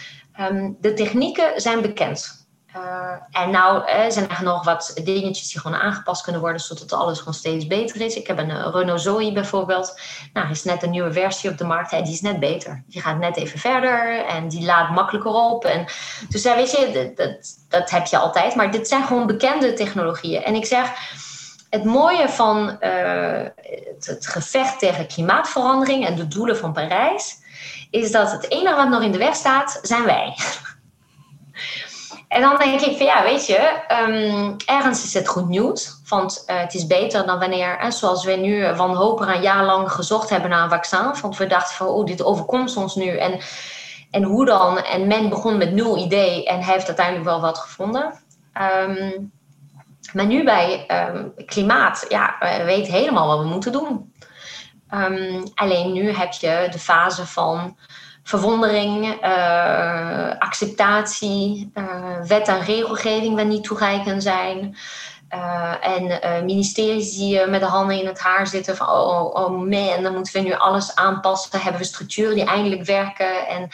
de 0.80 0.94
technieken 0.94 1.62
zijn 1.62 1.82
bekend. 1.82 2.46
Uh, 2.76 3.42
en 3.42 3.50
nou 3.50 3.78
uh, 3.78 4.10
zijn 4.10 4.30
er 4.30 4.44
nog 4.44 4.64
wat 4.64 5.02
dingetjes 5.04 5.52
die 5.52 5.62
gewoon 5.62 5.78
aangepast 5.78 6.24
kunnen 6.24 6.42
worden, 6.42 6.62
zodat 6.62 6.94
alles 6.94 7.18
gewoon 7.18 7.34
steeds 7.34 7.68
beter 7.68 8.02
is. 8.02 8.16
Ik 8.16 8.28
heb 8.28 8.38
een 8.38 8.50
uh, 8.50 8.68
Renault 8.72 9.02
Zoe 9.02 9.32
bijvoorbeeld. 9.32 10.00
Nou, 10.34 10.50
is 10.50 10.64
net 10.64 10.84
een 10.84 10.90
nieuwe 10.90 11.14
versie 11.14 11.50
op 11.50 11.58
de 11.58 11.64
markt 11.64 11.92
en 11.92 12.04
die 12.04 12.14
is 12.14 12.22
net 12.22 12.40
beter. 12.40 12.84
Die 12.88 13.02
gaat 13.02 13.18
net 13.20 13.38
even 13.38 13.60
verder 13.60 14.26
en 14.26 14.48
die 14.48 14.66
laat 14.66 14.90
makkelijker 14.90 15.32
op. 15.32 15.66
En, 15.66 15.86
dus 16.30 16.44
ja, 16.44 16.56
weet 16.56 16.72
je, 16.72 16.92
dat, 16.94 17.28
dat, 17.28 17.58
dat 17.70 17.90
heb 17.90 18.06
je 18.06 18.18
altijd. 18.18 18.56
Maar 18.56 18.72
dit 18.72 18.88
zijn 18.88 19.04
gewoon 19.04 19.28
bekende 19.28 19.74
technologieën. 19.74 20.44
En 20.44 20.56
ik 20.56 20.66
zeg, 20.66 20.90
het 21.76 21.84
mooie 21.84 22.30
van 22.30 22.78
het, 22.80 24.06
het 24.06 24.28
gevecht 24.28 24.80
tegen 24.80 25.08
klimaatverandering 25.08 26.06
en 26.06 26.16
de 26.16 26.28
doelen 26.28 26.58
van 26.58 26.74
Parijs, 26.74 27.38
is 27.92 28.12
dat 28.12 28.32
het 28.32 28.52
enige 28.52 28.76
wat 28.76 28.90
nog 28.90 29.02
in 29.02 29.12
de 29.12 29.18
weg 29.18 29.36
staat, 29.36 29.80
zijn 29.82 30.04
wij. 30.04 30.36
En 32.28 32.42
dan 32.42 32.58
denk 32.58 32.82
ik 32.82 32.98
van 32.98 33.06
ja, 33.06 33.24
weet 33.24 33.46
je, 33.46 33.82
um, 34.08 34.56
ergens 34.66 35.04
is 35.04 35.14
het 35.14 35.28
goed 35.28 35.48
nieuws. 35.48 36.02
Want 36.08 36.44
uh, 36.48 36.60
het 36.60 36.74
is 36.74 36.88
beter 36.88 37.26
dan 37.26 37.40
wanneer, 37.40 37.86
zoals 37.90 38.26
we 38.26 38.32
nu 38.32 38.74
wanhopig 38.74 39.28
een 39.28 39.42
jaar 39.42 39.64
lang 39.64 39.92
gezocht 39.92 40.30
hebben 40.30 40.50
naar 40.50 40.64
een 40.64 40.70
vaccin. 40.70 41.22
Want 41.22 41.38
we 41.38 41.48
dachten 41.48 41.76
van, 41.76 41.88
oh, 41.88 42.06
dit 42.06 42.24
overkomt 42.24 42.78
ons 42.78 42.96
nu. 42.96 43.18
En, 43.18 43.40
en 44.12 44.24
hoe 44.24 44.46
dan? 44.46 44.78
En 44.78 45.08
men 45.08 45.30
begon 45.30 45.58
met 45.58 45.72
nul 45.72 45.98
idee 45.98 46.46
en 46.46 46.62
heeft 46.62 46.88
uiteindelijk 46.88 47.26
wel 47.26 47.42
wat 47.42 47.58
gevonden. 47.58 48.14
Um, 48.88 49.32
maar 50.14 50.26
nu 50.26 50.44
bij 50.44 50.86
um, 51.14 51.34
klimaat, 51.46 52.06
ja, 52.10 52.36
we 52.40 52.64
weten 52.64 52.94
helemaal 52.94 53.28
wat 53.28 53.40
we 53.40 53.46
moeten 53.46 53.72
doen. 53.72 54.14
alleen 55.54 55.92
nu 55.92 56.12
heb 56.12 56.32
je 56.32 56.68
de 56.72 56.80
fase 56.80 57.26
van 57.26 57.78
verwondering, 58.24 59.24
uh, 59.24 60.30
acceptatie, 60.40 61.72
uh, 61.74 62.22
wet 62.28 62.48
en 62.48 62.62
regelgeving 62.62 63.36
waar 63.36 63.46
niet 63.46 63.64
toereikend 63.64 64.24
zijn. 64.24 64.78
Uh, 65.36 65.74
en 65.82 66.46
ministeries 66.46 67.16
die 67.16 67.46
met 67.46 67.60
de 67.60 67.66
handen 67.66 68.00
in 68.00 68.06
het 68.06 68.20
haar 68.20 68.48
zitten 68.48 68.76
van 68.76 68.88
oh, 68.88 69.34
oh 69.34 69.50
man, 69.50 70.04
dan 70.04 70.14
moeten 70.14 70.34
we 70.34 70.40
nu 70.40 70.54
alles 70.54 70.96
aanpassen. 70.96 71.62
Hebben 71.62 71.82
we 71.82 71.88
structuren 71.88 72.36
die 72.36 72.46
eindelijk 72.46 72.84
werken. 72.84 73.48
En, 73.48 73.70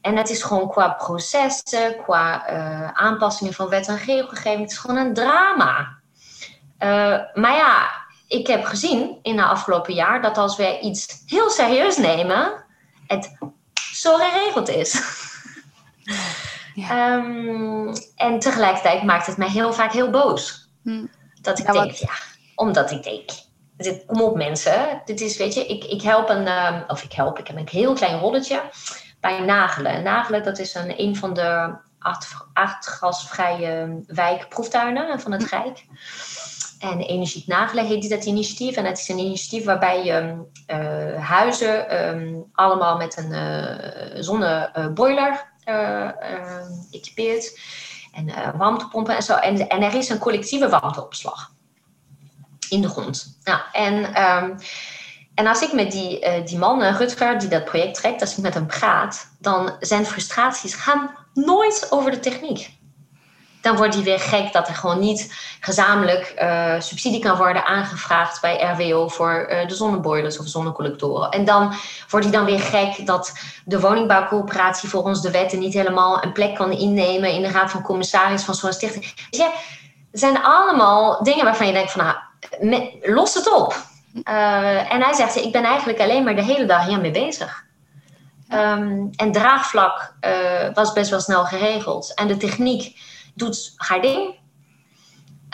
en 0.00 0.16
het 0.16 0.30
is 0.30 0.42
gewoon 0.42 0.68
qua 0.68 0.88
processen, 0.88 1.96
qua 2.02 2.46
aanpassingen 2.94 3.52
van 3.52 3.68
wet 3.68 3.88
en 3.88 3.96
regelgeving, 3.96 4.60
het 4.60 4.70
is 4.70 4.78
gewoon 4.78 4.96
een 4.96 5.14
drama. 5.14 5.98
maar 7.34 7.56
ja, 7.56 7.88
ik 8.28 8.46
heb 8.46 8.64
gezien 8.64 9.18
in 9.22 9.36
de 9.36 9.44
afgelopen 9.44 9.94
jaar 9.94 10.22
dat 10.22 10.38
als 10.38 10.56
wij 10.56 10.80
iets 10.80 11.22
heel 11.26 11.50
serieus 11.50 11.96
nemen, 11.96 12.64
het 13.06 13.36
zo 13.92 14.16
geregeld 14.16 14.68
is. 14.68 15.02
Ja. 16.74 17.14
Um, 17.14 17.92
en 18.16 18.38
tegelijkertijd 18.38 19.02
maakt 19.02 19.26
het 19.26 19.36
mij 19.36 19.48
heel 19.48 19.72
vaak 19.72 19.92
heel 19.92 20.10
boos. 20.10 20.70
Hm. 20.82 21.06
Dat 21.40 21.58
ik 21.58 21.64
denk, 21.72 21.76
wat... 21.76 21.98
ja, 21.98 22.12
omdat 22.54 22.90
ik 22.90 23.02
denk, 23.02 23.30
dit, 23.76 24.04
kom 24.06 24.20
op 24.20 24.36
mensen, 24.36 25.02
dit 25.04 25.20
is, 25.20 25.36
weet 25.36 25.54
je, 25.54 25.66
ik, 25.66 25.84
ik 25.84 26.02
help 26.02 26.28
een, 26.28 26.48
um, 26.48 26.84
of 26.86 27.02
ik 27.02 27.12
help, 27.12 27.38
ik 27.38 27.46
heb 27.46 27.56
een 27.56 27.68
heel 27.70 27.92
klein 27.92 28.18
rolletje 28.18 28.62
bij 29.20 29.40
Nagelen. 29.40 30.02
Nagelen, 30.02 30.42
dat 30.42 30.58
is 30.58 30.74
een, 30.74 31.00
een 31.00 31.16
van 31.16 31.34
de 31.34 31.76
acht, 31.98 32.36
acht 32.52 32.86
gasvrije 32.86 34.02
wijkproeftuinen 34.06 35.20
van 35.20 35.32
het 35.32 35.50
hm. 35.50 35.56
Rijk. 35.56 35.84
En 36.78 37.00
Energiek 37.00 37.46
Nagelen 37.46 37.86
heet 37.86 38.10
dat 38.10 38.24
initiatief. 38.24 38.76
En 38.76 38.84
het 38.84 38.98
is 38.98 39.08
een 39.08 39.18
initiatief 39.18 39.64
waarbij 39.64 40.04
je 40.04 40.44
uh, 40.66 41.24
huizen 41.24 42.08
um, 42.08 42.44
allemaal 42.52 42.96
met 42.96 43.16
een 43.16 43.32
uh, 43.32 44.22
zonneboiler 44.22 45.52
uh, 45.64 46.10
equipeert. 46.90 47.60
En 48.12 48.56
warmtepompen 48.56 49.16
en 49.16 49.22
zo. 49.22 49.34
En, 49.34 49.68
en 49.68 49.82
er 49.82 49.94
is 49.94 50.08
een 50.08 50.18
collectieve 50.18 50.68
warmteopslag 50.68 51.50
in 52.68 52.80
de 52.80 52.88
grond. 52.88 53.38
Nou, 53.44 53.60
en, 53.72 54.22
um, 54.22 54.56
en 55.38 55.46
als 55.46 55.62
ik 55.62 55.72
met 55.72 55.92
die, 55.92 56.42
die 56.44 56.58
man, 56.58 56.82
Rutger, 56.82 57.38
die 57.38 57.48
dat 57.48 57.64
project 57.64 57.94
trekt, 57.94 58.20
als 58.20 58.36
ik 58.36 58.42
met 58.42 58.54
hem 58.54 58.66
praat, 58.66 59.28
dan 59.38 59.76
zijn 59.80 60.06
frustraties 60.06 60.74
gaan 60.74 61.10
nooit 61.34 61.86
over 61.90 62.10
de 62.10 62.20
techniek 62.20 62.78
dan 63.60 63.76
wordt 63.76 63.94
hij 63.94 64.02
weer 64.02 64.20
gek 64.20 64.52
dat 64.52 64.68
er 64.68 64.74
gewoon 64.74 64.98
niet 64.98 65.34
gezamenlijk 65.60 66.34
uh, 66.38 66.74
subsidie 66.78 67.20
kan 67.20 67.36
worden 67.36 67.64
aangevraagd 67.64 68.40
bij 68.40 68.74
RWO 68.76 69.08
voor 69.08 69.64
de 69.66 69.74
zonneboilers 69.74 70.38
of 70.38 70.46
zonnecollectoren. 70.46 71.30
En 71.30 71.44
dan 71.44 71.74
wordt 72.08 72.26
hij 72.26 72.34
dan 72.34 72.44
weer 72.44 72.60
gek 72.60 73.06
dat 73.06 73.32
de 73.64 73.80
woningbouwcoöperatie 73.80 74.88
volgens 74.88 75.22
de 75.22 75.30
wetten 75.30 75.58
niet 75.58 75.74
helemaal 75.74 76.24
een 76.24 76.32
plek 76.32 76.54
kan 76.54 76.72
innemen 76.72 77.32
in 77.32 77.42
de 77.42 77.50
raad 77.50 77.70
van 77.70 77.82
commissaris 77.82 78.42
van 78.42 78.54
zo'n 78.54 78.72
stichting. 78.72 79.14
Dus 79.30 79.40
ja, 79.40 79.50
het 80.10 80.20
zijn 80.20 80.42
allemaal 80.42 81.22
dingen 81.22 81.44
waarvan 81.44 81.66
je 81.66 81.72
denkt 81.72 81.92
van 81.92 82.14
nou, 82.60 83.00
los 83.02 83.34
het 83.34 83.52
op. 83.52 83.87
Uh, 84.24 84.92
en 84.92 85.02
hij 85.02 85.14
zegt, 85.14 85.36
ik 85.36 85.52
ben 85.52 85.64
eigenlijk 85.64 86.00
alleen 86.00 86.24
maar 86.24 86.36
de 86.36 86.44
hele 86.44 86.66
dag 86.66 86.86
hiermee 86.86 87.10
bezig. 87.10 87.66
Um, 88.52 89.10
en 89.16 89.32
draagvlak 89.32 90.14
was 90.74 90.92
best 90.92 91.10
wel 91.10 91.20
snel 91.20 91.44
geregeld. 91.44 92.14
En 92.14 92.26
de 92.26 92.36
techniek 92.36 93.00
doet 93.34 93.72
haar 93.76 94.00
ding. 94.00 94.34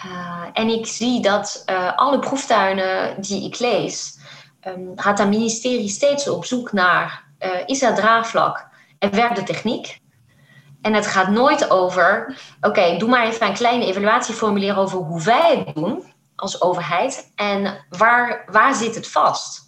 Uh, 0.07 0.43
en 0.53 0.69
ik 0.69 0.87
zie 0.87 1.23
dat 1.23 1.65
alle 1.97 2.19
proeftuinen 2.19 3.21
die 3.21 3.45
ik 3.45 3.59
lees, 3.59 4.19
um, 4.67 4.93
gaat 4.97 5.19
het 5.19 5.29
ministerie 5.29 5.89
steeds 5.89 6.29
op 6.29 6.45
zoek 6.45 6.73
naar: 6.73 7.25
is 7.67 7.83
er 7.83 7.95
draagvlak 7.95 8.69
en 8.99 9.15
werkt 9.15 9.37
de 9.37 9.43
techniek? 9.43 10.01
En 10.83 10.95
het 10.95 11.07
gaat 11.07 11.29
nooit 11.29 11.71
over: 11.71 12.39
oké, 12.61 12.97
doe 12.97 13.09
maar 13.09 13.27
even 13.27 13.47
een 13.47 13.55
kleine 13.55 13.87
evaluatieformulier 13.87 14.79
over 14.79 14.99
hoe 14.99 15.23
wij 15.23 15.65
het 15.65 15.75
doen 15.75 16.14
als 16.37 16.63
overheid 16.63 17.33
en 17.35 17.85
waar, 17.89 18.45
waar 18.51 18.75
zit 18.75 18.95
het 18.95 19.11
vast? 19.11 19.63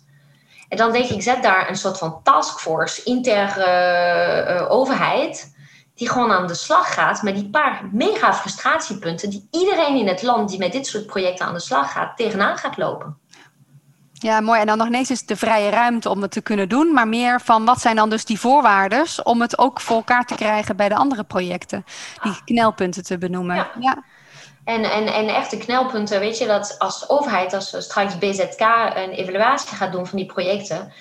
En 0.68 0.76
dan 0.76 0.92
denk 0.92 1.08
ik, 1.08 1.22
zet 1.22 1.42
daar 1.42 1.68
een 1.68 1.76
soort 1.76 1.98
van 1.98 2.20
taskforce 2.22 3.02
inter 3.04 3.48
overheid 4.68 5.54
die 5.96 6.08
gewoon 6.08 6.32
aan 6.32 6.46
de 6.46 6.54
slag 6.54 6.94
gaat 6.94 7.22
met 7.22 7.34
die 7.34 7.50
paar 7.50 7.82
mega 7.92 8.34
frustratiepunten 8.34 9.30
die 9.30 9.48
iedereen 9.50 9.96
in 9.96 10.08
het 10.08 10.22
land 10.22 10.48
die 10.48 10.58
met 10.58 10.72
dit 10.72 10.86
soort 10.86 11.06
projecten 11.06 11.46
aan 11.46 11.54
de 11.54 11.60
slag 11.60 11.92
gaat, 11.92 12.16
tegenaan 12.16 12.56
gaat 12.56 12.76
lopen. 12.76 13.18
Ja, 14.12 14.40
mooi. 14.40 14.60
En 14.60 14.66
dan 14.66 14.78
nog 14.78 14.86
ineens 14.86 15.10
is 15.10 15.26
de 15.26 15.36
vrije 15.36 15.70
ruimte 15.70 16.08
om 16.08 16.22
het 16.22 16.30
te 16.30 16.40
kunnen 16.40 16.68
doen, 16.68 16.92
maar 16.92 17.08
meer 17.08 17.40
van 17.40 17.64
wat 17.64 17.80
zijn 17.80 17.96
dan 17.96 18.10
dus 18.10 18.24
die 18.24 18.40
voorwaarden 18.40 19.06
om 19.22 19.40
het 19.40 19.58
ook 19.58 19.80
voor 19.80 19.96
elkaar 19.96 20.24
te 20.24 20.34
krijgen 20.34 20.76
bij 20.76 20.88
de 20.88 20.94
andere 20.94 21.24
projecten, 21.24 21.84
die 22.22 22.44
knelpunten 22.44 23.04
te 23.04 23.18
benoemen. 23.18 23.56
Ja. 23.56 23.70
ja. 23.80 24.04
En, 24.66 24.84
en, 24.84 25.06
en 25.06 25.28
echte 25.28 25.56
knelpunten, 25.56 26.20
weet 26.20 26.38
je, 26.38 26.46
dat 26.46 26.74
als 26.78 27.08
overheid, 27.08 27.54
als 27.54 27.74
straks 27.78 28.18
BZK 28.18 28.60
een 28.94 29.10
evaluatie 29.10 29.76
gaat 29.76 29.92
doen 29.92 30.06
van 30.06 30.18
die 30.18 30.26
projecten, 30.26 30.92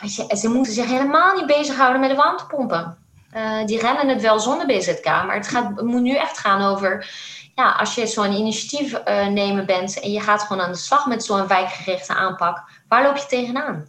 weet 0.00 0.14
je, 0.14 0.36
ze 0.36 0.48
moeten 0.48 0.72
zich 0.72 0.86
helemaal 0.86 1.34
niet 1.34 1.46
bezighouden 1.46 2.00
met 2.00 2.10
de 2.10 2.16
warmtepompen. 2.16 2.96
Uh, 3.36 3.64
die 3.64 3.80
rennen 3.80 4.08
het 4.08 4.22
wel 4.22 4.40
zonder 4.40 4.66
BZK. 4.66 5.04
Maar 5.04 5.34
het, 5.34 5.48
gaat, 5.48 5.76
het 5.76 5.84
moet 5.84 6.00
nu 6.00 6.16
echt 6.16 6.38
gaan 6.38 6.62
over... 6.62 7.10
Ja, 7.54 7.70
als 7.70 7.94
je 7.94 8.06
zo'n 8.06 8.32
initiatief 8.32 8.92
uh, 9.08 9.26
nemen 9.26 9.66
bent... 9.66 10.00
en 10.00 10.12
je 10.12 10.20
gaat 10.20 10.42
gewoon 10.42 10.62
aan 10.62 10.72
de 10.72 10.78
slag 10.78 11.06
met 11.06 11.24
zo'n 11.24 11.46
wijkgerichte 11.46 12.14
aanpak... 12.14 12.62
waar 12.88 13.02
loop 13.02 13.16
je 13.16 13.26
tegenaan? 13.26 13.86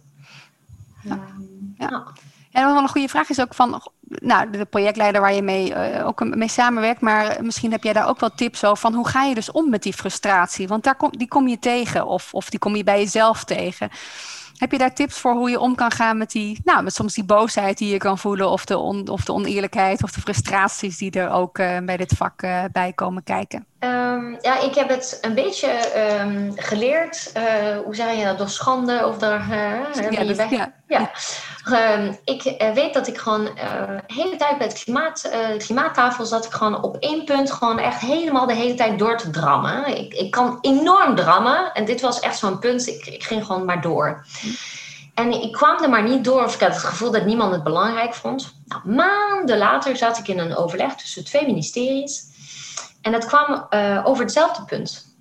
Ja. 1.02 1.18
Ja. 1.78 2.06
En 2.56 2.66
nog 2.66 2.82
een 2.82 2.88
goede 2.88 3.08
vraag 3.08 3.28
is 3.28 3.40
ook 3.40 3.54
van... 3.54 3.82
Nou, 4.00 4.50
de 4.50 4.64
projectleider 4.64 5.20
waar 5.20 5.34
je 5.34 5.42
mee, 5.42 5.70
uh, 5.70 6.06
ook 6.06 6.34
mee 6.36 6.48
samenwerkt... 6.48 7.00
maar 7.00 7.36
misschien 7.40 7.70
heb 7.70 7.82
jij 7.82 7.92
daar 7.92 8.08
ook 8.08 8.20
wel 8.20 8.30
tips 8.34 8.64
over... 8.64 8.76
van 8.76 8.94
hoe 8.94 9.08
ga 9.08 9.22
je 9.22 9.34
dus 9.34 9.50
om 9.50 9.70
met 9.70 9.82
die 9.82 9.92
frustratie? 9.92 10.68
Want 10.68 10.84
daar 10.84 10.96
kom, 10.96 11.10
die 11.10 11.28
kom 11.28 11.48
je 11.48 11.58
tegen 11.58 12.06
of, 12.06 12.34
of 12.34 12.50
die 12.50 12.58
kom 12.58 12.76
je 12.76 12.84
bij 12.84 12.98
jezelf 12.98 13.44
tegen... 13.44 13.90
Heb 14.56 14.72
je 14.72 14.78
daar 14.78 14.94
tips 14.94 15.18
voor 15.18 15.32
hoe 15.32 15.50
je 15.50 15.60
om 15.60 15.74
kan 15.74 15.90
gaan 15.90 16.18
met 16.18 16.30
die, 16.30 16.60
nou, 16.64 16.82
met 16.82 16.94
soms 16.94 17.14
die 17.14 17.24
boosheid 17.24 17.78
die 17.78 17.92
je 17.92 17.98
kan 17.98 18.18
voelen, 18.18 18.50
of 18.50 18.64
de, 18.64 18.78
on, 18.78 19.08
of 19.08 19.24
de 19.24 19.32
oneerlijkheid 19.32 20.02
of 20.02 20.12
de 20.12 20.20
frustraties 20.20 20.98
die 20.98 21.10
er 21.10 21.30
ook 21.30 21.58
uh, 21.58 21.78
bij 21.78 21.96
dit 21.96 22.12
vak 22.16 22.42
uh, 22.42 22.64
bij 22.72 22.92
komen 22.92 23.22
kijken? 23.22 23.66
Um, 23.86 24.38
ja, 24.40 24.60
ik 24.60 24.74
heb 24.74 24.88
het 24.88 25.18
een 25.20 25.34
beetje 25.34 25.70
um, 26.20 26.52
geleerd. 26.56 27.32
Uh, 27.36 27.42
hoe 27.84 27.94
zeg 27.94 28.16
je 28.16 28.24
dat? 28.24 28.38
Door 28.38 28.48
schande 28.48 29.06
of 29.06 29.18
door. 29.18 29.42
ja, 30.10 30.24
dus, 30.24 30.36
ja. 30.50 30.72
ja. 30.86 31.10
Um, 31.94 32.18
ik 32.24 32.42
weet 32.74 32.94
dat 32.94 33.06
ik 33.06 33.18
gewoon 33.18 33.44
de 33.44 34.00
hele 34.06 34.36
tijd 34.36 34.58
bij 34.58 34.66
het 34.66 34.82
klimaat, 34.82 35.30
klimaattafel 35.58 36.24
zat. 36.24 36.44
Ik 36.44 36.52
gewoon 36.52 36.82
op 36.82 36.96
één 36.96 37.24
punt 37.24 37.52
gewoon 37.52 37.78
echt 37.78 38.00
helemaal 38.00 38.46
de 38.46 38.54
hele 38.54 38.74
tijd 38.74 38.98
door 38.98 39.18
te 39.18 39.30
drammen. 39.30 39.96
Ik, 39.98 40.14
ik 40.14 40.30
kan 40.30 40.58
enorm 40.60 41.14
drammen. 41.14 41.72
En 41.72 41.84
dit 41.84 42.00
was 42.00 42.20
echt 42.20 42.38
zo'n 42.38 42.58
punt. 42.58 42.86
Ik, 42.86 43.06
ik 43.06 43.24
ging 43.24 43.44
gewoon 43.44 43.64
maar 43.64 43.80
door. 43.80 44.24
En 45.14 45.42
ik 45.42 45.52
kwam 45.52 45.82
er 45.82 45.90
maar 45.90 46.02
niet 46.02 46.24
door, 46.24 46.44
of 46.44 46.54
ik 46.54 46.60
had 46.60 46.74
het 46.74 46.84
gevoel 46.84 47.10
dat 47.10 47.24
niemand 47.24 47.52
het 47.52 47.62
belangrijk 47.62 48.14
vond. 48.14 48.54
Nou, 48.66 48.96
maanden 48.96 49.58
later 49.58 49.96
zat 49.96 50.18
ik 50.18 50.28
in 50.28 50.38
een 50.38 50.56
overleg 50.56 50.94
tussen 50.94 51.24
twee 51.24 51.46
ministeries. 51.46 52.24
En 53.06 53.12
dat 53.12 53.26
kwam 53.26 53.66
uh, 53.70 54.02
over 54.04 54.22
hetzelfde 54.22 54.64
punt. 54.64 55.16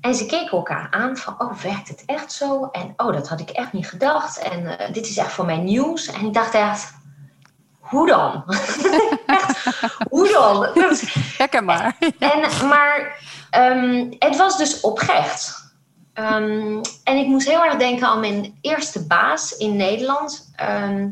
En 0.00 0.14
ze 0.14 0.26
keken 0.26 0.50
elkaar 0.50 0.88
aan 0.90 1.16
van, 1.16 1.34
oh, 1.38 1.52
werkt 1.52 1.88
het 1.88 2.02
echt 2.06 2.32
zo? 2.32 2.68
En 2.72 2.94
oh, 2.96 3.12
dat 3.12 3.28
had 3.28 3.40
ik 3.40 3.50
echt 3.50 3.72
niet 3.72 3.88
gedacht. 3.88 4.38
En 4.38 4.60
uh, 4.60 4.72
dit 4.92 5.08
is 5.08 5.16
echt 5.16 5.32
voor 5.32 5.44
mij 5.44 5.56
nieuws. 5.56 6.06
En 6.06 6.26
ik 6.26 6.34
dacht 6.34 6.54
echt, 6.54 6.92
hoe 7.80 8.06
dan? 8.06 8.44
Echt, 9.26 9.68
hoe 10.10 10.28
dan? 10.28 10.68
Lekker 11.38 11.64
maar. 11.64 11.96
En, 12.18 12.68
maar 12.68 13.22
ehm, 13.50 14.12
het 14.18 14.36
was 14.36 14.58
dus 14.58 14.80
oprecht. 14.80 15.72
Ehm, 16.12 16.80
en 17.04 17.16
ik 17.16 17.26
moest 17.26 17.48
heel 17.48 17.64
erg 17.64 17.76
denken 17.76 18.06
aan 18.06 18.20
mijn 18.20 18.58
eerste 18.60 19.06
baas 19.06 19.56
in 19.56 19.76
Nederland. 19.76 20.50
Ehm, 20.56 21.08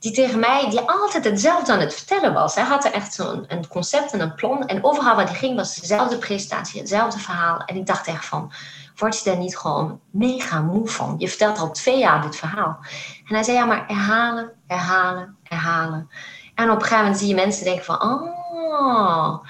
die 0.00 0.12
tegen 0.12 0.38
mij, 0.38 0.70
die 0.70 0.80
altijd 0.80 1.24
hetzelfde 1.24 1.72
aan 1.72 1.80
het 1.80 1.94
vertellen 1.94 2.32
was. 2.32 2.54
Hij 2.54 2.64
had 2.64 2.84
er 2.84 2.92
echt 2.92 3.14
zo'n 3.14 3.44
een 3.48 3.68
concept 3.68 4.12
en 4.12 4.20
een 4.20 4.34
plan. 4.34 4.66
En 4.66 4.84
overal 4.84 5.16
waar 5.16 5.26
hij 5.26 5.34
ging 5.34 5.56
was 5.56 5.74
dezelfde 5.74 6.18
presentatie, 6.18 6.80
hetzelfde 6.80 7.18
verhaal. 7.18 7.62
En 7.64 7.76
ik 7.76 7.86
dacht 7.86 8.06
echt 8.06 8.24
van, 8.24 8.52
word 8.96 9.18
je 9.18 9.30
daar 9.30 9.38
niet 9.38 9.56
gewoon 9.56 10.00
mega 10.10 10.60
moe 10.60 10.88
van? 10.88 11.14
Je 11.18 11.28
vertelt 11.28 11.58
al 11.58 11.70
twee 11.70 11.98
jaar 11.98 12.22
dit 12.22 12.36
verhaal. 12.36 12.78
En 13.26 13.34
hij 13.34 13.42
zei, 13.42 13.56
ja, 13.56 13.64
maar 13.64 13.84
herhalen, 13.86 14.52
herhalen, 14.66 15.36
herhalen. 15.42 16.10
En 16.54 16.70
op 16.70 16.76
een 16.76 16.82
gegeven 16.82 16.98
moment 16.98 17.18
zie 17.18 17.28
je 17.28 17.34
mensen 17.34 17.64
denken 17.64 17.84
van, 17.84 18.02
oh... 18.02 19.44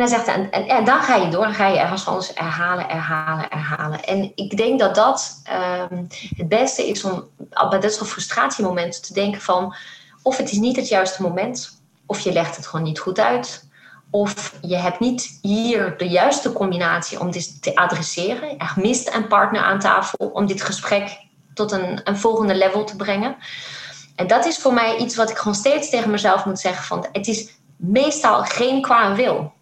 En 0.00 0.08
zegt, 0.08 0.26
en, 0.26 0.84
dan 0.84 1.02
ga 1.02 1.16
je 1.16 1.28
door, 1.28 1.44
dan 1.44 1.54
ga 1.54 1.66
je 1.66 1.78
ergens 1.78 2.30
herhalen, 2.34 2.86
herhalen, 2.86 3.46
herhalen. 3.48 4.04
En 4.04 4.32
ik 4.34 4.56
denk 4.56 4.78
dat 4.78 4.94
dat 4.94 5.40
ehm, 5.44 6.04
het 6.36 6.48
beste 6.48 6.88
is 6.88 7.04
om 7.04 7.24
bij 7.70 7.80
dit 7.80 7.94
soort 7.94 8.10
frustratiemomenten 8.10 9.02
te 9.02 9.14
denken 9.14 9.40
van, 9.40 9.74
of 10.22 10.36
het 10.36 10.50
is 10.50 10.58
niet 10.58 10.76
het 10.76 10.88
juiste 10.88 11.22
moment, 11.22 11.82
of 12.06 12.20
je 12.20 12.32
legt 12.32 12.56
het 12.56 12.66
gewoon 12.66 12.84
niet 12.84 12.98
goed 12.98 13.18
uit, 13.18 13.68
of 14.10 14.54
je 14.60 14.76
hebt 14.76 15.00
niet 15.00 15.38
hier 15.42 15.96
de 15.96 16.08
juiste 16.08 16.52
combinatie 16.52 17.20
om 17.20 17.30
dit 17.30 17.62
te 17.62 17.76
adresseren. 17.76 18.58
Er 18.58 18.72
mist 18.76 19.14
een 19.14 19.26
partner 19.26 19.62
aan 19.62 19.78
tafel 19.78 20.26
om 20.26 20.46
dit 20.46 20.62
gesprek 20.62 21.18
tot 21.54 21.72
een, 21.72 22.00
een 22.04 22.18
volgende 22.18 22.54
level 22.54 22.84
te 22.84 22.96
brengen. 22.96 23.36
En 24.16 24.26
dat 24.26 24.46
is 24.46 24.58
voor 24.58 24.72
mij 24.72 24.96
iets 24.96 25.16
wat 25.16 25.30
ik 25.30 25.36
gewoon 25.36 25.54
steeds 25.54 25.90
tegen 25.90 26.10
mezelf 26.10 26.44
moet 26.44 26.60
zeggen 26.60 26.84
van, 26.84 27.06
het 27.12 27.26
is 27.26 27.48
meestal 27.76 28.42
geen 28.42 28.82
kwaad 28.82 29.16
wil 29.16 29.54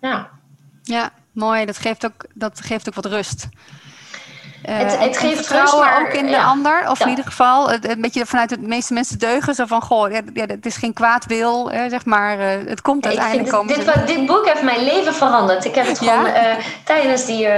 ja. 0.00 0.28
ja, 0.82 1.10
mooi. 1.32 1.64
Dat 1.64 1.78
geeft 1.78 2.06
ook, 2.06 2.24
dat 2.34 2.60
geeft 2.60 2.88
ook 2.88 2.94
wat 2.94 3.06
rust. 3.06 3.48
Uh, 4.68 4.76
het, 4.76 4.98
het 4.98 5.18
geeft 5.18 5.36
vertrouwen 5.36 5.72
rust, 5.72 5.90
maar, 5.90 6.06
ook 6.06 6.12
in 6.12 6.26
de 6.26 6.42
ander. 6.42 6.90
Of 6.90 7.00
in 7.00 7.08
ieder 7.08 7.24
geval 7.24 7.70
het, 7.70 7.88
een 7.88 8.00
beetje 8.00 8.26
vanuit 8.26 8.48
de 8.48 8.58
meeste 8.58 8.94
mensen 8.94 9.18
deugen. 9.18 9.54
Zo 9.54 9.66
van, 9.66 9.82
goh, 9.82 10.10
ja, 10.10 10.46
het 10.46 10.66
is 10.66 10.76
geen 10.76 10.92
kwaad 10.92 11.26
wil, 11.26 11.70
zeg 11.88 12.04
maar. 12.04 12.38
Uh, 12.38 12.68
het 12.68 12.80
komt 12.80 13.06
uiteindelijk. 13.06 13.48
Komen 13.48 13.74
dit, 13.74 14.06
dit, 14.06 14.26
boek 14.26 14.46
heeft 14.46 14.62
mijn 14.62 14.84
leven 14.84 15.14
veranderd. 15.14 15.64
Ik 15.64 15.74
heb 15.74 15.86
het 15.86 15.98
gewoon 15.98 16.26
uh, 16.26 16.42
tijdens 16.84 17.24
die 17.26 17.48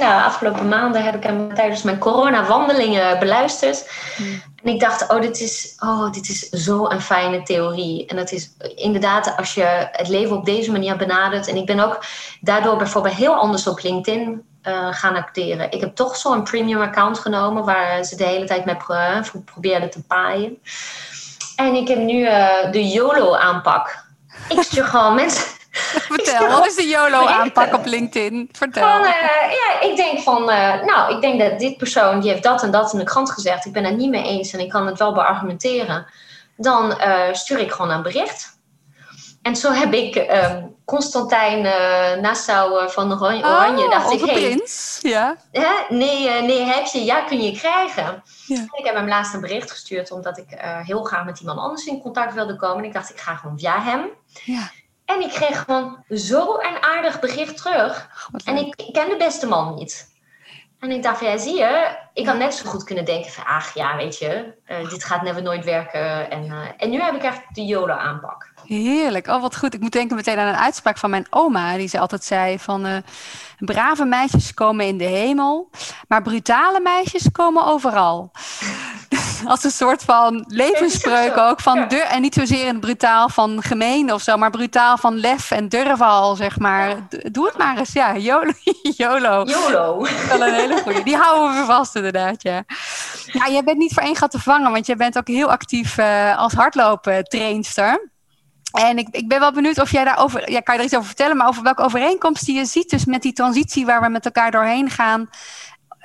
nou, 0.00 0.22
afgelopen 0.24 0.68
maanden... 0.68 1.04
heb 1.04 1.14
ik 1.14 1.22
hem 1.22 1.54
tijdens 1.54 1.82
mijn 1.82 1.98
corona-wandelingen 1.98 3.18
beluisterd. 3.18 3.90
Hmm. 4.16 4.42
En 4.66 4.72
ik 4.72 4.80
dacht, 4.80 5.10
oh 5.10 5.20
dit, 5.20 5.40
is, 5.40 5.74
oh, 5.78 6.12
dit 6.12 6.28
is 6.28 6.48
zo 6.48 6.88
een 6.88 7.00
fijne 7.00 7.42
theorie. 7.42 8.06
En 8.06 8.16
dat 8.16 8.32
is 8.32 8.50
inderdaad, 8.74 9.36
als 9.36 9.54
je 9.54 9.88
het 9.92 10.08
leven 10.08 10.36
op 10.36 10.44
deze 10.44 10.72
manier 10.72 10.96
benadert. 10.96 11.48
En 11.48 11.56
ik 11.56 11.66
ben 11.66 11.80
ook 11.80 12.04
daardoor 12.40 12.76
bijvoorbeeld 12.76 13.14
heel 13.14 13.34
anders 13.34 13.66
op 13.66 13.82
LinkedIn 13.82 14.42
uh, 14.62 14.88
gaan 14.90 15.16
acteren. 15.16 15.70
Ik 15.70 15.80
heb 15.80 15.94
toch 15.94 16.16
zo'n 16.16 16.42
premium 16.42 16.80
account 16.80 17.18
genomen 17.18 17.64
waar 17.64 18.04
ze 18.04 18.16
de 18.16 18.24
hele 18.24 18.46
tijd 18.46 18.64
mee 18.64 18.76
pro 18.76 18.96
probeerden 19.44 19.90
te 19.90 20.02
paaien. 20.02 20.58
En 21.56 21.74
ik 21.74 21.88
heb 21.88 21.98
nu 21.98 22.20
uh, 22.20 22.70
de 22.70 22.88
YOLO-aanpak. 22.88 24.04
Ik 24.48 24.62
stuur 24.62 24.84
gewoon 24.84 25.14
mensen 25.14 25.44
Vertel, 26.08 26.48
wat 26.48 26.66
is 26.66 26.74
de 26.74 26.86
YOLO-aanpak 26.86 27.74
op 27.74 27.84
LinkedIn? 27.84 28.48
Vertel. 28.52 28.88
Van, 28.88 29.00
uh, 29.00 29.10
ja, 29.50 29.80
ik 29.80 29.96
denk 29.96 30.20
van, 30.20 30.50
uh, 30.50 30.82
nou, 30.82 31.14
ik 31.14 31.20
denk 31.20 31.40
dat 31.40 31.58
dit 31.58 31.76
persoon, 31.76 32.20
die 32.20 32.30
heeft 32.30 32.42
dat 32.42 32.62
en 32.62 32.70
dat 32.70 32.92
in 32.92 32.98
de 32.98 33.04
krant 33.04 33.30
gezegd. 33.30 33.64
Ik 33.64 33.72
ben 33.72 33.84
het 33.84 33.96
niet 33.96 34.10
mee 34.10 34.24
eens 34.24 34.52
en 34.52 34.60
ik 34.60 34.68
kan 34.68 34.86
het 34.86 34.98
wel 34.98 35.12
beargumenteren. 35.12 36.06
Dan 36.56 36.90
uh, 36.90 37.32
stuur 37.32 37.58
ik 37.58 37.72
gewoon 37.72 37.90
een 37.90 38.02
bericht. 38.02 38.54
En 39.42 39.56
zo 39.56 39.72
heb 39.72 39.92
ik 39.92 40.16
ehm, 40.16 40.64
Constantijn 40.84 41.62
Nassau 42.20 42.90
van 42.90 43.12
Oranje. 43.12 43.84
Oh, 43.84 43.90
dacht 43.90 44.12
ik, 44.12 44.20
hey, 44.20 44.34
prins. 44.34 44.98
Ja. 45.02 45.36
Hè? 45.52 45.94
Nee, 45.96 46.42
nee, 46.42 46.64
heb 46.64 46.86
je, 46.86 47.04
ja, 47.04 47.20
kun 47.20 47.42
je 47.42 47.52
krijgen. 47.52 48.22
Ja. 48.46 48.64
Ik 48.72 48.84
heb 48.84 48.94
hem 48.94 49.08
laatst 49.08 49.34
een 49.34 49.40
bericht 49.40 49.70
gestuurd 49.70 50.10
omdat 50.10 50.38
ik 50.38 50.46
heel 50.82 51.02
graag 51.02 51.24
met 51.24 51.40
iemand 51.40 51.58
anders 51.58 51.86
in 51.86 52.02
contact 52.02 52.34
wilde 52.34 52.56
komen. 52.56 52.78
En 52.78 52.84
ik 52.84 52.92
dacht, 52.92 53.10
ik 53.10 53.20
ga 53.20 53.34
gewoon 53.34 53.58
via 53.58 53.82
hem. 53.82 54.08
Ja. 54.44 54.70
En 55.06 55.20
ik 55.20 55.30
kreeg 55.30 55.64
gewoon 55.64 56.04
zo 56.08 56.58
een 56.58 56.82
aardig 56.82 57.20
bericht 57.20 57.56
terug. 57.56 58.10
En 58.44 58.56
ik, 58.56 58.74
ik 58.76 58.92
ken 58.92 59.08
de 59.08 59.16
beste 59.16 59.46
man 59.46 59.74
niet. 59.74 60.14
En 60.80 60.90
ik 60.90 61.02
dacht 61.02 61.20
ja, 61.20 61.36
zie 61.36 61.56
je, 61.56 61.96
ik 62.12 62.26
had 62.26 62.36
net 62.36 62.54
zo 62.54 62.68
goed 62.68 62.84
kunnen 62.84 63.04
denken 63.04 63.30
van, 63.30 63.44
ach 63.44 63.74
ja, 63.74 63.96
weet 63.96 64.18
je, 64.18 64.54
uh, 64.66 64.90
dit 64.90 65.04
gaat 65.04 65.22
never 65.22 65.42
nooit 65.42 65.64
werken. 65.64 66.30
En, 66.30 66.44
uh, 66.44 66.60
en 66.76 66.90
nu 66.90 67.00
heb 67.00 67.14
ik 67.14 67.22
echt 67.22 67.54
de 67.54 67.64
YOLO-aanpak. 67.64 68.52
Heerlijk. 68.66 69.26
Oh, 69.26 69.40
wat 69.40 69.56
goed. 69.56 69.74
Ik 69.74 69.80
moet 69.80 69.92
denken 69.92 70.16
meteen 70.16 70.38
aan 70.38 70.48
een 70.48 70.56
uitspraak 70.56 70.98
van 70.98 71.10
mijn 71.10 71.26
oma, 71.30 71.76
die 71.76 71.88
ze 71.88 71.98
altijd 71.98 72.24
zei 72.24 72.58
van, 72.58 72.86
uh, 72.86 72.96
brave 73.58 74.04
meisjes 74.04 74.54
komen 74.54 74.86
in 74.86 74.98
de 74.98 75.04
hemel, 75.04 75.70
maar 76.08 76.22
brutale 76.22 76.80
meisjes 76.80 77.30
komen 77.32 77.64
overal. 77.64 78.30
als 79.44 79.64
een 79.64 79.70
soort 79.70 80.02
van 80.02 80.44
levensspreuk 80.48 81.36
ook. 81.36 81.60
Van 81.60 81.88
dur 81.88 82.02
en 82.02 82.20
niet 82.20 82.34
zozeer 82.34 82.68
een 82.68 82.80
brutaal 82.80 83.28
van 83.28 83.62
gemeen 83.62 84.12
of 84.12 84.22
zo, 84.22 84.36
maar 84.36 84.50
brutaal 84.50 84.96
van 84.96 85.16
lef 85.16 85.50
en 85.50 85.68
durf 85.68 86.00
al, 86.00 86.36
zeg 86.36 86.58
maar. 86.58 86.96
Doe 87.08 87.46
het 87.46 87.56
maar 87.56 87.78
eens, 87.78 87.92
ja. 87.92 88.16
YOLO. 88.18 88.52
YOLO. 88.96 89.44
YOLO. 89.44 90.06
Wel 90.28 90.42
een 90.42 90.54
hele 90.54 90.82
goede. 90.82 91.02
Die 91.02 91.16
houden 91.16 91.60
we 91.60 91.64
vast 91.64 91.96
inderdaad, 91.96 92.42
ja. 92.42 92.64
Ja, 93.26 93.48
jij 93.48 93.64
bent 93.64 93.78
niet 93.78 93.94
voor 93.94 94.02
één 94.02 94.16
gat 94.16 94.30
te 94.30 94.38
vangen, 94.38 94.72
want 94.72 94.86
je 94.86 94.96
bent 94.96 95.18
ook 95.18 95.28
heel 95.28 95.50
actief 95.50 95.98
uh, 95.98 96.38
als 96.38 96.52
hardlopen 96.52 97.24
trainster. 97.24 98.14
En 98.72 98.98
ik, 98.98 99.08
ik 99.10 99.28
ben 99.28 99.40
wel 99.40 99.52
benieuwd 99.52 99.80
of 99.80 99.90
jij 99.90 100.04
daarover, 100.04 100.50
ja, 100.50 100.60
kan 100.60 100.74
je 100.74 100.80
er 100.80 100.86
iets 100.86 100.96
over 100.96 101.06
vertellen, 101.06 101.36
maar 101.36 101.48
over 101.48 101.62
welke 101.62 101.82
overeenkomst 101.82 102.46
die 102.46 102.56
je 102.56 102.64
ziet 102.64 102.90
dus 102.90 103.04
met 103.04 103.22
die 103.22 103.32
transitie 103.32 103.86
waar 103.86 104.00
we 104.00 104.08
met 104.08 104.24
elkaar 104.24 104.50
doorheen 104.50 104.90
gaan 104.90 105.28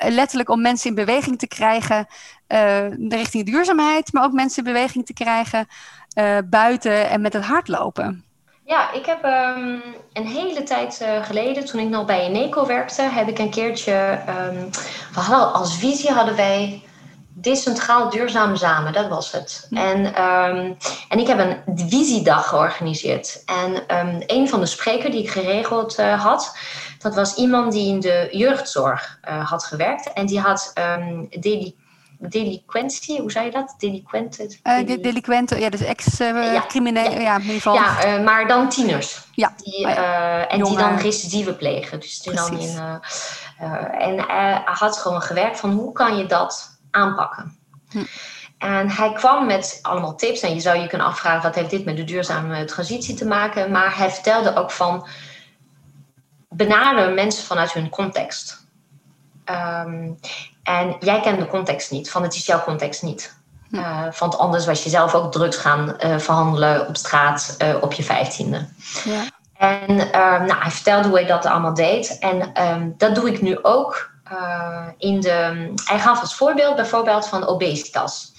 letterlijk 0.09 0.49
om 0.49 0.61
mensen 0.61 0.89
in 0.89 0.95
beweging 0.95 1.39
te 1.39 1.47
krijgen 1.47 2.07
uh, 2.47 3.09
richting 3.09 3.45
duurzaamheid, 3.45 4.13
maar 4.13 4.23
ook 4.23 4.31
mensen 4.31 4.65
in 4.65 4.73
beweging 4.73 5.05
te 5.05 5.13
krijgen 5.13 5.67
uh, 6.17 6.37
buiten 6.45 7.09
en 7.09 7.21
met 7.21 7.33
het 7.33 7.43
hardlopen. 7.43 8.25
Ja, 8.65 8.91
ik 8.91 9.05
heb 9.05 9.23
um, 9.23 9.81
een 10.13 10.27
hele 10.27 10.63
tijd 10.63 11.05
geleden, 11.21 11.65
toen 11.65 11.79
ik 11.79 11.89
nog 11.89 12.05
bij 12.05 12.21
Eneco 12.21 12.65
werkte, 12.65 13.01
heb 13.01 13.27
ik 13.27 13.39
een 13.39 13.49
keertje, 13.49 14.19
um, 14.29 14.69
hadden, 15.13 15.53
als 15.53 15.77
visie 15.77 16.11
hadden 16.11 16.35
wij 16.35 16.83
decentraal 17.33 18.09
duurzaam 18.09 18.55
samen, 18.55 18.93
dat 18.93 19.07
was 19.07 19.31
het. 19.31 19.67
En, 19.71 20.05
um, 20.23 20.77
en 21.09 21.19
ik 21.19 21.27
heb 21.27 21.39
een 21.39 21.87
visiedag 21.89 22.47
georganiseerd. 22.47 23.43
En 23.45 23.97
um, 24.07 24.23
een 24.27 24.49
van 24.49 24.59
de 24.59 24.65
sprekers 24.65 25.13
die 25.13 25.23
ik 25.23 25.29
geregeld 25.29 25.99
uh, 25.99 26.23
had, 26.23 26.57
dat 26.99 27.15
was 27.15 27.35
iemand 27.35 27.71
die 27.71 27.87
in 27.87 27.99
de 27.99 28.27
jeugdzorg 28.31 29.19
uh, 29.29 29.49
had 29.49 29.63
gewerkt. 29.63 30.13
En 30.13 30.25
die 30.25 30.39
had 30.39 30.73
um, 30.99 31.27
deli 31.39 31.79
delinquentie, 32.29 33.21
hoe 33.21 33.31
zei 33.31 33.45
je 33.45 33.51
dat? 33.51 33.75
Delinquenten? 33.77 34.59
Uh, 34.63 34.87
de 34.87 34.99
delinquenten, 34.99 35.59
ja, 35.59 35.69
dus 35.69 35.81
ex-criminelen, 35.81 37.11
ja, 37.11 37.17
ja. 37.17 37.21
ja, 37.21 37.35
in 37.35 37.41
ieder 37.41 37.55
geval. 37.55 37.73
Ja, 37.73 38.17
maar 38.17 38.47
dan 38.47 38.69
tieners. 38.69 39.21
Ja. 39.31 39.53
Die, 39.63 39.85
uh, 39.85 40.53
en 40.53 40.63
die 40.63 40.77
dan 40.77 40.95
recidive 40.97 41.53
plegen. 41.53 41.99
Dus 41.99 42.19
die 42.19 42.33
dan 42.33 42.59
in, 42.59 42.79
en 43.99 44.19
hij 44.27 44.61
had 44.65 44.97
gewoon 44.97 45.21
gewerkt 45.21 45.59
van 45.59 45.71
hoe 45.71 45.91
kan 45.93 46.17
je 46.17 46.25
dat 46.25 46.70
aanpakken. 46.91 47.57
Hm. 47.89 48.03
En 48.57 48.89
hij 48.89 49.13
kwam 49.13 49.45
met 49.45 49.79
allemaal 49.81 50.15
tips. 50.15 50.41
En 50.41 50.53
je 50.53 50.59
zou 50.59 50.79
je 50.79 50.87
kunnen 50.87 51.07
afvragen, 51.07 51.41
wat 51.41 51.55
heeft 51.55 51.69
dit 51.69 51.85
met 51.85 51.97
de 51.97 52.03
duurzame 52.03 52.65
transitie 52.65 53.15
te 53.15 53.25
maken? 53.25 53.71
Maar 53.71 53.97
hij 53.97 54.09
vertelde 54.09 54.55
ook 54.55 54.71
van, 54.71 55.07
benader 56.49 57.13
mensen 57.13 57.43
vanuit 57.43 57.73
hun 57.73 57.89
context. 57.89 58.65
Um, 59.45 60.19
en 60.63 60.95
jij 60.99 61.21
kent 61.21 61.39
de 61.39 61.47
context 61.47 61.91
niet, 61.91 62.11
van 62.11 62.23
het 62.23 62.35
is 62.35 62.45
jouw 62.45 62.63
context 62.63 63.01
niet. 63.01 63.39
Uh, 63.71 64.11
want 64.19 64.37
anders 64.37 64.65
was 64.65 64.83
je 64.83 64.89
zelf 64.89 65.13
ook 65.13 65.31
drugs 65.31 65.57
gaan 65.57 65.95
uh, 66.05 66.17
verhandelen 66.17 66.87
op 66.87 66.97
straat 66.97 67.55
uh, 67.61 67.75
op 67.81 67.93
je 67.93 68.03
vijftiende. 68.03 68.67
Ja. 69.03 69.23
En 69.57 69.95
nou, 70.47 70.61
hij 70.61 70.71
vertelde 70.71 71.07
hoe 71.07 71.17
hij 71.17 71.27
dat 71.27 71.45
allemaal 71.45 71.73
deed. 71.73 72.19
En 72.19 72.63
um, 72.67 72.93
dat 72.97 73.15
doe 73.15 73.31
ik 73.31 73.41
nu 73.41 73.59
ook 73.61 74.10
uh, 74.31 74.87
in 74.97 75.19
de. 75.19 75.73
Hij 75.85 75.99
gaf 75.99 76.21
als 76.21 76.35
voorbeeld 76.35 76.75
bijvoorbeeld 76.75 77.27
van 77.27 77.47
obesitas. 77.47 78.33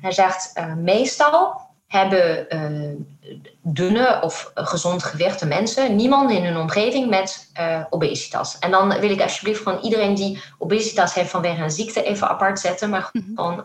Hij 0.00 0.12
zegt: 0.12 0.50
uh, 0.54 0.74
meestal 0.74 1.60
hebben 1.86 2.46
uh, 2.48 3.38
dunne 3.62 4.20
of 4.22 4.50
gezond 4.54 5.02
gewichte 5.02 5.46
mensen 5.46 5.96
niemand 5.96 6.30
in 6.30 6.44
hun 6.44 6.56
omgeving 6.56 7.08
met 7.08 7.50
obesitas. 7.90 8.58
En 8.58 8.70
dan 8.70 9.00
wil 9.00 9.10
ik 9.10 9.20
alsjeblieft 9.22 9.62
gewoon 9.62 9.82
iedereen 9.82 10.14
die 10.14 10.42
obesitas 10.58 11.14
heeft 11.14 11.30
vanwege 11.30 11.62
een 11.62 11.70
ziekte 11.70 12.02
even 12.02 12.28
apart 12.28 12.60
zetten. 12.60 12.90
Maar 12.90 13.08
mhm. 13.12 13.24
gewoon. 13.34 13.64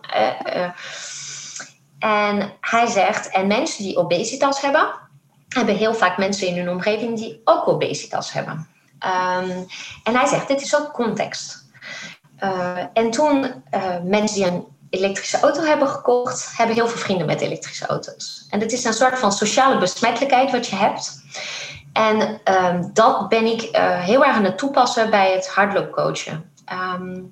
en 1.99 2.53
hij 2.61 2.87
zegt: 2.87 3.29
en 3.29 3.47
mensen 3.47 3.83
die 3.83 3.97
obesitas 3.97 4.61
hebben, 4.61 4.89
hebben 5.47 5.75
heel 5.75 5.93
vaak 5.93 6.17
mensen 6.17 6.47
in 6.47 6.57
hun 6.57 6.69
omgeving 6.69 7.17
die 7.17 7.41
ook 7.43 7.67
obesitas 7.67 8.33
hebben. 8.33 8.67
Um, 9.05 9.65
en 10.03 10.15
hij 10.15 10.25
zegt, 10.25 10.47
dit 10.47 10.61
is 10.61 10.75
ook 10.75 10.91
context. 10.91 11.65
Uh, 12.43 12.77
en 12.93 13.11
toen 13.11 13.63
uh, 13.71 13.95
mensen 14.03 14.35
die 14.35 14.45
een 14.45 14.65
elektrische 14.89 15.39
auto 15.39 15.63
hebben 15.63 15.87
gekocht, 15.87 16.57
hebben 16.57 16.75
heel 16.75 16.87
veel 16.87 16.99
vrienden 16.99 17.27
met 17.27 17.41
elektrische 17.41 17.85
auto's. 17.85 18.47
En 18.49 18.59
het 18.59 18.71
is 18.71 18.83
een 18.83 18.93
soort 18.93 19.19
van 19.19 19.31
sociale 19.31 19.77
besmettelijkheid 19.77 20.51
wat 20.51 20.67
je 20.67 20.75
hebt. 20.75 21.21
En 21.93 22.39
ehm, 22.43 22.83
dat 22.93 23.29
ben 23.29 23.45
ik 23.45 23.61
uh, 23.61 24.03
heel 24.03 24.25
erg 24.25 24.35
aan 24.35 24.43
het 24.43 24.57
toepassen 24.57 25.09
bij 25.09 25.31
het 25.31 25.47
hardloopcoachen. 25.47 26.51
Um, 26.99 27.31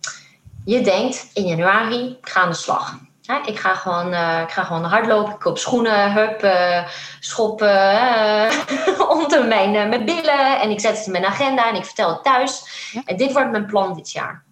je 0.65 0.81
denkt 0.81 1.29
in 1.33 1.45
januari, 1.45 2.17
ga 2.21 2.41
aan 2.41 2.49
de 2.49 2.55
slag. 2.55 2.97
Ik, 3.45 3.59
ga 3.59 3.75
gewoon, 3.75 4.13
uh, 4.13 4.41
ik 4.41 4.51
ga 4.51 4.63
gewoon 4.63 4.83
hardlopen, 4.83 5.33
ik 5.33 5.39
koop 5.39 5.57
schoenen, 5.57 6.13
hup, 6.13 6.43
uh, 6.43 6.87
schoppen 7.19 8.49
onder 9.17 9.45
mijn, 9.47 9.71
mijn 9.71 10.05
billen. 10.05 10.59
En 10.59 10.69
ik 10.69 10.79
zet 10.79 10.97
het 10.97 11.05
in 11.05 11.11
mijn 11.11 11.25
agenda 11.25 11.69
en 11.69 11.75
ik 11.75 11.85
vertel 11.85 12.09
het 12.09 12.23
thuis. 12.23 12.63
En 13.05 13.17
dit 13.17 13.33
wordt 13.33 13.51
mijn 13.51 13.65
plan 13.65 13.93
dit 13.93 14.11
jaar. 14.11 14.43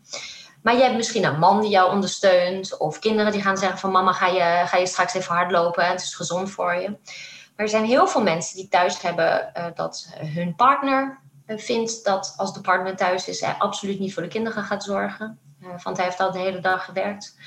Maar 0.64 0.76
je 0.76 0.82
hebt 0.82 0.96
misschien 0.96 1.24
een 1.24 1.40
man 1.40 1.62
die 1.62 1.70
jou 1.70 1.92
ondersteunt. 1.92 2.78
Of 2.78 3.00
kinderen 3.00 3.32
die 3.32 3.42
gaan 3.42 3.58
zeggen 3.58 3.80
van 3.80 3.92
mama 3.92 4.12
ga 4.12 4.28
je, 4.28 4.68
ga 4.68 4.78
je 4.78 4.88
straks 4.88 5.14
even 5.14 5.36
hardlopen. 5.36 5.86
Het 5.86 6.02
is 6.02 6.16
gezond 6.16 6.52
voor 6.52 6.76
je. 6.76 6.90
Maar 6.90 7.66
er 7.66 7.70
zijn 7.70 7.86
heel 7.86 8.08
veel 8.08 8.22
mensen 8.22 8.56
die 8.56 8.68
thuis 8.68 9.02
hebben 9.02 9.52
uh, 9.58 9.66
dat 9.76 10.10
hun 10.18 10.56
partner 10.56 11.20
uh, 11.48 11.58
vindt 11.58 12.06
dat 12.06 12.34
als 12.38 12.54
de 12.54 12.62
partner 12.62 12.96
thuis 12.96 13.28
is, 13.28 13.42
hij 13.42 13.56
absoluut 13.58 14.00
niet 14.00 14.14
voor 14.14 14.24
de 14.24 14.30
kinderen 14.30 14.64
gaat 14.64 14.84
zorgen. 14.84 15.40
Uh, 15.64 15.84
want 15.84 15.98
hij 15.98 16.06
heeft 16.06 16.20
al 16.20 16.32
de 16.32 16.40
hele 16.40 16.60
dag 16.60 16.86
gewerkt. 16.86 17.38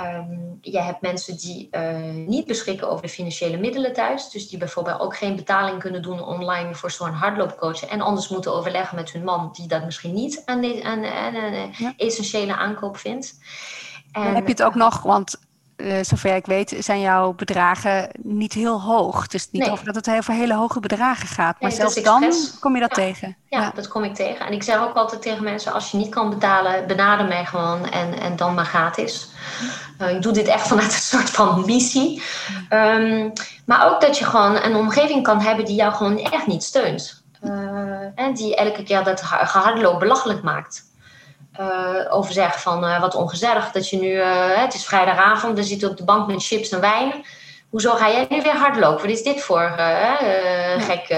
Um, 0.00 0.58
je 0.60 0.80
hebt 0.80 1.00
mensen 1.00 1.36
die 1.36 1.76
niet 2.12 2.46
beschikken 2.46 2.90
over 2.90 3.02
de 3.02 3.08
financiële 3.08 3.56
middelen 3.56 3.92
thuis. 3.92 4.30
Dus 4.30 4.48
die 4.48 4.58
bijvoorbeeld 4.58 5.00
ook 5.00 5.16
geen 5.16 5.36
betaling 5.36 5.78
kunnen 5.78 6.02
doen 6.02 6.24
online 6.24 6.74
voor 6.74 6.90
zo'n 6.90 7.10
hardloopcoach. 7.10 7.84
En 7.84 8.00
anders 8.00 8.28
moeten 8.28 8.54
overleggen 8.54 8.96
met 8.96 9.12
hun 9.12 9.24
man, 9.24 9.48
die 9.52 9.68
dat 9.68 9.84
misschien 9.84 10.14
niet 10.14 10.42
een, 10.44 10.64
een, 10.64 11.04
een, 11.04 11.74
ja. 11.78 11.92
essentiële 11.96 12.56
aankoop 12.56 12.96
vindt. 12.96 13.38
En, 14.12 14.24
Dan 14.24 14.34
heb 14.34 14.44
je 14.44 14.52
het 14.52 14.62
ook 14.62 14.74
nog, 14.74 15.02
want 15.02 15.38
uh, 15.78 15.98
zover 16.02 16.34
ik 16.34 16.46
weet, 16.46 16.74
zijn 16.78 17.00
jouw 17.00 17.32
bedragen 17.32 18.08
niet 18.22 18.52
heel 18.52 18.80
hoog. 18.80 19.26
Dus 19.26 19.48
niet 19.50 19.62
nee. 19.62 19.70
over 19.70 19.84
dat 19.84 19.94
het 19.94 20.10
over 20.10 20.34
hele 20.34 20.54
hoge 20.54 20.80
bedragen 20.80 21.28
gaat. 21.28 21.60
Maar 21.60 21.70
nee, 21.70 21.78
zelfs 21.78 22.02
dan 22.02 22.32
kom 22.60 22.74
je 22.74 22.80
dat 22.80 22.96
ja. 22.96 23.02
tegen. 23.02 23.36
Ja, 23.48 23.60
ja, 23.60 23.72
dat 23.74 23.88
kom 23.88 24.04
ik 24.04 24.14
tegen. 24.14 24.46
En 24.46 24.52
ik 24.52 24.62
zeg 24.62 24.80
ook 24.80 24.94
altijd 24.94 25.22
tegen 25.22 25.44
mensen: 25.44 25.72
als 25.72 25.90
je 25.90 25.96
niet 25.96 26.08
kan 26.08 26.30
betalen, 26.30 26.86
benader 26.86 27.26
mij 27.26 27.44
gewoon 27.44 27.90
en, 27.90 28.20
en 28.20 28.36
dan 28.36 28.54
maar 28.54 28.64
gratis. 28.64 29.28
Uh, 30.00 30.10
ik 30.10 30.22
doe 30.22 30.32
dit 30.32 30.46
echt 30.46 30.66
vanuit 30.68 30.92
een 30.92 31.00
soort 31.00 31.30
van 31.30 31.64
missie. 31.66 32.22
Um, 32.70 33.32
maar 33.64 33.90
ook 33.90 34.00
dat 34.00 34.18
je 34.18 34.24
gewoon 34.24 34.56
een 34.62 34.76
omgeving 34.76 35.22
kan 35.22 35.40
hebben 35.40 35.64
die 35.64 35.74
jou 35.74 35.92
gewoon 35.92 36.18
echt 36.18 36.46
niet 36.46 36.62
steunt. 36.62 37.22
Uh, 37.42 37.50
en 38.14 38.34
die 38.34 38.56
elke 38.56 38.82
keer 38.82 39.04
dat 39.04 39.22
gehardloop 39.22 39.98
belachelijk 39.98 40.42
maakt. 40.42 40.87
Uh, 41.60 42.04
over 42.08 42.32
zeggen 42.32 42.60
van 42.60 42.84
uh, 42.84 43.00
wat 43.00 43.14
ongezellig 43.14 43.70
dat 43.70 43.90
je 43.90 43.98
nu, 43.98 44.10
uh, 44.10 44.56
het 44.56 44.74
is 44.74 44.84
vrijdagavond, 44.84 45.56
dan 45.56 45.64
zit 45.64 45.80
je 45.80 45.88
op 45.88 45.96
de 45.96 46.04
bank 46.04 46.26
met 46.26 46.46
chips 46.46 46.70
en 46.70 46.80
wijn. 46.80 47.24
Hoezo 47.70 47.94
ga 47.94 48.10
jij 48.10 48.26
nu 48.28 48.42
weer 48.42 48.56
hardlopen? 48.56 49.00
Wat 49.00 49.10
is 49.10 49.22
dit 49.22 49.40
voor 49.40 49.62
ja. 49.76 50.16
gek? 50.78 51.08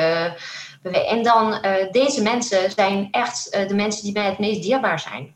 en 0.82 1.22
dan, 1.22 1.59
deze 1.91 2.22
mensen 2.22 2.70
zijn 2.70 3.09
echt 3.11 3.53
de 3.68 3.74
mensen 3.74 4.03
die 4.03 4.12
mij 4.12 4.24
het 4.24 4.38
meest 4.38 4.62
dierbaar 4.62 5.01
zijn. 5.01 5.34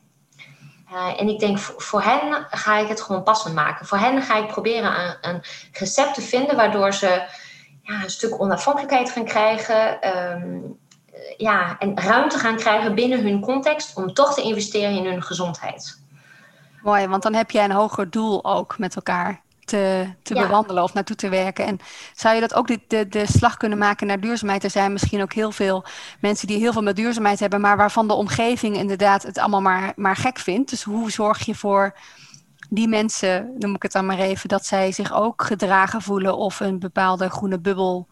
en 1.17 1.29
ik 1.29 1.39
denk, 1.39 1.59
voor, 1.59 1.83
voor 1.83 2.03
hen 2.03 2.47
ga 2.51 2.79
ik 2.79 2.89
het 2.89 3.01
gewoon 3.01 3.23
passend 3.23 3.55
maken. 3.55 3.87
Voor 3.87 3.99
hen 3.99 4.23
ga 4.23 4.37
ik 4.37 4.47
proberen 4.47 5.01
een, 5.01 5.17
een 5.21 5.43
recept 5.73 6.15
te 6.15 6.23
vinden 6.23 6.57
waardoor 6.57 6.93
ze 6.93 7.23
ja, 7.83 8.03
een 8.03 8.11
stuk 8.11 8.41
onafhankelijkheid 8.41 9.11
gaan 9.11 9.25
krijgen. 9.25 10.09
Um, 10.19 10.79
ja, 11.37 11.79
en 11.79 12.01
ruimte 12.01 12.39
gaan 12.39 12.57
krijgen 12.57 12.95
binnen 12.95 13.23
hun 13.23 13.41
context 13.41 13.97
om 13.97 14.15
toch 14.15 14.35
te 14.35 14.43
investeren 14.43 14.97
in 14.97 15.05
hun 15.05 15.23
gezondheid. 15.23 16.03
Mooi, 16.83 17.07
want 17.07 17.23
dan 17.23 17.35
heb 17.35 17.51
jij 17.51 17.65
een 17.65 17.71
hoger 17.71 18.11
doel 18.11 18.45
ook 18.45 18.79
met 18.79 18.97
elkaar 18.97 19.43
te, 19.65 20.07
te 20.23 20.35
ja. 20.35 20.43
bewandelen 20.43 20.83
of 20.83 20.95
naartoe 20.95 21.17
te 21.17 21.29
werken. 21.29 21.67
En 21.67 21.79
zou 22.15 22.35
je 22.35 22.41
dat 22.41 22.55
ook 22.55 22.67
de, 22.67 22.81
de, 22.89 23.09
de 23.09 23.27
slag 23.27 23.57
kunnen 23.57 23.79
maken 23.79 24.07
naar 24.07 24.21
duurzaamheid? 24.21 24.65
Er 24.65 24.71
zijn 24.71 24.93
misschien 24.93 25.23
ook 25.23 25.33
heel 25.33 25.51
veel 25.51 25.85
mensen 26.21 26.47
die 26.47 26.59
heel 26.59 26.73
veel 26.73 26.83
met 26.83 26.97
duurzaamheid 26.97 27.41
hebben, 27.41 27.61
maar 27.61 27.77
waarvan 27.77 28.09
de 28.09 28.15
omgeving 28.15 28.77
inderdaad 28.77 29.23
het 29.23 29.39
allemaal 29.39 29.61
maar, 29.61 29.93
maar 29.97 30.17
gek 30.17 30.39
vindt. 30.39 30.71
Dus 30.71 30.83
hoe 30.83 31.11
zorg 31.11 31.45
je 31.45 31.55
voor 31.55 31.95
die 32.71 32.89
mensen, 32.89 33.55
noem 33.59 33.75
ik 33.75 33.83
het 33.83 33.93
dan 33.93 34.07
maar 34.07 34.19
even, 34.19 34.49
dat 34.49 34.67
zij 34.67 34.93
zich 34.93 35.13
ook 35.13 35.43
gedragen 35.43 36.03
voelen 36.03 36.37
of 36.37 36.61
een 36.61 36.79
bepaalde 36.79 37.31
groene 37.31 37.59
bubbel 37.59 38.09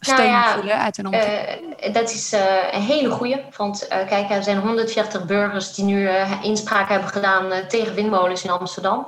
steun 0.00 0.16
nou 0.16 0.28
ja, 0.28 0.54
voelen 0.54 0.78
uit 0.78 0.98
een 0.98 1.06
omgeving? 1.06 1.86
Uh, 1.86 1.94
dat 1.94 2.10
is 2.10 2.32
uh, 2.32 2.40
een 2.72 2.82
hele 2.82 3.10
goede. 3.10 3.44
Want 3.56 3.82
uh, 3.82 3.88
kijk, 3.88 4.30
er 4.30 4.42
zijn 4.42 4.58
140 4.58 5.24
burgers 5.24 5.74
die 5.74 5.84
nu 5.84 6.08
inspraak 6.42 6.88
hebben 6.88 7.08
gedaan 7.08 7.52
tegen 7.68 7.94
windmolens 7.94 8.44
in 8.44 8.50
Amsterdam. 8.50 9.06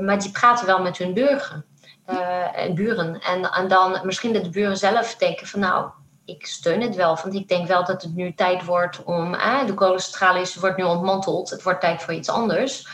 maar 0.00 0.18
die 0.18 0.30
praten 0.30 0.66
wel 0.66 0.82
met 0.82 0.98
hun 0.98 1.14
burger, 1.14 1.64
buren. 2.74 3.20
En, 3.20 3.50
en 3.52 3.68
dan 3.68 4.00
misschien 4.02 4.32
dat 4.32 4.44
de 4.44 4.50
buren 4.50 4.76
zelf 4.76 5.16
denken 5.16 5.46
van 5.46 5.60
nou, 5.60 5.90
ik 6.24 6.46
steun 6.46 6.80
het 6.80 6.96
wel. 6.96 7.18
Want 7.22 7.34
ik 7.34 7.48
denk 7.48 7.66
wel 7.66 7.84
dat 7.84 8.02
het 8.02 8.14
nu 8.14 8.34
tijd 8.34 8.64
wordt 8.64 9.04
om... 9.04 9.36
de 9.66 9.74
kolencentrale 9.74 10.40
is, 10.40 10.54
wordt 10.54 10.76
nu 10.76 10.84
ontmanteld. 10.84 11.50
Het 11.50 11.62
wordt 11.62 11.80
tijd 11.80 12.02
voor 12.02 12.14
iets 12.14 12.28
anders. 12.28 12.88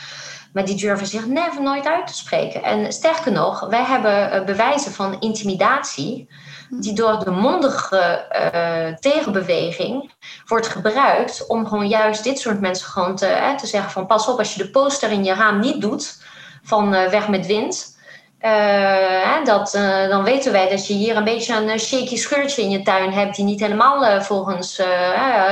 Maar 0.53 0.65
die 0.65 0.75
durven 0.75 1.07
zich 1.07 1.27
never 1.27 1.61
nooit 1.61 1.85
uit 1.85 2.07
te 2.07 2.13
spreken. 2.13 2.63
En 2.63 2.93
sterker 2.93 3.31
nog, 3.31 3.59
wij 3.59 3.83
hebben 3.83 4.45
bewijzen 4.45 4.91
van 4.91 5.19
intimidatie 5.19 6.29
die 6.69 6.93
door 6.93 7.23
de 7.23 7.31
mondige 7.31 8.25
uh, 8.31 8.95
tegenbeweging 8.95 10.11
wordt 10.45 10.67
gebruikt 10.67 11.47
om 11.47 11.67
gewoon 11.67 11.87
juist 11.87 12.23
dit 12.23 12.39
soort 12.39 12.61
mensen 12.61 12.87
gewoon 12.87 13.15
te, 13.15 13.53
te 13.57 13.67
zeggen 13.67 13.91
van 13.91 14.05
pas 14.05 14.27
op 14.27 14.37
als 14.37 14.53
je 14.53 14.63
de 14.63 14.69
poster 14.69 15.11
in 15.11 15.23
je 15.23 15.33
raam 15.33 15.59
niet 15.59 15.81
doet 15.81 16.21
van 16.63 16.93
uh, 16.93 17.07
weg 17.07 17.27
met 17.27 17.45
wind. 17.45 17.95
Uh, 18.41 19.43
dat, 19.43 19.71
dan 20.09 20.23
weten 20.23 20.51
wij 20.51 20.69
dat 20.69 20.87
je 20.87 20.93
hier 20.93 21.17
een 21.17 21.23
beetje 21.23 21.55
een 21.55 21.79
shaky 21.79 22.15
scheurtje 22.15 22.61
in 22.61 22.69
je 22.69 22.81
tuin 22.81 23.11
hebt 23.11 23.35
die 23.35 23.45
niet 23.45 23.59
helemaal 23.59 24.21
volgens 24.21 24.81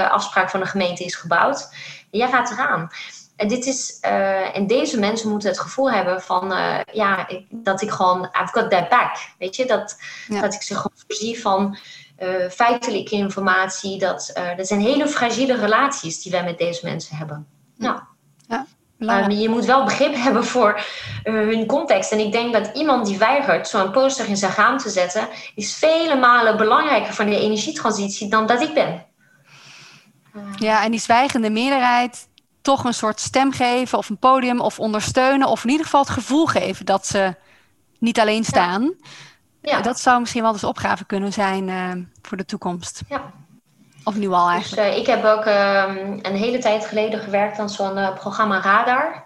afspraak 0.10 0.50
van 0.50 0.60
de 0.60 0.66
gemeente 0.66 1.04
is 1.04 1.16
gebouwd. 1.16 1.70
jij 2.12 2.28
gaat 2.28 2.52
eraan. 2.52 2.90
En, 3.36 3.48
dit 3.48 3.66
is, 3.66 3.98
uh, 4.06 4.58
en 4.58 4.68
deze 4.68 5.00
mensen 5.00 5.30
moeten 5.30 5.50
het 5.50 5.60
gevoel 5.60 5.92
hebben 5.92 6.22
van, 6.22 6.52
uh, 6.52 6.80
ja, 6.94 7.28
ik, 7.28 7.46
dat 7.50 7.82
ik 7.82 7.90
gewoon, 7.92 8.24
I've 8.24 8.60
got 8.60 8.70
that 8.70 8.90
back. 8.90 9.18
Weet 9.38 9.56
je, 9.56 9.66
dat, 9.66 9.98
ja. 10.28 10.42
dat 10.42 10.54
ik 10.54 10.62
ze 10.62 10.76
gewoon 10.76 10.98
voorzie 11.08 11.42
van 11.42 11.78
uh, 12.20 12.50
feitelijke 12.50 13.16
informatie. 13.16 14.00
Dat, 14.00 14.34
dat 14.58 14.68
zijn 14.68 14.80
hele 14.80 15.08
fragile 15.08 15.56
relaties 15.56 16.22
die 16.22 16.32
wij 16.32 16.44
met 16.44 16.58
deze 16.58 16.86
mensen 16.86 17.18
hebben. 17.18 17.48
Nou, 17.78 18.00
ja. 18.48 18.66
Maar 18.98 19.32
je 19.32 19.50
moet 19.50 19.66
wel 19.66 19.84
begrip 19.84 20.16
hebben 20.26 20.46
voor 20.46 20.82
hun 21.24 21.66
context. 21.66 22.12
En 22.12 22.20
ik 22.20 22.32
denk 22.32 22.54
dat 22.54 22.70
iemand 22.74 23.06
die 23.06 23.18
weigert 23.18 23.68
zo'n 23.68 23.92
poster 23.92 24.28
in 24.28 24.38
zijn 24.38 24.54
raam 24.56 24.78
te 24.78 24.90
zetten, 24.90 25.28
is 25.56 25.76
vele 25.76 26.16
malen 26.16 26.58
belangrijker 26.58 27.14
voor 27.14 27.26
de 27.26 27.40
energietransitie 27.40 28.30
dan 28.30 28.48
dat 28.48 28.62
ik 28.62 28.74
ben. 28.74 29.06
Ja, 30.56 30.84
en 30.84 30.92
die 30.92 31.00
zwijgende 31.00 31.50
meerderheid, 31.50 32.28
toch 32.66 32.84
een 32.84 32.94
soort 32.94 33.20
stem 33.20 33.52
geven 33.52 33.98
of 33.98 34.10
een 34.10 34.18
podium 34.18 34.60
of 34.60 34.80
ondersteunen. 34.80 35.48
Of 35.48 35.64
in 35.64 35.70
ieder 35.70 35.86
geval 35.86 36.02
het 36.02 36.10
gevoel 36.10 36.46
geven 36.46 36.86
dat 36.86 37.08
ze 37.08 37.36
niet 38.00 38.20
alleen 38.20 38.44
staan. 38.44 38.82
Ja. 39.62 39.72
Ja. 39.72 39.82
Dat 39.82 40.00
zou 40.00 40.20
misschien 40.20 40.42
wel 40.42 40.52
eens 40.52 40.64
opgave 40.64 41.06
kunnen 41.06 41.34
zijn 41.34 41.68
uh, 41.68 41.92
voor 42.22 42.38
de 42.38 42.46
toekomst. 42.46 43.02
Ja. 43.10 43.32
Of 44.04 44.16
nu 44.16 44.30
al 44.30 44.50
eigenlijk. 44.50 44.88
Dus, 44.88 44.94
uh, 44.94 45.00
ik 45.00 45.06
heb 45.08 45.24
ook 45.24 45.46
uh, 45.46 45.84
een 46.22 46.36
hele 46.36 46.58
tijd 46.58 46.86
geleden 46.86 47.20
gewerkt 47.20 47.60
aan 47.60 47.70
zo'n 47.70 47.98
eh, 47.98 48.14
programma 48.14 48.62
Radar. 48.62 49.24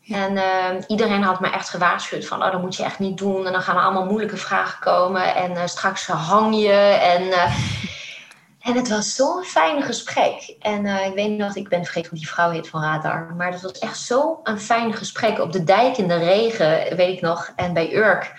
Ja. 0.00 0.16
En 0.16 0.36
ehm, 0.36 0.82
iedereen 0.86 1.22
had 1.22 1.40
me 1.40 1.50
echt 1.50 1.68
gewaarschuwd 1.68 2.26
van, 2.26 2.44
oh, 2.44 2.52
dat 2.52 2.60
moet 2.60 2.76
je 2.76 2.84
echt 2.84 2.98
niet 2.98 3.18
doen. 3.18 3.46
En 3.46 3.52
dan 3.52 3.62
gaan 3.62 3.76
er 3.76 3.82
allemaal 3.82 4.06
moeilijke 4.06 4.36
vragen 4.36 4.80
komen. 4.80 5.34
En 5.34 5.56
eh, 5.56 5.66
straks 5.66 6.06
hang 6.06 6.56
je. 6.56 6.72
En 6.72 7.22
en 8.64 8.76
het 8.76 8.88
was 8.88 9.14
zo'n 9.14 9.42
fijn 9.42 9.82
gesprek. 9.82 10.56
En 10.58 10.84
uh, 10.84 11.06
ik 11.06 11.14
weet 11.14 11.30
nog, 11.30 11.56
ik 11.56 11.68
ben 11.68 11.84
vergeten 11.84 12.10
hoe 12.10 12.18
die 12.18 12.28
vrouw 12.28 12.50
heet 12.50 12.68
van 12.68 12.82
Radar. 12.82 13.34
Maar 13.36 13.52
het 13.52 13.62
was 13.62 13.78
echt 13.78 13.98
zo'n 13.98 14.58
fijn 14.58 14.94
gesprek. 14.94 15.38
Op 15.38 15.52
de 15.52 15.64
dijk 15.64 15.96
in 15.96 16.08
de 16.08 16.16
regen, 16.16 16.96
weet 16.96 17.16
ik 17.16 17.20
nog. 17.20 17.52
En 17.56 17.72
bij 17.72 17.94
Urk. 17.94 18.34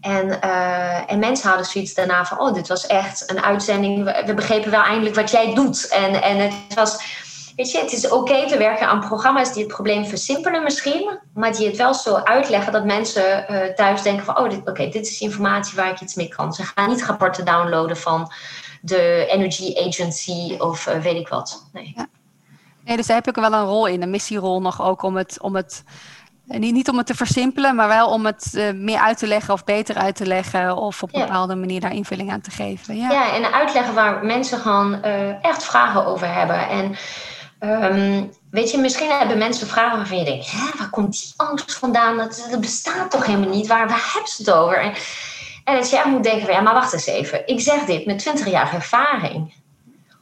En, 0.00 0.38
uh, 0.44 1.12
en 1.12 1.18
mensen 1.18 1.48
hadden 1.48 1.66
zoiets 1.66 1.94
daarna 1.94 2.24
van... 2.24 2.40
Oh, 2.40 2.54
dit 2.54 2.68
was 2.68 2.86
echt 2.86 3.30
een 3.30 3.42
uitzending. 3.42 4.04
We, 4.04 4.22
we 4.26 4.34
begrepen 4.34 4.70
wel 4.70 4.82
eindelijk 4.82 5.14
wat 5.14 5.30
jij 5.30 5.54
doet. 5.54 5.88
En, 5.88 6.22
en 6.22 6.38
het 6.38 6.74
was... 6.74 7.18
Weet 7.56 7.70
je, 7.70 7.78
het 7.78 7.92
is 7.92 8.06
oké 8.06 8.14
okay 8.14 8.48
te 8.48 8.58
werken 8.58 8.86
aan 8.86 9.00
programma's 9.00 9.52
die 9.52 9.62
het 9.62 9.72
probleem 9.72 10.06
versimpelen 10.06 10.62
misschien. 10.62 11.18
Maar 11.34 11.52
die 11.52 11.66
het 11.66 11.76
wel 11.76 11.94
zo 11.94 12.14
uitleggen 12.14 12.72
dat 12.72 12.84
mensen 12.84 13.46
uh, 13.50 13.58
thuis 13.74 14.02
denken 14.02 14.24
van... 14.24 14.38
Oh, 14.38 14.44
oké, 14.44 14.70
okay, 14.70 14.90
dit 14.90 15.06
is 15.06 15.20
informatie 15.20 15.76
waar 15.76 15.90
ik 15.90 16.00
iets 16.00 16.14
mee 16.14 16.28
kan. 16.28 16.52
Ze 16.52 16.62
gaan 16.62 16.88
niet 16.88 17.04
rapporten 17.04 17.44
downloaden 17.44 17.96
van 17.96 18.32
de 18.80 19.26
Energy 19.28 19.74
Agency 19.86 20.54
of 20.58 20.86
uh, 20.86 20.98
weet 20.98 21.16
ik 21.16 21.28
wat. 21.28 21.68
Nee. 21.72 21.92
Ja. 21.96 22.08
nee, 22.84 22.96
dus 22.96 23.06
daar 23.06 23.16
heb 23.16 23.28
ik 23.28 23.34
wel 23.34 23.52
een 23.52 23.64
rol 23.64 23.86
in, 23.86 24.02
een 24.02 24.10
missierol 24.10 24.60
nog 24.60 24.82
ook 24.82 25.02
om 25.02 25.16
het, 25.16 25.40
om 25.40 25.56
het 25.56 25.84
niet, 26.58 26.72
niet 26.72 26.88
om 26.88 26.96
het 26.96 27.06
te 27.06 27.14
versimpelen, 27.14 27.74
maar 27.74 27.88
wel 27.88 28.08
om 28.08 28.26
het 28.26 28.52
uh, 28.54 28.72
meer 28.72 28.98
uit 28.98 29.18
te 29.18 29.26
leggen 29.26 29.54
of 29.54 29.64
beter 29.64 29.96
uit 29.96 30.16
te 30.16 30.26
leggen 30.26 30.76
of 30.76 31.02
op 31.02 31.14
een 31.14 31.20
ja. 31.20 31.26
bepaalde 31.26 31.54
manier 31.54 31.80
daar 31.80 31.94
invulling 31.94 32.30
aan 32.30 32.40
te 32.40 32.50
geven. 32.50 32.96
Ja, 32.96 33.10
ja 33.10 33.34
en 33.34 33.52
uitleggen 33.52 33.94
waar 33.94 34.24
mensen 34.24 34.58
gewoon 34.58 34.98
uh, 35.04 35.44
echt 35.44 35.64
vragen 35.64 36.06
over 36.06 36.32
hebben. 36.34 36.68
En 36.68 36.96
um, 37.60 38.30
weet 38.50 38.70
je, 38.70 38.78
misschien 38.78 39.10
hebben 39.10 39.38
mensen 39.38 39.66
vragen 39.66 39.96
waarvan 39.96 40.18
je 40.18 40.24
denkt, 40.24 40.50
hè, 40.50 40.78
waar 40.78 40.90
komt 40.90 41.12
die 41.12 41.32
angst 41.36 41.74
vandaan? 41.74 42.16
Dat, 42.16 42.46
dat 42.50 42.60
bestaat 42.60 43.10
toch 43.10 43.26
helemaal 43.26 43.54
niet? 43.54 43.66
Waar, 43.66 43.88
waar 43.88 44.10
hebben 44.12 44.30
ze 44.30 44.42
het 44.42 44.50
over? 44.52 44.78
En, 44.78 44.92
en 45.70 45.76
dat 45.76 45.90
je 45.90 45.96
echt 45.96 46.06
moet 46.06 46.22
denken 46.22 46.46
van, 46.46 46.54
ja, 46.54 46.60
maar 46.60 46.74
wacht 46.74 46.92
eens 46.92 47.06
even. 47.06 47.46
Ik 47.46 47.60
zeg 47.60 47.84
dit 47.84 48.06
met 48.06 48.18
20 48.18 48.50
jaar 48.50 48.74
ervaring. 48.74 49.52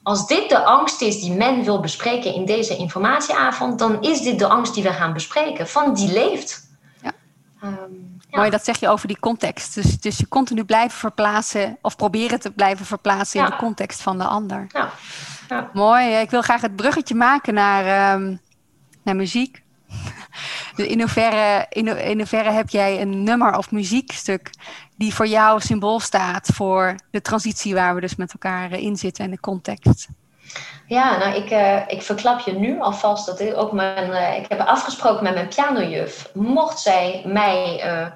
Als 0.02 0.26
dit 0.26 0.48
de 0.48 0.64
angst 0.64 1.00
is 1.00 1.20
die 1.20 1.32
men 1.32 1.64
wil 1.64 1.80
bespreken 1.80 2.34
in 2.34 2.44
deze 2.44 2.76
informatieavond, 2.76 3.78
dan 3.78 4.02
is 4.02 4.20
dit 4.20 4.38
de 4.38 4.48
angst 4.48 4.74
die 4.74 4.82
we 4.82 4.92
gaan 4.92 5.12
bespreken, 5.12 5.68
van 5.68 5.94
die 5.94 6.12
leeft. 6.12 6.68
Ja. 7.02 7.12
Um, 7.64 8.16
ja. 8.30 8.38
Mooi, 8.38 8.50
dat 8.50 8.64
zeg 8.64 8.80
je 8.80 8.88
over 8.88 9.08
die 9.08 9.18
context. 9.18 9.74
Dus, 9.74 10.00
dus 10.00 10.18
je 10.18 10.28
continu 10.28 10.64
blijven 10.64 10.98
verplaatsen 10.98 11.78
of 11.82 11.96
proberen 11.96 12.40
te 12.40 12.50
blijven 12.50 12.86
verplaatsen 12.86 13.40
in 13.40 13.46
de 13.46 13.56
context 13.56 14.02
van 14.02 14.18
de 14.18 14.24
ander. 14.24 14.66
Ja. 14.72 14.90
ja. 15.48 15.70
Mooi, 15.72 16.14
ik 16.14 16.30
wil 16.30 16.42
graag 16.42 16.60
het 16.60 16.76
bruggetje 16.76 17.14
maken 17.14 17.54
naar, 17.54 18.14
um, 18.14 18.40
naar 19.02 19.16
muziek. 19.16 19.62
Dus 20.78 20.86
in 20.86 21.00
hoeverre, 21.00 21.66
in, 21.68 21.86
in 21.86 22.16
hoeverre 22.16 22.50
heb 22.50 22.68
jij 22.68 23.00
een 23.00 23.22
nummer 23.22 23.56
of 23.56 23.70
muziekstuk 23.70 24.50
die 24.96 25.14
voor 25.14 25.26
jou 25.26 25.60
symbool 25.60 26.00
staat 26.00 26.50
voor 26.54 26.94
de 27.10 27.20
transitie 27.20 27.74
waar 27.74 27.94
we 27.94 28.00
dus 28.00 28.16
met 28.16 28.32
elkaar 28.32 28.72
in 28.72 28.96
zitten 28.96 29.24
en 29.24 29.30
de 29.30 29.40
context? 29.40 30.08
Ja, 30.86 31.18
nou, 31.18 31.34
ik, 31.34 31.50
uh, 31.50 31.80
ik 31.86 32.02
verklap 32.02 32.40
je 32.40 32.52
nu 32.52 32.80
alvast 32.80 33.26
dat 33.26 33.40
ik 33.40 33.56
ook 33.56 33.72
mijn. 33.72 34.10
Uh, 34.10 34.36
ik 34.36 34.44
heb 34.48 34.60
afgesproken 34.60 35.22
met 35.22 35.34
mijn 35.34 35.48
pianojuf. 35.48 36.30
Mocht 36.34 36.78
zij 36.78 37.22
mij 37.26 37.82
uh, 37.84 38.06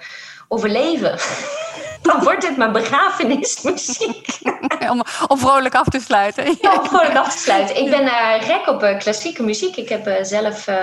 overleven, 0.53 1.19
dan 2.09 2.23
wordt 2.23 2.41
dit 2.41 2.57
mijn 2.57 2.73
begrafenismuziek. 2.73 4.27
om, 4.91 5.03
om 5.29 5.39
vrolijk 5.39 5.75
af 5.75 5.89
te 5.89 6.01
sluiten. 6.01 6.57
Ja, 6.61 6.79
om 6.79 6.87
vrolijk 6.87 7.17
af 7.17 7.33
te 7.33 7.39
sluiten. 7.39 7.85
Ik 7.85 7.91
ben 7.91 8.05
uh, 8.05 8.47
rek 8.47 8.69
op 8.69 8.83
uh, 8.83 8.99
klassieke 8.99 9.43
muziek. 9.43 9.77
Ik 9.77 9.89
heb 9.89 10.09
uh, 10.09 10.15
zelf 10.23 10.67
um, 10.67 10.77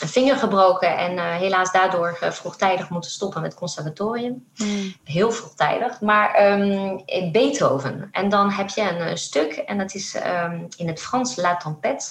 een 0.00 0.08
vinger 0.08 0.36
gebroken 0.36 0.96
en 0.96 1.18
helaas 1.18 1.72
daardoor 1.72 2.18
vroegtijdig 2.20 2.88
moeten 2.88 3.10
stoppen 3.10 3.40
met 3.40 3.50
het 3.50 3.60
conservatorium. 3.60 4.46
Mm. 4.56 4.94
Heel 5.04 5.32
vroegtijdig. 5.32 6.00
Maar 6.00 6.52
um, 6.52 7.04
Beethoven. 7.32 8.08
En 8.12 8.28
dan 8.28 8.50
heb 8.50 8.68
je 8.68 8.82
een 8.82 9.18
stuk 9.18 9.52
en 9.52 9.78
dat 9.78 9.94
is 9.94 10.16
um, 10.16 10.68
in 10.76 10.88
het 10.88 11.00
Frans 11.00 11.36
La 11.36 11.56
Tempête, 11.56 12.06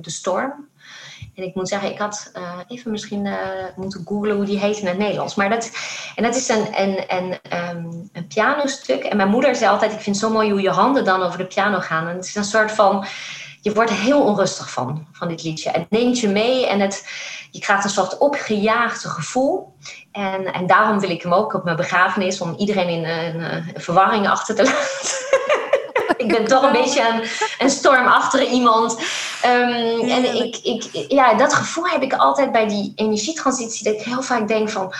de 0.00 0.10
storm. 0.10 0.70
En 1.34 1.42
ik 1.42 1.54
moet 1.54 1.68
zeggen, 1.68 1.90
ik 1.90 1.98
had 1.98 2.30
uh, 2.36 2.58
even 2.68 2.90
misschien 2.90 3.24
uh, 3.24 3.36
moeten 3.76 4.02
googlen 4.06 4.36
hoe 4.36 4.44
die 4.44 4.58
heet 4.58 4.78
in 4.78 4.86
het 4.86 4.98
Nederlands. 4.98 5.34
Maar 5.34 5.50
dat, 5.50 5.70
en 6.14 6.22
dat 6.22 6.36
is 6.36 6.48
een, 6.48 6.80
een, 6.80 7.04
een, 7.08 7.38
um, 7.76 8.08
een 8.12 8.26
pianostuk. 8.26 9.04
En 9.04 9.16
mijn 9.16 9.28
moeder 9.28 9.56
zei 9.56 9.70
altijd, 9.70 9.92
ik 9.92 10.00
vind 10.00 10.16
het 10.16 10.24
zo 10.24 10.32
mooi 10.32 10.50
hoe 10.50 10.60
je 10.60 10.70
handen 10.70 11.04
dan 11.04 11.22
over 11.22 11.38
de 11.38 11.46
piano 11.46 11.80
gaan. 11.80 12.08
En 12.08 12.16
het 12.16 12.24
is 12.24 12.34
een 12.34 12.44
soort 12.44 12.72
van, 12.72 13.04
je 13.60 13.72
wordt 13.72 13.90
heel 13.90 14.22
onrustig 14.22 14.70
van, 14.70 15.06
van 15.12 15.28
dit 15.28 15.42
liedje. 15.42 15.70
Het 15.70 15.90
neemt 15.90 16.20
je 16.20 16.28
mee 16.28 16.66
en 16.66 16.80
het, 16.80 17.08
je 17.50 17.60
krijgt 17.60 17.84
een 17.84 17.90
soort 17.90 18.18
opgejaagde 18.18 19.08
gevoel. 19.08 19.76
En, 20.12 20.52
en 20.52 20.66
daarom 20.66 21.00
wil 21.00 21.10
ik 21.10 21.22
hem 21.22 21.34
ook 21.34 21.54
op 21.54 21.64
mijn 21.64 21.76
begrafenis, 21.76 22.40
om 22.40 22.54
iedereen 22.56 22.88
in 22.88 23.04
een, 23.04 23.40
een 23.54 23.80
verwarring 23.80 24.28
achter 24.28 24.54
te 24.54 24.62
laten 24.72 25.41
ik 26.24 26.28
ben 26.28 26.44
toch 26.44 26.62
een 26.62 26.72
beetje 26.72 27.08
een, 27.08 27.22
een 27.58 27.70
stormachtige 27.70 28.46
iemand. 28.46 28.98
Um, 29.46 30.08
en 30.08 30.34
ik, 30.44 30.56
ik, 30.56 30.84
ja, 31.08 31.34
dat 31.34 31.54
gevoel 31.54 31.86
heb 31.86 32.02
ik 32.02 32.12
altijd 32.12 32.52
bij 32.52 32.68
die 32.68 32.92
energietransitie. 32.96 33.84
Dat 33.84 33.94
ik 33.94 34.06
heel 34.06 34.22
vaak 34.22 34.48
denk 34.48 34.70
van... 34.70 34.92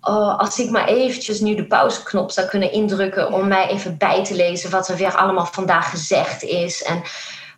Oh, 0.00 0.38
als 0.38 0.58
ik 0.58 0.70
maar 0.70 0.86
eventjes 0.86 1.40
nu 1.40 1.54
de 1.54 1.66
pauzeknop 1.66 2.30
zou 2.30 2.46
kunnen 2.46 2.72
indrukken... 2.72 3.32
om 3.32 3.48
mij 3.48 3.68
even 3.68 3.96
bij 3.98 4.24
te 4.24 4.34
lezen 4.34 4.70
wat 4.70 4.88
er 4.88 4.96
weer 4.96 5.16
allemaal 5.16 5.46
vandaag 5.46 5.90
gezegd 5.90 6.42
is. 6.42 6.82
En 6.82 7.02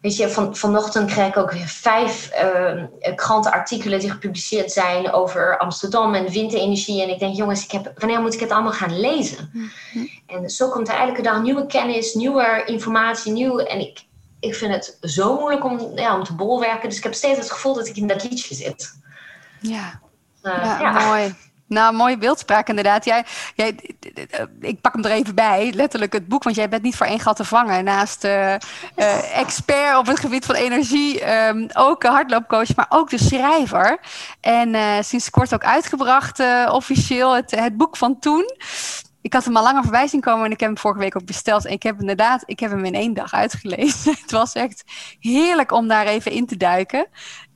Weet 0.00 0.16
je, 0.16 0.28
van, 0.28 0.56
vanochtend 0.56 1.10
kreeg 1.10 1.28
ik 1.28 1.36
ook 1.36 1.50
weer 1.50 1.66
vijf 1.66 2.30
uh, 2.42 3.14
krantenartikelen 3.14 4.00
die 4.00 4.10
gepubliceerd 4.10 4.72
zijn 4.72 5.12
over 5.12 5.58
Amsterdam 5.58 6.14
en 6.14 6.30
windenergie. 6.30 7.02
En 7.02 7.08
ik 7.08 7.18
denk, 7.18 7.36
jongens, 7.36 7.64
ik 7.64 7.70
heb, 7.70 7.92
wanneer 7.94 8.20
moet 8.20 8.34
ik 8.34 8.40
het 8.40 8.50
allemaal 8.50 8.72
gaan 8.72 9.00
lezen? 9.00 9.50
En 10.26 10.50
zo 10.50 10.68
komt 10.68 10.88
er 10.88 10.94
elke 10.94 11.22
dag 11.22 11.42
nieuwe 11.42 11.66
kennis, 11.66 12.14
nieuwe 12.14 12.62
informatie, 12.66 13.32
nieuw. 13.32 13.58
En 13.58 13.80
ik, 13.80 14.04
ik 14.40 14.54
vind 14.54 14.72
het 14.72 14.96
zo 15.00 15.38
moeilijk 15.38 15.64
om, 15.64 15.92
ja, 15.94 16.16
om 16.16 16.24
te 16.24 16.34
bolwerken. 16.34 16.88
Dus 16.88 16.98
ik 16.98 17.04
heb 17.04 17.14
steeds 17.14 17.38
het 17.38 17.50
gevoel 17.50 17.74
dat 17.74 17.86
ik 17.86 17.96
in 17.96 18.06
dat 18.06 18.22
liedje 18.22 18.54
zit. 18.54 18.98
Ja, 19.60 20.00
uh, 20.42 20.52
ja, 20.52 20.80
ja. 20.80 21.06
mooi. 21.06 21.34
Nou, 21.68 21.94
mooie 21.94 22.18
beeldspraak 22.18 22.68
inderdaad. 22.68 23.04
Jij, 23.04 23.24
jij, 23.54 23.78
ik 24.60 24.80
pak 24.80 24.92
hem 24.92 25.04
er 25.04 25.10
even 25.10 25.34
bij, 25.34 25.72
letterlijk 25.74 26.12
het 26.12 26.28
boek, 26.28 26.42
want 26.42 26.56
jij 26.56 26.68
bent 26.68 26.82
niet 26.82 26.96
voor 26.96 27.06
één 27.06 27.20
gat 27.20 27.36
te 27.36 27.44
vangen. 27.44 27.84
Naast 27.84 28.24
uh, 28.24 28.54
expert 29.38 29.96
op 29.96 30.06
het 30.06 30.20
gebied 30.20 30.46
van 30.46 30.54
energie, 30.54 31.34
um, 31.34 31.68
ook 31.72 32.02
hardloopcoach, 32.02 32.76
maar 32.76 32.86
ook 32.88 33.10
de 33.10 33.18
schrijver. 33.18 33.98
En 34.40 35.04
sinds 35.04 35.30
kort 35.30 35.54
ook 35.54 35.64
uitgebracht, 35.64 36.42
officieel, 36.70 37.34
het, 37.34 37.50
het 37.50 37.76
boek 37.76 37.96
van 37.96 38.18
toen 38.18 38.56
ik 39.28 39.34
had 39.34 39.44
hem 39.44 39.56
al 39.56 39.62
langer 39.62 39.82
voorbij 39.82 40.06
zien 40.06 40.20
komen 40.20 40.44
en 40.44 40.50
ik 40.50 40.60
heb 40.60 40.68
hem 40.68 40.78
vorige 40.78 41.00
week 41.00 41.16
ook 41.16 41.24
besteld. 41.24 41.66
En 41.66 41.72
ik 41.72 41.82
heb 41.82 42.00
inderdaad, 42.00 42.42
ik 42.46 42.60
heb 42.60 42.70
hem 42.70 42.84
in 42.84 42.94
één 42.94 43.14
dag 43.14 43.32
uitgelezen. 43.32 44.14
het 44.22 44.30
was 44.30 44.52
echt 44.52 44.84
heerlijk 45.20 45.72
om 45.72 45.88
daar 45.88 46.06
even 46.06 46.32
in 46.32 46.46
te 46.46 46.56
duiken. 46.56 47.06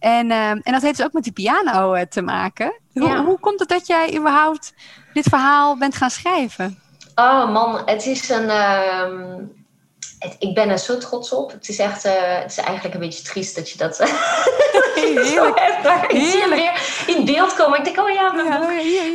En, 0.02 0.30
uh, 0.30 0.50
en 0.50 0.62
dat 0.62 0.82
heeft 0.82 0.96
dus 0.96 1.06
ook 1.06 1.12
met 1.12 1.22
die 1.22 1.32
piano 1.32 1.94
uh, 1.94 2.00
te 2.00 2.22
maken. 2.22 2.80
Hoe, 2.92 3.16
hoe 3.16 3.38
komt 3.38 3.60
het 3.60 3.68
dat 3.68 3.86
jij 3.86 4.16
überhaupt 4.16 4.74
dit 5.12 5.24
verhaal 5.28 5.78
bent 5.78 5.96
gaan 5.96 6.10
schrijven? 6.10 6.78
Oh 7.14 7.52
man, 7.52 7.82
het 7.84 8.06
is 8.06 8.28
een. 8.28 8.50
Ik 10.38 10.54
ben 10.54 10.68
er 10.68 10.78
zo 10.78 10.98
trots 10.98 11.32
op. 11.32 11.50
Het 11.50 11.68
is 11.68 11.78
echt, 11.78 12.06
uh, 12.06 12.12
het 12.14 12.50
is 12.50 12.56
eigenlijk 12.56 12.94
een 12.94 13.00
beetje 13.00 13.22
triest 13.22 13.56
dat 13.56 13.70
je 13.70 13.78
dat 13.78 13.98
Heerlijk. 14.94 15.58
Ik 16.08 16.26
zie 16.26 16.40
hem 16.40 16.50
weer 16.50 17.04
in 17.06 17.24
beeld 17.24 17.54
komen. 17.54 17.78
Ik 17.78 17.84
denk, 17.84 18.00
oh 18.00 18.10
ja, 18.10 18.32
mijn 18.32 18.60
boek. 18.60 18.70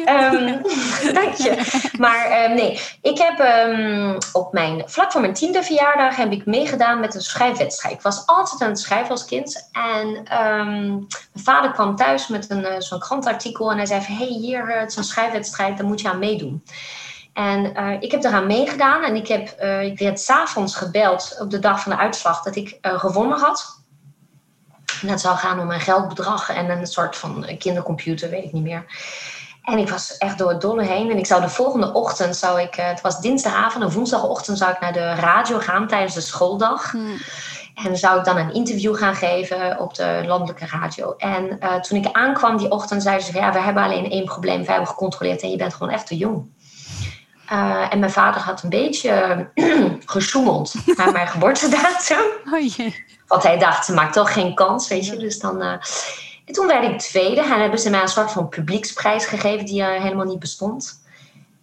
Ja, 0.06 0.34
um, 0.34 0.62
dank 1.22 1.34
je. 1.34 1.90
Maar 1.98 2.44
um, 2.44 2.56
nee, 2.56 2.80
ik 3.02 3.18
heb 3.18 3.68
um, 3.70 4.18
op 4.34 4.54
mijn, 4.54 4.84
vlak 4.86 5.12
voor 5.12 5.22
mijn 5.22 5.34
tiende 5.34 5.64
verjaardag 5.64 6.16
heb 6.16 6.32
ik 6.32 6.46
meegedaan 6.46 7.00
met 7.00 7.16
een 7.16 7.22
schrijfwedstrijd. 7.22 7.96
Ik 7.96 8.02
was 8.02 8.26
altijd 8.26 8.62
aan 8.62 8.70
het 8.70 8.80
schrijven 8.80 9.10
als 9.10 9.26
kind. 9.26 9.70
En 9.72 10.12
mijn 10.24 11.08
vader 11.34 11.72
kwam 11.72 11.96
thuis 11.96 12.28
met 12.28 12.50
een, 12.50 12.62
uh, 12.62 12.76
zo'n 12.78 13.00
krantartikel 13.00 13.72
en 13.72 13.78
hij 13.78 13.86
zei 13.86 14.02
van, 14.02 14.16
hey, 14.16 14.28
hier, 14.28 14.80
het 14.80 14.90
is 14.90 14.96
een 14.96 15.04
schrijfwedstrijd, 15.04 15.78
daar 15.78 15.88
moet 15.88 16.02
je 16.02 16.10
aan 16.10 16.20
meedoen. 16.20 16.64
En 17.38 17.80
uh, 17.80 18.02
ik 18.02 18.12
heb 18.12 18.24
eraan 18.24 18.48
meegedaan 18.48 19.04
en 19.04 19.16
ik, 19.16 19.28
heb, 19.28 19.56
uh, 19.62 19.82
ik 19.82 20.00
werd 20.00 20.20
s'avonds 20.20 20.76
gebeld 20.76 21.38
op 21.40 21.50
de 21.50 21.60
dag 21.60 21.82
van 21.82 21.92
de 21.92 21.98
uitslag 21.98 22.42
dat 22.44 22.56
ik 22.56 22.78
uh, 22.82 23.00
gewonnen 23.00 23.40
had. 23.40 23.82
En 25.02 25.08
het 25.08 25.22
zou 25.22 25.38
gaan 25.38 25.60
om 25.60 25.72
een 25.72 25.80
geldbedrag 25.80 26.50
en 26.50 26.70
een 26.70 26.88
soort 26.88 27.16
van 27.16 27.46
kindercomputer, 27.58 28.30
weet 28.30 28.44
ik 28.44 28.54
niet 28.54 28.64
meer. 28.64 28.86
En 29.64 29.78
ik 29.78 29.90
was 29.90 30.18
echt 30.18 30.38
door 30.38 30.50
het 30.50 30.62
dolle 30.62 30.84
heen. 30.84 31.12
En 31.12 31.18
ik 31.18 31.26
zou 31.26 31.42
de 31.42 31.50
volgende 31.50 31.94
ochtend, 31.94 32.36
zou 32.36 32.62
ik, 32.62 32.76
het 32.76 33.02
was 33.02 33.22
dinsdagavond 33.22 33.84
en 33.84 33.92
woensdagochtend 33.92 34.58
zou 34.58 34.72
ik 34.72 34.80
naar 34.80 34.94
de 34.94 35.14
radio 35.14 35.60
gaan 35.60 35.88
tijdens 35.88 36.14
de 36.14 36.22
schooldag. 36.22 36.92
Hmm. 36.92 37.18
En 37.76 37.98
zou 37.98 38.20
ik 38.20 38.26
dan 38.26 38.38
een 38.38 38.54
interview 38.54 38.96
gaan 38.96 39.16
geven 39.16 39.80
op 39.80 39.96
de 39.96 40.24
landelijke 40.26 40.66
radio. 40.66 41.16
En 41.18 41.60
toen 41.82 41.98
ik 41.98 42.12
aankwam 42.12 42.58
die 42.58 42.72
ochtend, 42.72 43.04
zeiden 43.04 43.26
ze: 43.26 43.34
Ja, 43.34 43.52
we 43.52 43.60
hebben 43.60 43.84
alleen 43.84 44.10
één 44.10 44.26
probleem. 44.26 44.62
We 44.62 44.70
hebben 44.72 44.88
gecontroleerd 44.88 45.42
en 45.42 45.50
je 45.50 45.58
bent 45.58 45.74
gewoon 45.74 45.94
echt 45.94 46.08
te 46.08 46.18
jong. 46.18 46.56
Uh, 47.52 47.94
en 47.94 48.00
mijn 48.00 48.12
vader 48.12 48.42
had 48.42 48.64
een 48.64 48.70
beetje 48.70 49.48
gesjoemeld 50.06 50.74
naar 50.98 51.12
mijn 51.20 51.28
geboortedatum. 51.28 52.24
Oh 52.52 52.90
Want 53.28 53.44
hij 53.44 53.58
dacht, 53.58 53.86
ze 53.86 53.94
maakt 53.94 54.14
toch 54.14 54.34
geen 54.34 54.56
kans, 54.56 54.88
weet 54.88 55.06
je. 55.06 55.18
Dus 55.18 55.40
dan, 55.40 55.62
uh... 55.64 55.74
En 56.48 56.54
toen 56.54 56.68
werd 56.68 56.84
ik 56.84 57.00
tweede. 57.00 57.42
En 57.42 57.62
hebben 57.62 57.80
ze 57.80 57.90
mij 57.90 58.02
een 58.02 58.08
soort 58.08 58.32
van 58.32 58.50
publieksprijs 58.50 59.26
gegeven 59.26 59.66
die 59.66 59.82
uh, 59.82 60.02
helemaal 60.02 60.26
niet 60.26 60.40
bestond. 60.40 61.04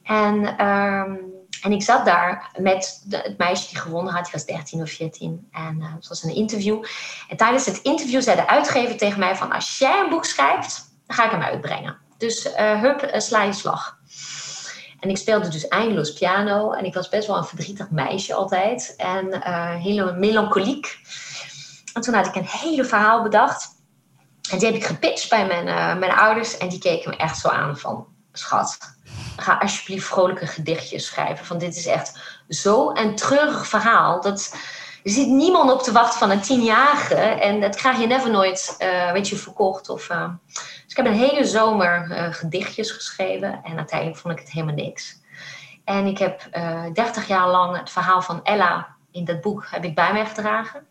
En, 0.03 0.66
um, 0.66 1.18
en 1.62 1.72
ik 1.72 1.82
zat 1.82 2.05
daar 2.05 2.51
met 2.59 3.03
de, 3.05 3.16
het 3.16 3.39
meisje 3.39 3.68
die 3.68 3.78
gewonnen 3.78 4.12
had. 4.12 4.22
Die 4.22 4.32
was 4.32 4.47
13 4.47 4.80
of 4.80 4.91
14. 4.91 5.49
En 5.53 5.82
het 5.82 6.09
was 6.09 6.22
een 6.22 6.35
interview. 6.35 6.85
En 7.28 7.37
tijdens 7.37 7.66
het 7.66 7.78
interview 7.82 8.22
zei 8.22 8.37
de 8.37 8.49
uitgever 8.49 8.97
tegen 8.97 9.18
mij 9.18 9.37
van... 9.37 9.53
Als 9.53 9.78
jij 9.78 10.01
een 10.01 10.11
boek 10.11 10.24
schrijft, 10.24 10.91
dan 11.07 11.16
ga 11.16 11.24
ik 11.24 11.30
hem 11.30 11.43
uitbrengen. 11.43 11.97
Dus 12.18 12.49
hup, 12.57 13.11
sla 13.16 13.43
je 13.43 13.53
slag. 13.53 13.99
En 15.05 15.11
ik 15.11 15.16
speelde 15.16 15.48
dus 15.48 15.68
eindeloos 15.68 16.12
piano. 16.12 16.72
En 16.72 16.84
ik 16.84 16.94
was 16.94 17.09
best 17.09 17.26
wel 17.26 17.36
een 17.36 17.44
verdrietig 17.44 17.90
meisje 17.90 18.34
altijd. 18.34 18.94
En 18.96 19.26
uh, 19.26 19.74
heel 19.74 20.14
melancholiek. 20.14 20.98
En 21.92 22.02
toen 22.02 22.14
had 22.14 22.26
ik 22.26 22.34
een 22.34 22.46
hele 22.46 22.84
verhaal 22.84 23.22
bedacht. 23.22 23.68
En 24.50 24.59
die 24.59 24.66
heb 24.66 24.76
ik 24.76 24.84
gepitcht 24.84 25.30
bij 25.30 25.46
mijn, 25.46 25.66
uh, 25.66 25.98
mijn 25.98 26.12
ouders. 26.12 26.57
En 26.57 26.68
die 26.68 26.78
keken 26.78 27.11
me 27.11 27.16
echt 27.16 27.38
zo 27.38 27.48
aan 27.48 27.78
van... 27.78 28.07
Schat, 28.32 28.78
ga 29.36 29.59
alsjeblieft 29.59 30.07
vrolijke 30.07 30.46
gedichtjes 30.46 31.07
schrijven. 31.07 31.46
Van 31.46 31.59
dit 31.59 31.76
is 31.76 31.86
echt 31.86 32.18
zo 32.48 32.90
een 32.92 33.16
treurig 33.16 33.66
verhaal. 33.66 34.20
Dat, 34.20 34.57
er 35.05 35.11
zit 35.11 35.28
niemand 35.28 35.72
op 35.72 35.82
te 35.82 35.92
wachten 35.92 36.18
van 36.18 36.30
een 36.30 36.40
tienjarige. 36.40 37.14
En 37.14 37.61
dat 37.61 37.76
krijg 37.76 37.98
je 37.98 38.07
never 38.07 38.30
nooit, 38.30 38.76
uh, 38.78 39.12
weet 39.12 39.28
je, 39.28 39.36
verkocht. 39.36 39.88
Of, 39.88 40.11
uh... 40.11 40.28
Dus 40.55 40.84
ik 40.88 40.96
heb 40.96 41.07
een 41.07 41.12
hele 41.12 41.44
zomer 41.44 42.09
uh, 42.11 42.32
gedichtjes 42.32 42.90
geschreven. 42.90 43.61
En 43.64 43.76
uiteindelijk 43.76 44.18
vond 44.18 44.34
ik 44.34 44.40
het 44.40 44.52
helemaal 44.52 44.74
niks. 44.74 45.22
En 45.84 46.07
ik 46.07 46.18
heb 46.18 46.48
30 46.92 47.28
jaar 47.28 47.48
lang 47.48 47.76
het 47.76 47.90
verhaal 47.90 48.22
van 48.22 48.44
Ella 48.44 48.96
in 49.11 49.24
dat 49.24 49.40
boek 49.40 49.66
heb 49.70 49.84
ik 49.84 49.94
bij 49.94 50.12
mij 50.12 50.26
gedragen. 50.26 50.86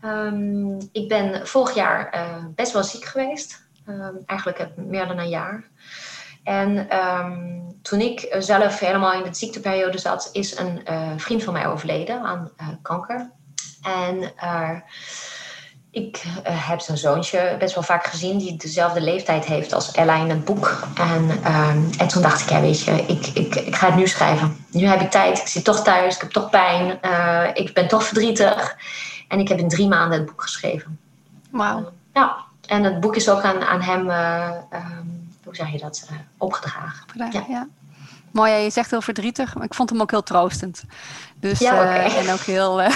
Ehm, 0.00 0.78
ik 0.92 1.08
ben 1.08 1.46
vorig 1.46 1.74
jaar 1.74 2.10
best 2.54 2.72
wel 2.72 2.84
ziek 2.84 3.04
geweest. 3.04 3.66
Ehm, 3.86 4.14
eigenlijk 4.26 4.68
meer 4.76 5.06
dan 5.06 5.18
een 5.18 5.28
jaar. 5.28 5.64
En 6.48 6.88
ehm, 6.88 7.32
toen 7.82 8.00
ik 8.00 8.34
zelf 8.38 8.78
helemaal 8.78 9.12
in 9.12 9.22
de 9.22 9.34
ziekteperiode 9.34 9.98
zat, 9.98 10.28
is 10.32 10.58
een 10.58 10.82
vriend 11.16 11.44
van 11.44 11.52
mij 11.52 11.66
overleden 11.66 12.22
aan 12.22 12.50
kanker. 12.82 13.30
En 13.82 14.32
ik 15.90 16.24
uh, 16.24 16.68
heb 16.68 16.80
zo'n 16.80 16.96
zoontje 16.96 17.56
best 17.58 17.74
wel 17.74 17.84
vaak 17.84 18.06
gezien 18.06 18.38
die 18.38 18.56
dezelfde 18.56 19.00
leeftijd 19.00 19.44
heeft 19.44 19.72
als 19.72 19.92
Ella 19.92 20.14
in 20.14 20.30
het 20.30 20.44
boek. 20.44 20.80
En, 20.94 21.30
ehm, 21.42 21.82
en 21.98 22.08
toen 22.08 22.22
dacht 22.22 22.40
ik, 22.40 22.48
ja 22.48 22.60
weet 22.60 22.84
je, 22.84 22.92
ik, 22.92 23.26
ik, 23.26 23.54
ik 23.54 23.76
ga 23.76 23.86
het 23.86 23.96
nu 23.96 24.06
schrijven. 24.06 24.56
Nu 24.70 24.86
heb 24.86 25.00
ik 25.00 25.10
tijd, 25.10 25.38
ik 25.38 25.46
zit 25.46 25.64
toch 25.64 25.82
thuis, 25.82 26.14
ik 26.14 26.20
heb 26.20 26.30
toch 26.30 26.50
pijn, 26.50 26.98
ik 27.54 27.74
ben 27.74 27.88
toch 27.88 28.04
verdrietig. 28.04 28.76
En 29.28 29.38
ik 29.38 29.48
heb 29.48 29.58
in 29.58 29.68
drie 29.68 29.88
maanden 29.88 30.18
het 30.18 30.28
boek 30.28 30.42
geschreven. 30.42 30.98
Wauw. 31.50 31.90
Ja, 32.14 32.36
en 32.66 32.84
het 32.84 33.00
boek 33.00 33.16
is 33.16 33.28
ook 33.28 33.42
aan, 33.42 33.62
aan 33.64 33.82
hem, 33.82 34.10
um, 34.10 35.17
hoe 35.48 35.56
zeg 35.56 35.72
je 35.72 35.78
dat, 35.78 36.08
opgedragen. 36.38 37.04
Ja. 37.14 37.44
ja. 37.48 37.68
Mooi, 38.32 38.52
je 38.52 38.70
zegt 38.70 38.90
heel 38.90 39.00
verdrietig, 39.00 39.54
maar 39.54 39.64
ik 39.64 39.74
vond 39.74 39.90
hem 39.90 40.00
ook 40.00 40.10
heel 40.10 40.22
troostend. 40.22 40.84
Dus, 41.40 41.58
ja, 41.58 41.72
okay. 41.72 42.16
En 42.16 42.32
ook 42.32 42.40
heel 42.40 42.82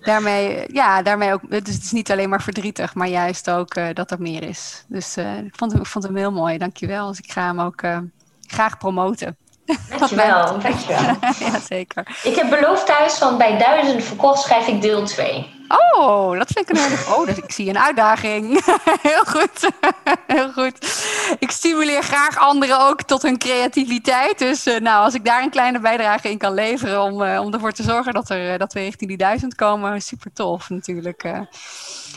daarmee, 0.00 0.64
ja, 0.72 1.02
daarmee 1.02 1.32
ook. 1.32 1.50
Dus 1.50 1.74
het 1.74 1.84
is 1.84 1.92
niet 1.92 2.10
alleen 2.10 2.28
maar 2.28 2.42
verdrietig, 2.42 2.94
maar 2.94 3.08
juist 3.08 3.50
ook 3.50 3.76
uh, 3.76 3.86
dat 3.92 4.10
er 4.10 4.20
meer 4.20 4.42
is. 4.42 4.84
Dus 4.88 5.16
uh, 5.16 5.38
ik, 5.38 5.56
vond, 5.56 5.74
ik 5.74 5.86
vond 5.86 6.04
hem 6.04 6.16
heel 6.16 6.32
mooi. 6.32 6.58
Dankjewel. 6.58 7.08
Dus 7.08 7.18
ik 7.18 7.32
ga 7.32 7.46
hem 7.46 7.60
ook 7.60 7.82
uh, 7.82 7.98
graag 8.46 8.78
promoten. 8.78 9.36
Dankjewel, 9.98 10.58
dankjewel. 10.58 11.16
ja, 11.48 11.60
zeker. 11.60 12.18
Ik 12.22 12.34
heb 12.34 12.50
beloofd 12.50 12.86
thuis 12.86 13.14
van 13.14 13.38
bij 13.38 13.58
duizend 13.58 14.04
verkocht 14.04 14.42
schrijf 14.42 14.66
ik 14.66 14.82
deel 14.82 15.04
2. 15.04 15.53
Oh, 15.96 16.38
dat 16.38 16.50
vind 16.52 16.70
ik 16.70 16.76
een. 16.76 17.14
Oh, 17.14 17.26
dus 17.26 17.36
ik 17.36 17.52
zie 17.52 17.68
een 17.68 17.78
uitdaging. 17.78 18.64
Heel 19.02 19.24
goed. 19.24 19.70
Heel 20.26 20.52
goed. 20.52 21.06
Ik 21.38 21.50
stimuleer 21.50 22.02
graag 22.02 22.38
anderen 22.38 22.88
ook 22.88 23.02
tot 23.02 23.22
hun 23.22 23.38
creativiteit. 23.38 24.38
Dus 24.38 24.66
uh, 24.66 24.80
nou, 24.80 25.04
als 25.04 25.14
ik 25.14 25.24
daar 25.24 25.42
een 25.42 25.50
kleine 25.50 25.80
bijdrage 25.80 26.30
in 26.30 26.38
kan 26.38 26.54
leveren... 26.54 27.02
om, 27.02 27.22
uh, 27.22 27.40
om 27.40 27.52
ervoor 27.52 27.72
te 27.72 27.82
zorgen 27.82 28.12
dat, 28.12 28.30
er, 28.30 28.52
uh, 28.52 28.58
dat 28.58 28.72
we 28.72 28.80
richting 28.80 29.08
die 29.08 29.18
duizend 29.18 29.54
komen... 29.54 30.02
super 30.02 30.32
tof 30.32 30.68
natuurlijk. 30.68 31.22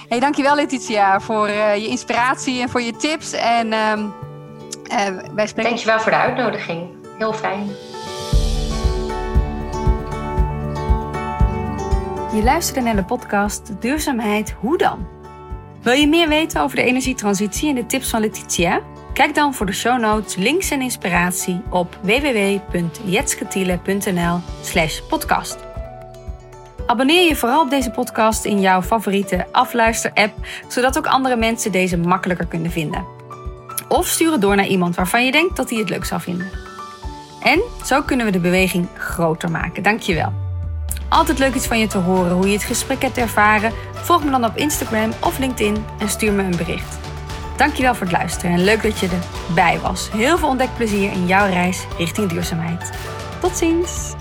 Hey, 0.08 0.20
dankjewel 0.20 0.56
Letitia 0.56 1.20
voor 1.20 1.50
je 1.50 1.88
inspiratie 1.88 2.62
en 2.62 2.70
voor 2.70 2.82
je 2.82 2.96
tips. 2.96 3.32
En 3.32 3.74
um, 3.74 4.14
wij 5.36 5.48
spreken... 5.48 5.64
Dankjewel 5.64 6.00
voor 6.00 6.12
de 6.12 6.18
uitnodiging. 6.18 6.90
Heel 7.18 7.34
fijn. 7.34 7.70
Je 12.34 12.44
luisterde 12.44 12.82
naar 12.82 12.96
de 12.96 13.04
podcast 13.04 13.82
Duurzaamheid 13.82 14.56
Hoe 14.60 14.78
dan? 14.78 15.08
Wil 15.82 15.94
je 15.94 16.08
meer 16.08 16.28
weten 16.28 16.62
over 16.62 16.76
de 16.76 16.84
energietransitie 16.84 17.70
en 17.70 17.76
de 17.76 17.86
tips 17.86 18.10
van 18.10 18.22
Letitia? 18.22 18.82
Kijk 19.14 19.36
dan 19.36 19.54
voor 19.54 19.66
de 19.66 19.72
show 19.72 20.00
notes, 20.00 20.36
links 20.36 20.72
en 20.72 20.82
inspiratie 20.82 21.62
op 21.70 22.00
www.jetsketiele.nl 22.02 24.40
slash 24.62 25.00
podcast. 25.00 25.58
Abonneer 26.86 27.28
je 27.28 27.36
vooral 27.36 27.62
op 27.62 27.70
deze 27.70 27.92
podcast 27.92 28.46
in 28.46 28.62
jouw 28.62 28.82
favoriete 28.82 29.46
afluister-app, 29.52 30.34
zodat 30.68 30.98
ook 30.98 31.08
andere 31.08 31.36
mensen 31.36 31.72
deze 31.72 31.98
makkelijker 31.98 32.48
kunnen 32.48 32.72
vinden. 32.72 33.06
Of 33.88 34.08
stuur 34.08 34.32
het 34.32 34.42
door 34.42 34.56
naar 34.56 34.68
iemand 34.68 34.96
waarvan 34.96 35.26
je 35.26 35.32
denkt 35.32 35.56
dat 35.56 35.70
hij 35.70 35.80
het 35.80 35.90
leuk 35.90 36.06
zou 36.06 36.22
vinden. 36.22 36.50
En 37.44 37.62
zo 37.86 38.02
kunnen 38.02 38.26
we 38.26 38.32
de 38.32 38.40
beweging 38.40 38.88
groter 38.98 39.52
maken. 39.52 39.84
Dankjewel. 39.84 40.47
Altijd 41.10 41.40
leuk 41.40 41.56
iets 41.56 41.68
van 41.68 41.80
je 41.80 41.88
te 41.88 41.98
horen, 41.98 42.32
hoe 42.32 42.48
je 42.48 42.54
het 42.54 42.64
gesprek 42.64 43.02
hebt 43.02 43.18
ervaren. 43.18 43.72
Volg 43.94 44.24
me 44.24 44.32
dan 44.32 44.46
op 44.46 44.56
Instagram 44.56 45.12
of 45.22 45.38
LinkedIn 45.38 45.86
en 46.00 46.10
stuur 46.10 46.34
me 46.34 46.44
een 46.44 46.58
bericht. 46.58 46.98
Dankjewel 47.58 47.96
voor 47.96 48.08
het 48.08 48.16
luisteren 48.16 48.52
en 48.52 48.64
leuk 48.64 48.84
dat 48.84 49.00
je 49.00 49.10
erbij 49.48 49.80
was. 49.80 50.12
Heel 50.12 50.38
veel 50.38 50.50
ontdekplezier 50.50 51.12
in 51.12 51.26
jouw 51.26 51.48
reis 51.50 51.86
richting 51.98 52.30
duurzaamheid. 52.30 52.92
Tot 53.40 53.58
ziens! 53.58 54.16